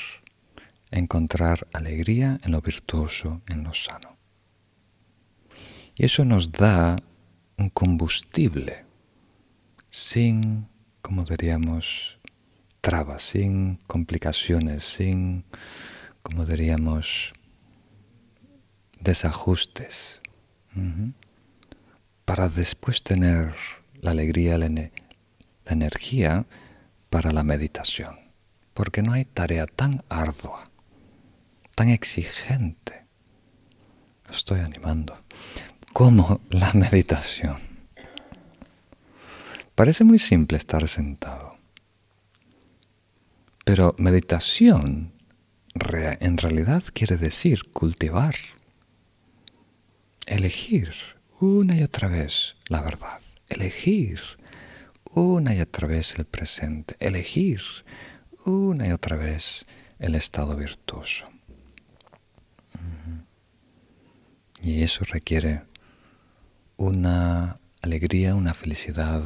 encontrar 0.98 1.68
alegría 1.74 2.40
en 2.44 2.52
lo 2.52 2.62
virtuoso, 2.62 3.42
en 3.48 3.64
lo 3.64 3.74
sano. 3.74 4.18
Y 5.96 6.06
eso 6.06 6.26
nos 6.26 6.52
da 6.52 6.96
un 7.58 7.70
combustible 7.70 8.86
sin, 9.90 10.68
como 11.02 11.24
diríamos, 11.24 12.18
trabas, 12.82 13.24
sin 13.24 13.78
complicaciones, 13.88 14.84
sin, 14.84 15.46
como 16.22 16.46
diríamos, 16.46 17.34
desajustes. 19.00 20.20
para 22.26 22.50
después 22.50 23.04
tener 23.04 23.54
la 24.02 24.12
alegría, 24.12 24.58
la, 24.58 24.70
energía 25.66 26.46
para 27.10 27.32
la 27.32 27.44
meditación. 27.44 28.20
Porque 28.74 29.04
no 29.04 29.14
hay 29.14 29.26
tarea 29.26 29.68
tan 29.68 30.02
ardua, 30.10 30.72
tan 31.76 31.90
exigente, 31.90 33.06
estoy 34.30 34.60
animando, 34.60 35.18
como 35.94 36.42
la 36.50 36.72
meditación. 36.74 37.58
Parece 39.76 40.04
muy 40.04 40.20
simple 40.20 40.58
estar 40.58 40.88
sentado, 40.88 41.58
pero 43.66 43.96
meditación 43.98 45.14
en 46.20 46.38
realidad 46.38 46.84
quiere 46.94 47.18
decir 47.18 47.72
cultivar, 47.72 48.36
elegir 50.28 50.94
una 51.40 51.76
y 51.76 51.84
otra 51.84 52.08
vez 52.08 52.56
la 52.68 52.82
verdad, 52.82 53.22
elegir 53.50 54.22
una 55.14 55.56
y 55.56 55.62
otra 55.62 55.88
vez 55.88 56.18
el 56.18 56.26
presente, 56.26 56.96
elegir 57.00 57.62
una 58.46 58.88
y 58.88 58.92
otra 58.92 59.18
vez 59.18 59.66
el 60.00 60.16
estado 60.16 60.56
virtuoso. 60.56 61.33
Y 64.64 64.82
eso 64.82 65.04
requiere 65.04 65.64
una 66.78 67.60
alegría, 67.82 68.34
una 68.34 68.54
felicidad 68.54 69.22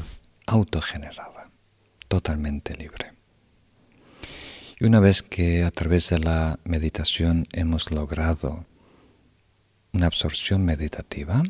autogenerada, 0.47 1.51
totalmente 2.07 2.75
libre. 2.75 3.13
Y 4.79 4.85
una 4.85 4.99
vez 4.99 5.21
que 5.21 5.63
a 5.63 5.69
través 5.69 6.09
de 6.09 6.17
la 6.17 6.59
meditación 6.63 7.47
hemos 7.53 7.91
logrado 7.91 8.65
una 9.93 10.07
absorción 10.07 10.65
meditativa, 10.65 11.43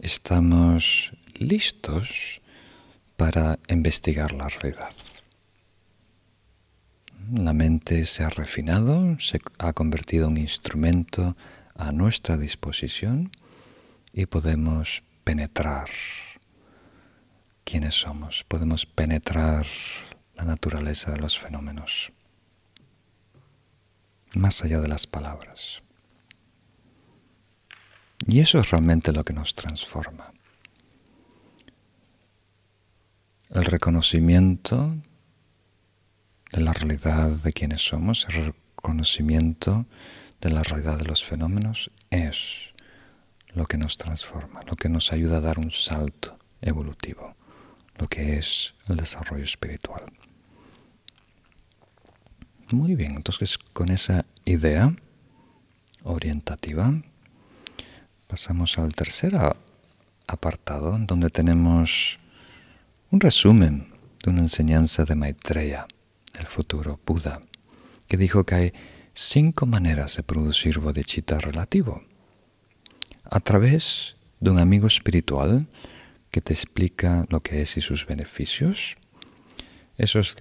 estamos 0.00 1.12
listos 1.34 2.40
para 3.16 3.58
investigar 3.68 4.32
la 4.32 4.48
realidad. 4.48 4.94
La 7.34 7.52
mente 7.52 8.06
se 8.06 8.24
ha 8.24 8.30
refinado, 8.30 9.18
se 9.18 9.40
ha 9.58 9.74
convertido 9.74 10.26
en 10.26 10.32
un 10.32 10.38
instrumento 10.38 11.36
a 11.78 11.92
nuestra 11.92 12.36
disposición 12.36 13.30
y 14.12 14.26
podemos 14.26 15.02
penetrar 15.24 15.88
quiénes 17.64 17.94
somos, 17.94 18.44
podemos 18.44 18.84
penetrar 18.84 19.66
la 20.36 20.44
naturaleza 20.44 21.12
de 21.12 21.18
los 21.18 21.38
fenómenos, 21.38 22.12
más 24.34 24.62
allá 24.64 24.80
de 24.80 24.88
las 24.88 25.06
palabras. 25.06 25.82
Y 28.26 28.40
eso 28.40 28.58
es 28.58 28.70
realmente 28.70 29.12
lo 29.12 29.22
que 29.22 29.32
nos 29.32 29.54
transforma. 29.54 30.32
El 33.50 33.64
reconocimiento 33.64 34.96
de 36.52 36.60
la 36.60 36.72
realidad 36.72 37.30
de 37.30 37.52
quienes 37.52 37.82
somos, 37.82 38.26
el 38.28 38.54
reconocimiento 38.54 39.86
de 40.40 40.50
la 40.50 40.62
realidad 40.62 40.98
de 40.98 41.04
los 41.04 41.24
fenómenos 41.24 41.90
es 42.10 42.72
lo 43.54 43.66
que 43.66 43.78
nos 43.78 43.96
transforma, 43.96 44.62
lo 44.68 44.76
que 44.76 44.88
nos 44.88 45.12
ayuda 45.12 45.38
a 45.38 45.40
dar 45.40 45.58
un 45.58 45.70
salto 45.70 46.38
evolutivo, 46.60 47.34
lo 47.96 48.08
que 48.08 48.38
es 48.38 48.74
el 48.88 48.96
desarrollo 48.96 49.44
espiritual. 49.44 50.04
Muy 52.70 52.94
bien, 52.94 53.16
entonces 53.16 53.58
con 53.58 53.88
esa 53.88 54.26
idea 54.44 54.94
orientativa 56.04 56.92
pasamos 58.26 58.78
al 58.78 58.94
tercer 58.94 59.34
apartado 60.26 60.98
donde 60.98 61.30
tenemos 61.30 62.18
un 63.10 63.20
resumen 63.20 63.88
de 64.22 64.30
una 64.30 64.40
enseñanza 64.40 65.04
de 65.04 65.14
Maitreya, 65.14 65.86
el 66.38 66.46
futuro 66.46 67.00
Buda, 67.06 67.40
que 68.06 68.18
dijo 68.18 68.44
que 68.44 68.54
hay 68.54 68.72
cinco 69.14 69.66
maneras 69.66 70.16
de 70.16 70.22
producir 70.22 70.78
bodhicitta 70.78 71.38
relativo. 71.38 72.02
A 73.24 73.40
través 73.40 74.16
de 74.40 74.50
un 74.50 74.58
amigo 74.58 74.86
espiritual 74.86 75.66
que 76.30 76.40
te 76.40 76.52
explica 76.52 77.26
lo 77.28 77.40
que 77.40 77.62
es 77.62 77.76
y 77.76 77.80
sus 77.80 78.06
beneficios. 78.06 78.96
Eso 79.96 80.18
es 80.20 80.36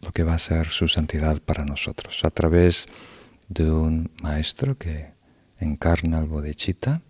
lo 0.00 0.12
que 0.12 0.22
va 0.22 0.34
a 0.34 0.38
ser 0.38 0.68
su 0.68 0.88
santidad 0.88 1.40
para 1.40 1.64
nosotros, 1.64 2.24
a 2.24 2.30
través 2.30 2.86
de 3.48 3.70
un 3.70 4.10
maestro 4.22 4.76
que 4.76 5.12
encarna 5.58 6.18
el 6.18 6.26
bodhicitta, 6.26 7.02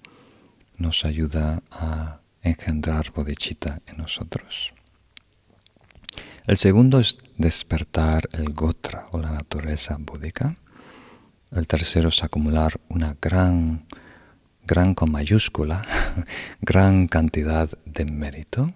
nos 0.76 1.05
ayuda 1.05 1.62
a 1.70 2.20
engendrar 2.43 3.12
bodhicitta 3.12 3.80
en 3.87 3.97
nosotros. 3.97 4.72
El 6.47 6.59
segundo 6.59 7.01
es 7.01 7.18
despertar 7.39 8.28
el 8.32 8.53
gotra 8.53 9.07
o 9.12 9.18
la 9.18 9.30
naturaleza 9.30 9.97
búdica. 9.99 10.57
El 11.55 11.68
tercero 11.68 12.09
es 12.09 12.24
acumular 12.24 12.80
una 12.88 13.16
gran, 13.22 13.86
gran 14.66 14.94
con 14.96 15.12
mayúscula, 15.12 15.86
gran 16.61 17.07
cantidad 17.07 17.70
de 17.86 18.05
mérito. 18.07 18.74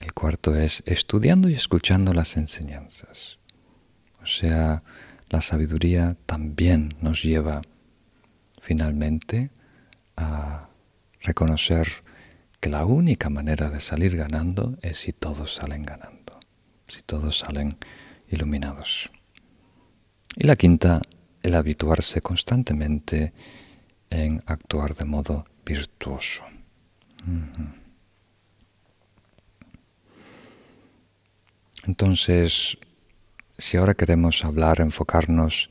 El 0.00 0.14
cuarto 0.14 0.56
es 0.56 0.82
estudiando 0.86 1.50
y 1.50 1.54
escuchando 1.54 2.14
las 2.14 2.38
enseñanzas. 2.38 3.38
O 4.22 4.26
sea, 4.26 4.82
la 5.28 5.42
sabiduría 5.42 6.16
también 6.24 6.94
nos 7.02 7.22
lleva 7.22 7.60
finalmente 8.62 9.50
a 10.16 10.70
reconocer 11.20 11.86
que 12.60 12.70
la 12.70 12.86
única 12.86 13.28
manera 13.28 13.68
de 13.68 13.80
salir 13.80 14.16
ganando 14.16 14.78
es 14.80 14.96
si 14.96 15.12
todos 15.12 15.54
salen 15.54 15.82
ganando, 15.82 16.40
si 16.88 17.02
todos 17.02 17.38
salen 17.38 17.76
iluminados. 18.30 19.10
Y 20.38 20.44
la 20.44 20.54
quinta, 20.54 21.00
el 21.42 21.54
habituarse 21.54 22.20
constantemente 22.20 23.32
en 24.10 24.42
actuar 24.44 24.94
de 24.94 25.06
modo 25.06 25.46
virtuoso. 25.64 26.44
Entonces, 31.86 32.76
si 33.56 33.78
ahora 33.78 33.94
queremos 33.94 34.44
hablar, 34.44 34.80
enfocarnos 34.80 35.70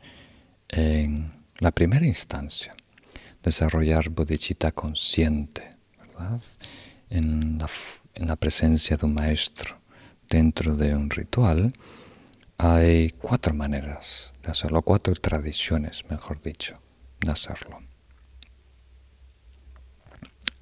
en 0.70 1.32
la 1.60 1.70
primera 1.70 2.08
instancia, 2.08 2.76
desarrollar 3.44 4.10
bodhicitta 4.10 4.72
consciente, 4.72 5.76
¿verdad? 6.00 6.42
En 7.12 7.60
la, 7.60 7.70
en 8.16 8.28
la 8.28 8.36
presencia 8.36 8.98
de 8.98 9.06
un 9.06 9.14
maestro 9.14 9.78
dentro 10.28 10.76
de 10.76 10.96
un 10.96 11.12
ritual, 11.12 11.72
hay 12.58 13.12
cuatro 13.12 13.54
maneras 13.54 14.34
hacerlo, 14.52 14.82
cuatro 14.82 15.14
tradiciones, 15.16 16.06
mejor 16.10 16.42
dicho, 16.42 16.80
de 17.20 17.32
hacerlo. 17.32 17.82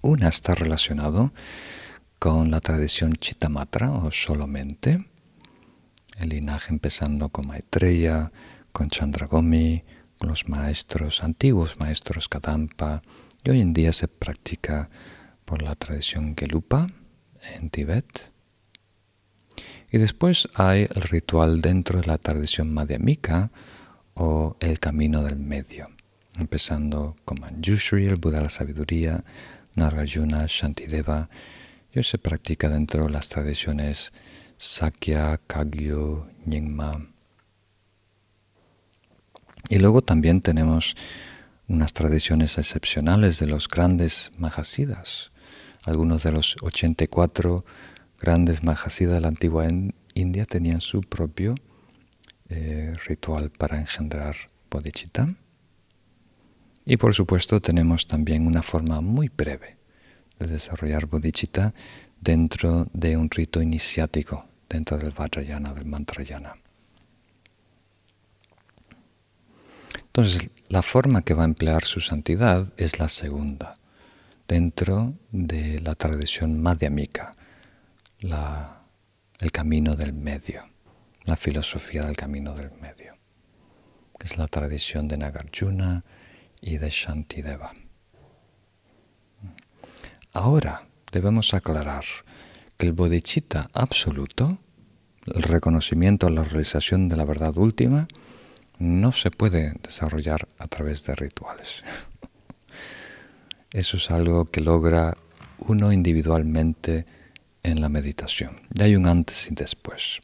Una 0.02 0.28
está 0.28 0.54
relacionado 0.56 1.32
con 2.20 2.52
la 2.52 2.60
tradición 2.60 3.14
Chittamatra 3.14 3.92
o 3.92 4.12
solamente, 4.12 5.06
el 6.20 6.30
linaje 6.30 6.74
empezando 6.74 7.30
con 7.30 7.48
Maitreya, 7.48 8.32
con 8.72 8.90
Chandragomi, 8.90 9.84
con 10.18 10.30
los 10.30 10.48
maestros, 10.48 11.24
antiguos 11.24 11.80
maestros 11.80 12.30
Kadampa, 12.30 13.02
y 13.44 13.50
hoy 13.50 13.62
en 13.62 13.74
día 13.74 13.92
se 13.92 14.08
practica 14.08 14.90
por 15.46 15.62
la 15.62 15.76
tradición 15.76 16.36
Gelupa 16.38 16.88
en 17.56 17.70
Tibet. 17.70 18.32
Y 19.92 19.98
después 19.98 20.48
hay 20.56 20.88
el 20.94 21.02
ritual 21.02 21.62
dentro 21.62 22.02
de 22.02 22.08
la 22.08 22.18
tradición 22.18 22.74
Madhyamika 22.74 23.52
o 24.16 24.58
el 24.60 24.80
camino 24.80 25.24
del 25.24 25.38
medio, 25.38 25.88
empezando 26.38 27.16
con 27.26 27.40
Manjushri, 27.42 28.06
el 28.06 28.16
Buda 28.16 28.38
de 28.38 28.44
la 28.44 28.50
sabiduría, 28.50 29.24
Narayuna, 29.76 30.46
Shantideva, 30.48 31.30
y 31.94 32.00
hoy 32.00 32.04
se 32.04 32.18
practica 32.18 32.70
dentro 32.70 33.06
de 33.06 33.12
las 33.12 33.30
tradiciones 33.30 34.12
Sakya, 34.58 35.40
Kagyu, 35.48 36.26
Nyingma. 36.46 37.08
Y 39.70 39.80
luego 39.80 40.02
también 40.02 40.42
tenemos 40.42 40.96
unas 41.68 41.94
tradiciones 41.94 42.58
excepcionales 42.58 43.40
de 43.40 43.48
los 43.48 43.68
grandes 43.68 44.32
Mahasidas. 44.38 45.32
Algunos 45.86 46.24
de 46.24 46.32
los 46.32 46.56
84 46.62 47.66
grandes 48.20 48.64
Mahasidas 48.64 49.16
de 49.16 49.22
la 49.22 49.28
antigua 49.30 49.68
India 50.14 50.46
tenían 50.46 50.82
su 50.82 51.02
propio 51.02 51.56
eh, 52.50 52.96
ritual 53.06 53.50
para 53.52 53.80
engendrar 53.80 54.36
bodhicitta. 54.70 55.28
Y 56.86 56.98
por 56.98 57.14
supuesto 57.14 57.62
tenemos 57.62 58.08
también 58.08 58.46
una 58.48 58.62
forma 58.62 59.02
muy 59.02 59.30
breve 59.30 59.78
de 60.40 60.48
desarrollar 60.48 61.06
bodhicitta 61.06 61.74
dentro 62.20 62.88
de 62.94 63.16
un 63.18 63.30
rito 63.30 63.62
iniciático 63.62 64.46
dentro 64.74 64.98
del 64.98 65.12
Vajrayana, 65.12 65.74
del 65.74 65.86
Mantrayana. 65.86 66.56
Entonces, 69.98 70.50
la 70.70 70.82
forma 70.82 71.22
que 71.22 71.34
va 71.34 71.44
a 71.44 71.46
emplear 71.46 71.84
su 71.84 72.00
santidad 72.00 72.74
es 72.78 73.00
la 73.00 73.08
segunda, 73.08 73.76
dentro 74.48 75.14
de 75.32 75.80
la 75.80 75.96
tradición 75.96 76.62
madhyamika, 76.62 77.36
la, 78.20 78.84
el 79.40 79.52
camino 79.52 79.96
del 79.96 80.14
medio, 80.14 80.66
la 81.26 81.36
filosofía 81.36 82.04
del 82.04 82.16
camino 82.16 82.54
del 82.54 82.72
medio, 82.72 83.16
que 84.20 84.28
es 84.28 84.38
la 84.38 84.48
tradición 84.48 85.08
de 85.08 85.18
Nagarjuna 85.18 86.04
y 86.62 86.78
de 86.78 86.90
Shantideva. 86.90 87.74
Ahora 90.34 90.88
debemos 91.12 91.54
aclarar 91.54 92.04
que 92.78 92.88
el 92.88 92.94
bodhicitta 92.94 93.70
absoluto, 93.74 94.58
el 95.28 95.44
reconocimiento, 95.44 96.30
la 96.30 96.44
realización 96.44 97.08
de 97.08 97.16
la 97.16 97.26
verdad 97.26 97.58
última, 97.58 98.08
no 98.80 99.12
se 99.12 99.32
puede 99.32 99.74
desarrollar 99.82 100.48
a 100.58 100.68
través 100.68 101.06
de 101.06 101.16
rituales. 101.16 101.84
Eso 103.72 103.98
es 103.98 104.12
algo 104.12 104.46
que 104.46 104.62
logra 104.62 105.18
uno 105.60 105.92
individualmente 105.92 107.06
en 107.64 107.80
la 107.80 107.90
meditación. 107.90 108.62
Y 108.76 108.84
hay 108.84 108.96
un 108.96 109.08
antes 109.08 109.50
y 109.50 109.56
después. 109.56 110.20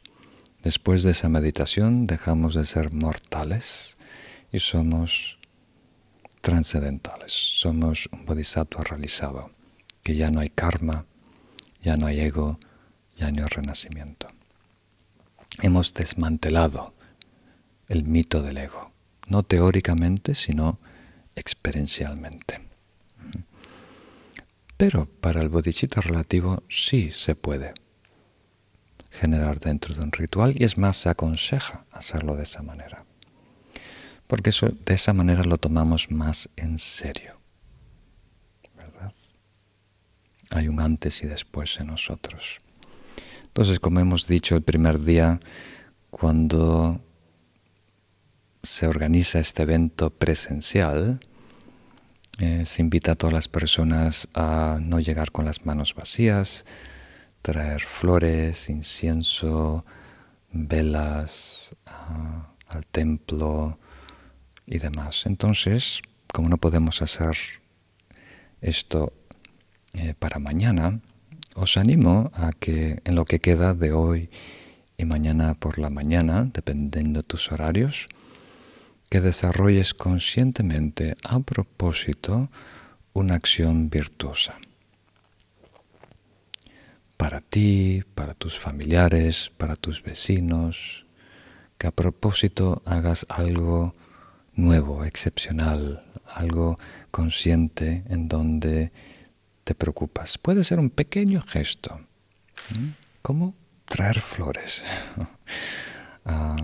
Después 0.62 1.02
de 1.02 1.12
esa 1.12 1.28
meditación 1.28 2.06
dejamos 2.06 2.54
de 2.54 2.66
ser 2.66 2.94
mortales 2.94 3.96
y 4.52 4.58
somos 4.58 5.38
trascendentales. 6.42 7.32
Somos 7.32 8.08
un 8.12 8.26
bodhisattva 8.26 8.84
realizado, 8.84 9.50
que 10.02 10.16
ya 10.16 10.30
no 10.30 10.40
hay 10.40 10.50
karma, 10.50 11.06
ya 11.82 11.96
no 11.96 12.06
hay 12.06 12.20
ego, 12.20 12.58
ya 13.16 13.30
no 13.30 13.42
hay 13.42 13.48
renacimiento. 13.48 14.28
Hemos 15.62 15.94
desmantelado 15.94 16.92
el 17.88 18.04
mito 18.04 18.42
del 18.42 18.58
ego, 18.58 18.92
no 19.28 19.42
teóricamente, 19.42 20.34
sino 20.34 20.78
experiencialmente. 21.36 22.60
Pero 24.76 25.06
para 25.06 25.42
el 25.42 25.48
bodhicitta 25.48 26.00
relativo 26.00 26.62
sí 26.68 27.10
se 27.10 27.34
puede 27.34 27.74
generar 29.10 29.58
dentro 29.58 29.94
de 29.94 30.02
un 30.02 30.12
ritual 30.12 30.54
y 30.56 30.64
es 30.64 30.78
más, 30.78 30.96
se 30.96 31.08
aconseja 31.08 31.84
hacerlo 31.90 32.36
de 32.36 32.44
esa 32.44 32.62
manera. 32.62 33.04
Porque 34.26 34.50
eso, 34.50 34.68
de 34.68 34.94
esa 34.94 35.12
manera 35.12 35.42
lo 35.42 35.58
tomamos 35.58 36.10
más 36.10 36.48
en 36.56 36.78
serio. 36.78 37.38
¿Verdad? 38.76 39.12
Hay 40.52 40.68
un 40.68 40.80
antes 40.80 41.22
y 41.22 41.26
después 41.26 41.80
en 41.80 41.88
nosotros. 41.88 42.58
Entonces, 43.46 43.80
como 43.80 43.98
hemos 43.98 44.28
dicho 44.28 44.54
el 44.54 44.62
primer 44.62 45.00
día, 45.00 45.40
cuando 46.10 47.00
se 48.62 48.86
organiza 48.86 49.40
este 49.40 49.62
evento 49.62 50.10
presencial, 50.10 51.20
eh, 52.38 52.64
se 52.66 52.82
invita 52.82 53.12
a 53.12 53.14
todas 53.16 53.34
las 53.34 53.48
personas 53.48 54.28
a 54.34 54.78
no 54.80 55.00
llegar 55.00 55.32
con 55.32 55.44
las 55.44 55.66
manos 55.66 55.94
vacías, 55.94 56.64
traer 57.42 57.80
flores, 57.80 58.68
incienso, 58.68 59.84
velas 60.52 61.74
al 62.68 62.86
templo 62.86 63.78
y 64.66 64.78
demás. 64.78 65.26
Entonces, 65.26 66.02
como 66.32 66.48
no 66.48 66.58
podemos 66.58 67.02
hacer 67.02 67.36
esto 68.60 69.12
eh, 69.94 70.14
para 70.18 70.38
mañana, 70.38 71.00
os 71.54 71.76
animo 71.76 72.30
a 72.34 72.52
que 72.52 73.00
en 73.04 73.14
lo 73.14 73.24
que 73.24 73.40
queda 73.40 73.74
de 73.74 73.92
hoy 73.92 74.30
y 74.96 75.04
mañana 75.04 75.54
por 75.54 75.78
la 75.78 75.90
mañana, 75.90 76.48
dependiendo 76.52 77.20
de 77.20 77.26
tus 77.26 77.50
horarios, 77.50 78.06
que 79.08 79.20
desarrolles 79.20 79.92
conscientemente 79.92 81.16
a 81.24 81.40
propósito 81.40 82.50
una 83.12 83.34
acción 83.34 83.90
virtuosa. 83.90 84.54
Para 87.20 87.42
ti, 87.42 88.02
para 88.14 88.32
tus 88.32 88.58
familiares, 88.58 89.52
para 89.58 89.76
tus 89.76 90.02
vecinos, 90.02 91.04
que 91.76 91.86
a 91.86 91.90
propósito 91.90 92.80
hagas 92.86 93.26
algo 93.28 93.94
nuevo, 94.54 95.04
excepcional, 95.04 96.00
algo 96.24 96.76
consciente 97.10 98.04
en 98.08 98.26
donde 98.26 98.90
te 99.64 99.74
preocupas. 99.74 100.38
Puede 100.38 100.64
ser 100.64 100.80
un 100.80 100.88
pequeño 100.88 101.42
gesto, 101.42 102.00
como 103.20 103.54
traer 103.84 104.20
flores, 104.20 104.82
ah, 106.24 106.56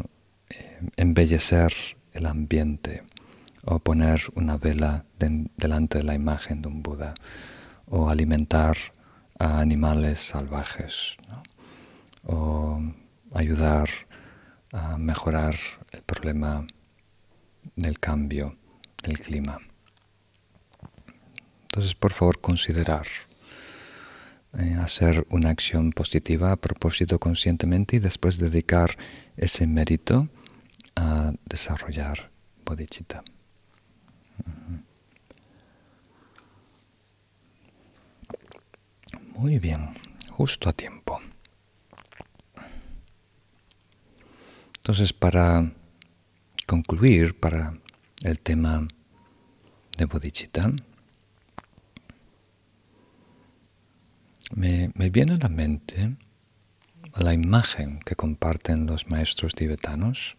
embellecer 0.97 1.75
el 2.15 2.25
ambiente 2.25 3.03
o 3.63 3.79
poner 3.79 4.23
una 4.35 4.57
vela 4.57 5.05
delante 5.19 5.99
de 5.99 6.05
la 6.05 6.15
imagen 6.15 6.63
de 6.63 6.69
un 6.69 6.83
Buda 6.83 7.13
o 7.85 8.09
alimentar 8.09 8.79
a 9.39 9.61
animales 9.61 10.21
salvajes 10.21 11.17
o 12.25 12.81
ayudar 13.33 13.89
a 14.73 14.99
mejorar 14.99 15.57
el 15.93 16.03
problema 16.03 16.67
del 17.75 17.99
cambio 17.99 18.57
del 19.03 19.19
clima. 19.19 19.59
Entonces, 21.63 21.95
por 21.95 22.13
favor, 22.13 22.41
considerar 22.41 23.07
eh, 24.59 24.75
hacer 24.81 25.27
una 25.29 25.51
acción 25.51 25.93
positiva 25.93 26.53
a 26.53 26.57
propósito 26.57 27.19
conscientemente 27.19 27.97
y 27.97 27.99
después 27.99 28.39
dedicar 28.39 28.97
ese 29.37 29.67
mérito 29.67 30.29
a 30.95 31.33
desarrollar 31.45 32.31
bodhicitta. 32.65 33.23
Muy 39.37 39.59
bien, 39.59 39.95
justo 40.31 40.71
a 40.71 40.73
tiempo. 40.73 41.21
Entonces, 44.79 45.13
para 45.13 45.73
concluir, 46.67 47.39
para 47.39 47.79
el 48.23 48.41
tema 48.41 48.89
de 49.99 50.05
bodhicitta, 50.07 50.73
me, 54.55 54.91
me 54.95 55.11
viene 55.11 55.35
a 55.35 55.39
la 55.39 55.51
mente 55.51 56.17
la 57.19 57.35
imagen 57.35 58.01
que 58.01 58.17
comparten 58.17 58.87
los 58.87 59.07
maestros 59.07 59.55
tibetanos 59.55 60.39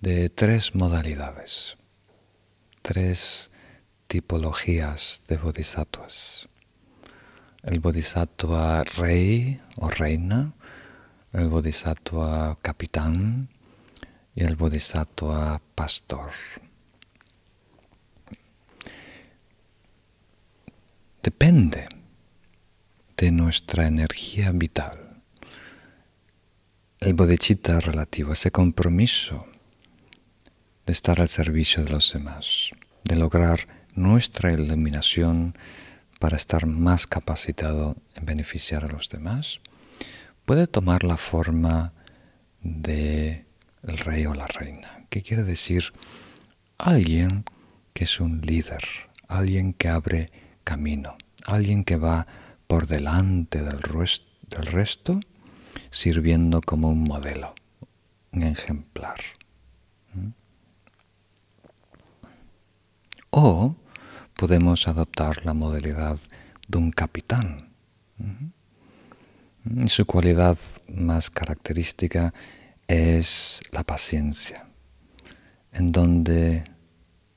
de 0.00 0.30
tres 0.30 0.76
modalidades, 0.76 1.76
tres 2.82 3.50
tipologías 4.06 5.24
de 5.26 5.38
bodhisattvas. 5.38 6.48
El 7.64 7.80
bodhisattva 7.80 8.84
rey 8.84 9.60
o 9.76 9.88
reina, 9.88 10.52
el 11.32 11.48
bodhisattva 11.48 12.58
capitán 12.60 13.48
y 14.34 14.44
el 14.44 14.56
bodhisattva 14.56 15.62
pastor. 15.74 16.30
Depende 21.22 21.86
de 23.16 23.32
nuestra 23.32 23.86
energía 23.86 24.52
vital. 24.52 25.22
El 27.00 27.14
bodhicitta 27.14 27.80
relativo, 27.80 28.34
ese 28.34 28.50
compromiso 28.50 29.46
de 30.84 30.92
estar 30.92 31.20
al 31.20 31.30
servicio 31.30 31.82
de 31.82 31.90
los 31.90 32.12
demás, 32.12 32.72
de 33.04 33.16
lograr 33.16 33.60
nuestra 33.94 34.52
iluminación 34.52 35.56
para 36.24 36.38
estar 36.38 36.64
más 36.64 37.06
capacitado 37.06 37.96
en 38.14 38.24
beneficiar 38.24 38.82
a 38.82 38.88
los 38.88 39.10
demás, 39.10 39.60
puede 40.46 40.66
tomar 40.66 41.04
la 41.04 41.18
forma 41.18 41.92
de 42.62 43.44
el 43.82 43.98
rey 43.98 44.24
o 44.24 44.32
la 44.32 44.46
reina, 44.46 45.04
que 45.10 45.20
quiere 45.20 45.42
decir 45.42 45.92
alguien 46.78 47.44
que 47.92 48.04
es 48.04 48.20
un 48.20 48.40
líder, 48.40 48.82
alguien 49.28 49.74
que 49.74 49.90
abre 49.90 50.30
camino, 50.64 51.18
alguien 51.44 51.84
que 51.84 51.96
va 51.96 52.26
por 52.68 52.86
delante 52.86 53.60
del, 53.60 53.82
resto, 54.62 55.20
sirviendo 55.90 56.62
como 56.62 56.88
un 56.88 57.02
modelo, 57.02 57.54
un 58.32 58.44
ejemplar. 58.44 59.20
O 63.28 63.76
podemos 64.36 64.88
adoptar 64.88 65.44
la 65.44 65.54
modalidad 65.54 66.18
de 66.68 66.78
un 66.78 66.90
capitán. 66.90 67.70
Su 69.86 70.04
cualidad 70.04 70.58
más 70.88 71.30
característica 71.30 72.34
es 72.86 73.62
la 73.72 73.82
paciencia, 73.82 74.66
en 75.72 75.86
donde 75.86 76.64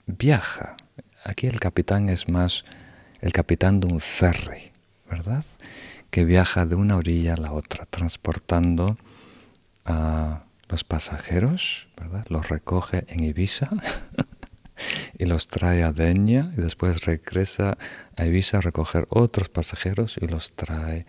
viaja. 0.05 0.75
Aquí 1.23 1.47
el 1.47 1.59
capitán 1.59 2.09
es 2.09 2.27
más 2.27 2.65
el 3.21 3.31
capitán 3.31 3.79
de 3.79 3.87
un 3.87 3.99
ferry, 3.99 4.71
¿verdad? 5.09 5.45
Que 6.09 6.25
viaja 6.25 6.65
de 6.65 6.75
una 6.75 6.97
orilla 6.97 7.33
a 7.33 7.37
la 7.37 7.51
otra, 7.51 7.85
transportando 7.85 8.97
a 9.85 10.43
los 10.69 10.83
pasajeros, 10.83 11.87
¿verdad? 11.95 12.25
Los 12.29 12.49
recoge 12.49 13.05
en 13.07 13.23
Ibiza 13.23 13.69
y 15.17 15.25
los 15.25 15.47
trae 15.47 15.83
a 15.83 15.91
Deña 15.91 16.51
y 16.57 16.61
después 16.61 17.05
regresa 17.05 17.77
a 18.15 18.25
Ibiza 18.25 18.57
a 18.57 18.61
recoger 18.61 19.07
otros 19.09 19.49
pasajeros 19.49 20.17
y 20.21 20.27
los 20.27 20.53
trae 20.53 21.05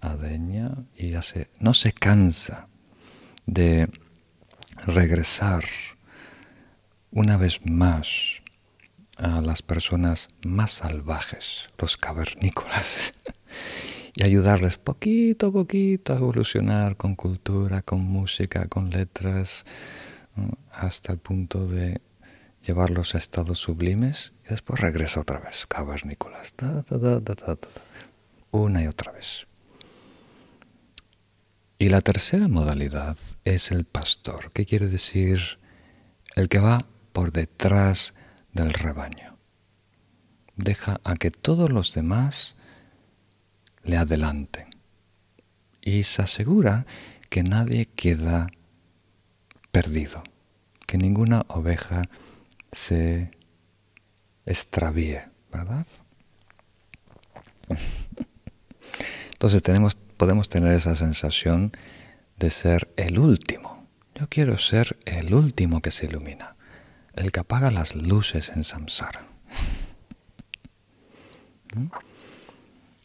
a 0.00 0.16
Deña 0.16 0.84
y 0.96 1.12
no 1.60 1.74
se 1.74 1.92
cansa 1.92 2.68
de 3.46 3.88
regresar 4.86 5.64
una 7.10 7.36
vez 7.36 7.60
más 7.64 8.42
a 9.16 9.40
las 9.40 9.62
personas 9.62 10.28
más 10.44 10.70
salvajes, 10.70 11.70
los 11.78 11.96
cavernícolas, 11.96 13.12
y 14.14 14.22
ayudarles 14.22 14.78
poquito 14.78 15.48
a 15.48 15.52
poquito 15.52 16.12
a 16.12 16.16
evolucionar 16.16 16.96
con 16.96 17.16
cultura, 17.16 17.82
con 17.82 18.00
música, 18.00 18.68
con 18.68 18.90
letras, 18.90 19.64
hasta 20.72 21.12
el 21.12 21.18
punto 21.18 21.66
de 21.66 22.00
llevarlos 22.68 23.14
a 23.14 23.18
estados 23.18 23.58
sublimes 23.58 24.34
y 24.44 24.50
después 24.50 24.78
regresa 24.78 25.20
otra 25.20 25.40
vez, 25.40 25.66
cavernícolas, 25.66 26.54
una 28.50 28.82
y 28.82 28.86
otra 28.86 29.10
vez. 29.12 29.46
Y 31.78 31.88
la 31.88 32.02
tercera 32.02 32.46
modalidad 32.46 33.16
es 33.44 33.70
el 33.70 33.84
pastor. 33.84 34.52
¿Qué 34.52 34.66
quiere 34.66 34.86
decir? 34.86 35.58
El 36.34 36.50
que 36.50 36.58
va 36.58 36.84
por 37.14 37.32
detrás 37.32 38.12
del 38.52 38.74
rebaño. 38.74 39.38
Deja 40.56 41.00
a 41.04 41.14
que 41.14 41.30
todos 41.30 41.70
los 41.70 41.94
demás 41.94 42.54
le 43.82 43.96
adelanten. 43.96 44.66
Y 45.80 46.02
se 46.02 46.20
asegura 46.20 46.84
que 47.30 47.42
nadie 47.42 47.86
queda 47.86 48.48
perdido, 49.70 50.22
que 50.86 50.98
ninguna 50.98 51.46
oveja 51.48 52.02
se 52.72 53.30
extravíe, 54.46 55.20
¿verdad? 55.52 55.86
Entonces 59.32 59.62
tenemos, 59.62 59.96
podemos 60.16 60.48
tener 60.48 60.72
esa 60.72 60.94
sensación 60.94 61.72
de 62.36 62.50
ser 62.50 62.92
el 62.96 63.18
último. 63.18 63.86
Yo 64.14 64.28
quiero 64.28 64.58
ser 64.58 64.98
el 65.04 65.34
último 65.34 65.80
que 65.80 65.90
se 65.90 66.06
ilumina, 66.06 66.56
el 67.14 67.30
que 67.30 67.40
apaga 67.40 67.70
las 67.70 67.94
luces 67.94 68.50
en 68.50 68.64
samsara. 68.64 69.26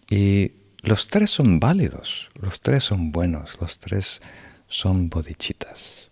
Y 0.10 0.52
los 0.84 1.08
tres 1.08 1.32
son 1.32 1.60
válidos, 1.60 2.30
los 2.36 2.62
tres 2.62 2.84
son 2.84 3.12
buenos, 3.12 3.60
los 3.60 3.80
tres 3.80 4.22
son 4.68 5.10
bodichitas. 5.10 6.03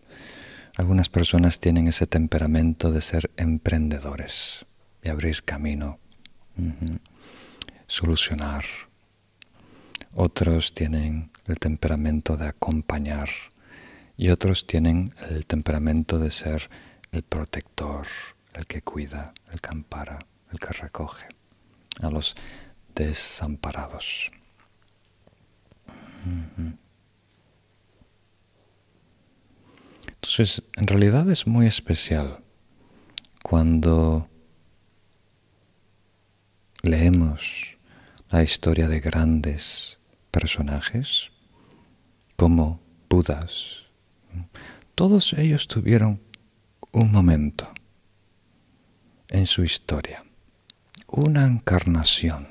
Algunas 0.78 1.10
personas 1.10 1.60
tienen 1.60 1.88
ese 1.88 2.08
temperamento 2.08 2.92
de 2.92 3.02
ser 3.02 3.32
emprendedores, 3.36 4.66
de 5.02 5.10
abrir 5.10 5.44
camino, 5.44 6.00
solucionar. 7.88 8.64
Otros 10.14 10.74
tienen 10.74 11.32
el 11.48 11.60
temperamento 11.60 12.38
de 12.38 12.48
acompañar 12.48 13.30
y 14.18 14.30
otros 14.30 14.66
tienen 14.66 15.14
el 15.30 15.46
temperamento 15.46 16.20
de 16.20 16.32
ser 16.32 16.70
el 17.12 17.24
protector, 17.24 18.08
el 18.54 18.66
que 18.66 18.82
cuida, 18.82 19.34
el 19.52 19.60
que 19.60 19.70
ampara, 19.70 20.20
el 20.52 20.60
que 20.60 20.68
recoge 20.68 21.28
a 22.02 22.10
los 22.10 22.36
desamparados. 22.96 24.32
Entonces, 30.22 30.62
en 30.76 30.86
realidad 30.86 31.28
es 31.32 31.48
muy 31.48 31.66
especial 31.66 32.44
cuando 33.42 34.30
leemos 36.84 37.78
la 38.30 38.44
historia 38.44 38.88
de 38.88 39.00
grandes 39.00 39.98
personajes 40.30 41.32
como 42.36 42.80
Budas. 43.10 43.86
Todos 44.94 45.34
ellos 45.34 45.68
tuvieron 45.68 46.22
un 46.92 47.12
momento 47.12 47.72
en 49.30 49.48
su 49.48 49.64
historia, 49.64 50.24
una 51.08 51.46
encarnación. 51.46 52.48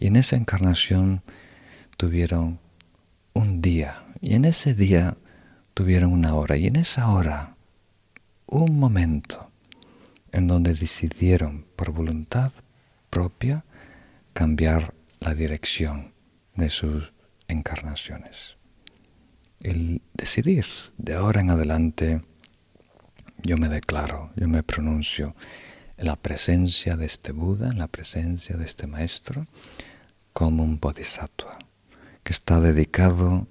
Y 0.00 0.08
en 0.08 0.16
esa 0.16 0.34
encarnación 0.34 1.22
tuvieron 1.96 2.58
un 3.32 3.62
día. 3.62 4.04
Y 4.20 4.34
en 4.34 4.44
ese 4.44 4.74
día 4.74 5.16
tuvieron 5.74 6.12
una 6.12 6.34
hora 6.34 6.56
y 6.56 6.68
en 6.68 6.76
esa 6.76 7.10
hora 7.10 7.56
un 8.46 8.78
momento 8.78 9.50
en 10.30 10.46
donde 10.46 10.72
decidieron 10.72 11.66
por 11.76 11.90
voluntad 11.90 12.52
propia 13.10 13.64
cambiar 14.32 14.94
la 15.18 15.34
dirección 15.34 16.14
de 16.54 16.68
sus 16.68 17.12
encarnaciones. 17.48 18.56
El 19.60 20.02
decidir 20.12 20.66
de 20.96 21.14
ahora 21.14 21.40
en 21.40 21.50
adelante, 21.50 22.22
yo 23.42 23.56
me 23.56 23.68
declaro, 23.68 24.30
yo 24.36 24.46
me 24.48 24.62
pronuncio 24.62 25.34
en 25.96 26.06
la 26.06 26.16
presencia 26.16 26.96
de 26.96 27.06
este 27.06 27.32
Buda, 27.32 27.68
en 27.68 27.78
la 27.78 27.88
presencia 27.88 28.56
de 28.56 28.64
este 28.64 28.86
Maestro, 28.86 29.46
como 30.32 30.62
un 30.62 30.78
bodhisattva, 30.78 31.58
que 32.22 32.32
está 32.32 32.60
dedicado 32.60 33.46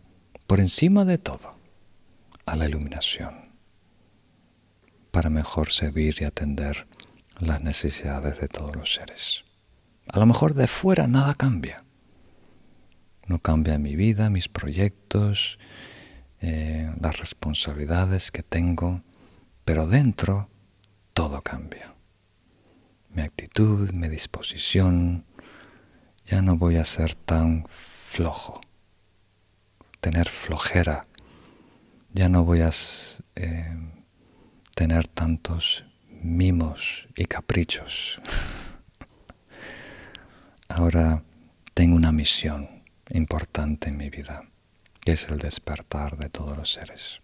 por 0.48 0.60
encima 0.60 1.06
de 1.06 1.18
todo 1.18 1.53
a 2.46 2.56
la 2.56 2.68
iluminación 2.68 3.54
para 5.14 5.30
mejor 5.30 5.72
servir 5.72 6.16
y 6.22 6.24
atender 6.24 6.88
las 7.40 7.62
necesidades 7.62 8.40
de 8.40 8.48
todos 8.48 8.76
los 8.76 8.96
seres. 8.96 9.44
A 10.08 10.20
lo 10.20 10.26
mejor 10.26 10.56
de 10.56 10.68
fuera 10.68 11.06
nada 11.06 11.36
cambia. 11.36 11.84
No 13.28 13.38
cambia 13.38 13.78
mi 13.78 13.96
vida, 13.96 14.32
mis 14.32 14.50
proyectos, 14.50 15.60
eh, 16.42 16.92
las 17.00 17.20
responsabilidades 17.20 18.32
que 18.32 18.42
tengo, 18.42 19.04
pero 19.64 19.86
dentro 19.86 20.50
todo 21.14 21.44
cambia. 21.44 21.94
Mi 23.12 23.22
actitud, 23.22 23.92
mi 23.94 24.10
disposición, 24.10 25.26
ya 26.26 26.42
no 26.42 26.58
voy 26.58 26.78
a 26.78 26.86
ser 26.86 27.14
tan 27.14 27.68
flojo, 27.70 28.60
tener 30.02 30.28
flojera 30.28 31.06
ya 32.14 32.30
no 32.30 32.46
voy 32.46 32.62
a 32.62 32.70
eh, 33.36 33.78
tener 34.76 35.08
tantos 35.08 35.84
mimos 36.10 37.08
y 37.16 37.26
caprichos. 37.26 38.22
Ahora 40.70 41.24
tengo 41.74 41.96
una 41.96 42.12
misión 42.12 42.84
importante 43.10 43.90
en 43.90 43.98
mi 43.98 44.10
vida, 44.10 44.44
que 45.02 45.14
es 45.14 45.28
el 45.30 45.40
despertar 45.40 46.18
de 46.18 46.30
todos 46.30 46.56
los 46.56 46.72
seres. 46.72 47.20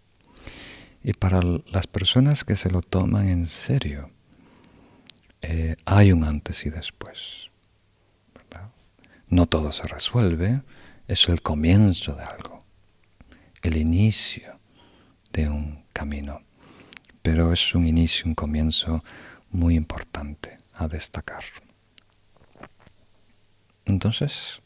Y 1.02 1.12
para 1.14 1.40
las 1.42 1.86
personas 1.86 2.44
que 2.44 2.56
se 2.56 2.70
lo 2.70 2.82
toman 2.82 3.28
en 3.28 3.46
serio, 3.46 4.10
eh, 5.40 5.76
hay 5.86 6.12
un 6.12 6.24
antes 6.24 6.66
y 6.66 6.70
después. 6.70 7.48
No 9.28 9.46
todo 9.46 9.70
se 9.70 9.86
resuelve, 9.86 10.62
es 11.06 11.28
el 11.28 11.40
comienzo 11.40 12.16
de 12.16 12.24
algo, 12.24 12.64
el 13.62 13.76
inicio 13.76 14.59
de 15.32 15.48
un 15.48 15.84
camino. 15.92 16.40
Pero 17.22 17.52
es 17.52 17.74
un 17.74 17.86
inicio, 17.86 18.26
un 18.26 18.34
comienzo 18.34 19.04
muy 19.50 19.74
importante 19.76 20.56
a 20.74 20.88
destacar. 20.88 21.44
Entonces, 23.84 24.62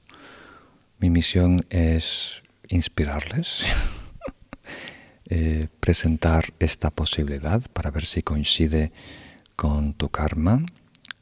mi 0.99 1.11
misión 1.11 1.65
es 1.71 2.43
inspirarles, 2.69 3.67
eh, 5.29 5.69
presentar 5.81 6.53
esta 6.59 6.91
posibilidad 6.91 7.63
para 7.73 7.91
ver 7.91 8.07
si 8.07 8.23
coincide 8.23 8.93
con 9.57 9.95
tu 9.95 10.09
karma, 10.09 10.65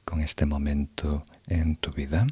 con 0.04 0.20
este 0.20 0.46
momento 0.46 1.24
en 1.46 1.76
tu 1.76 1.90
vida 1.90 2.26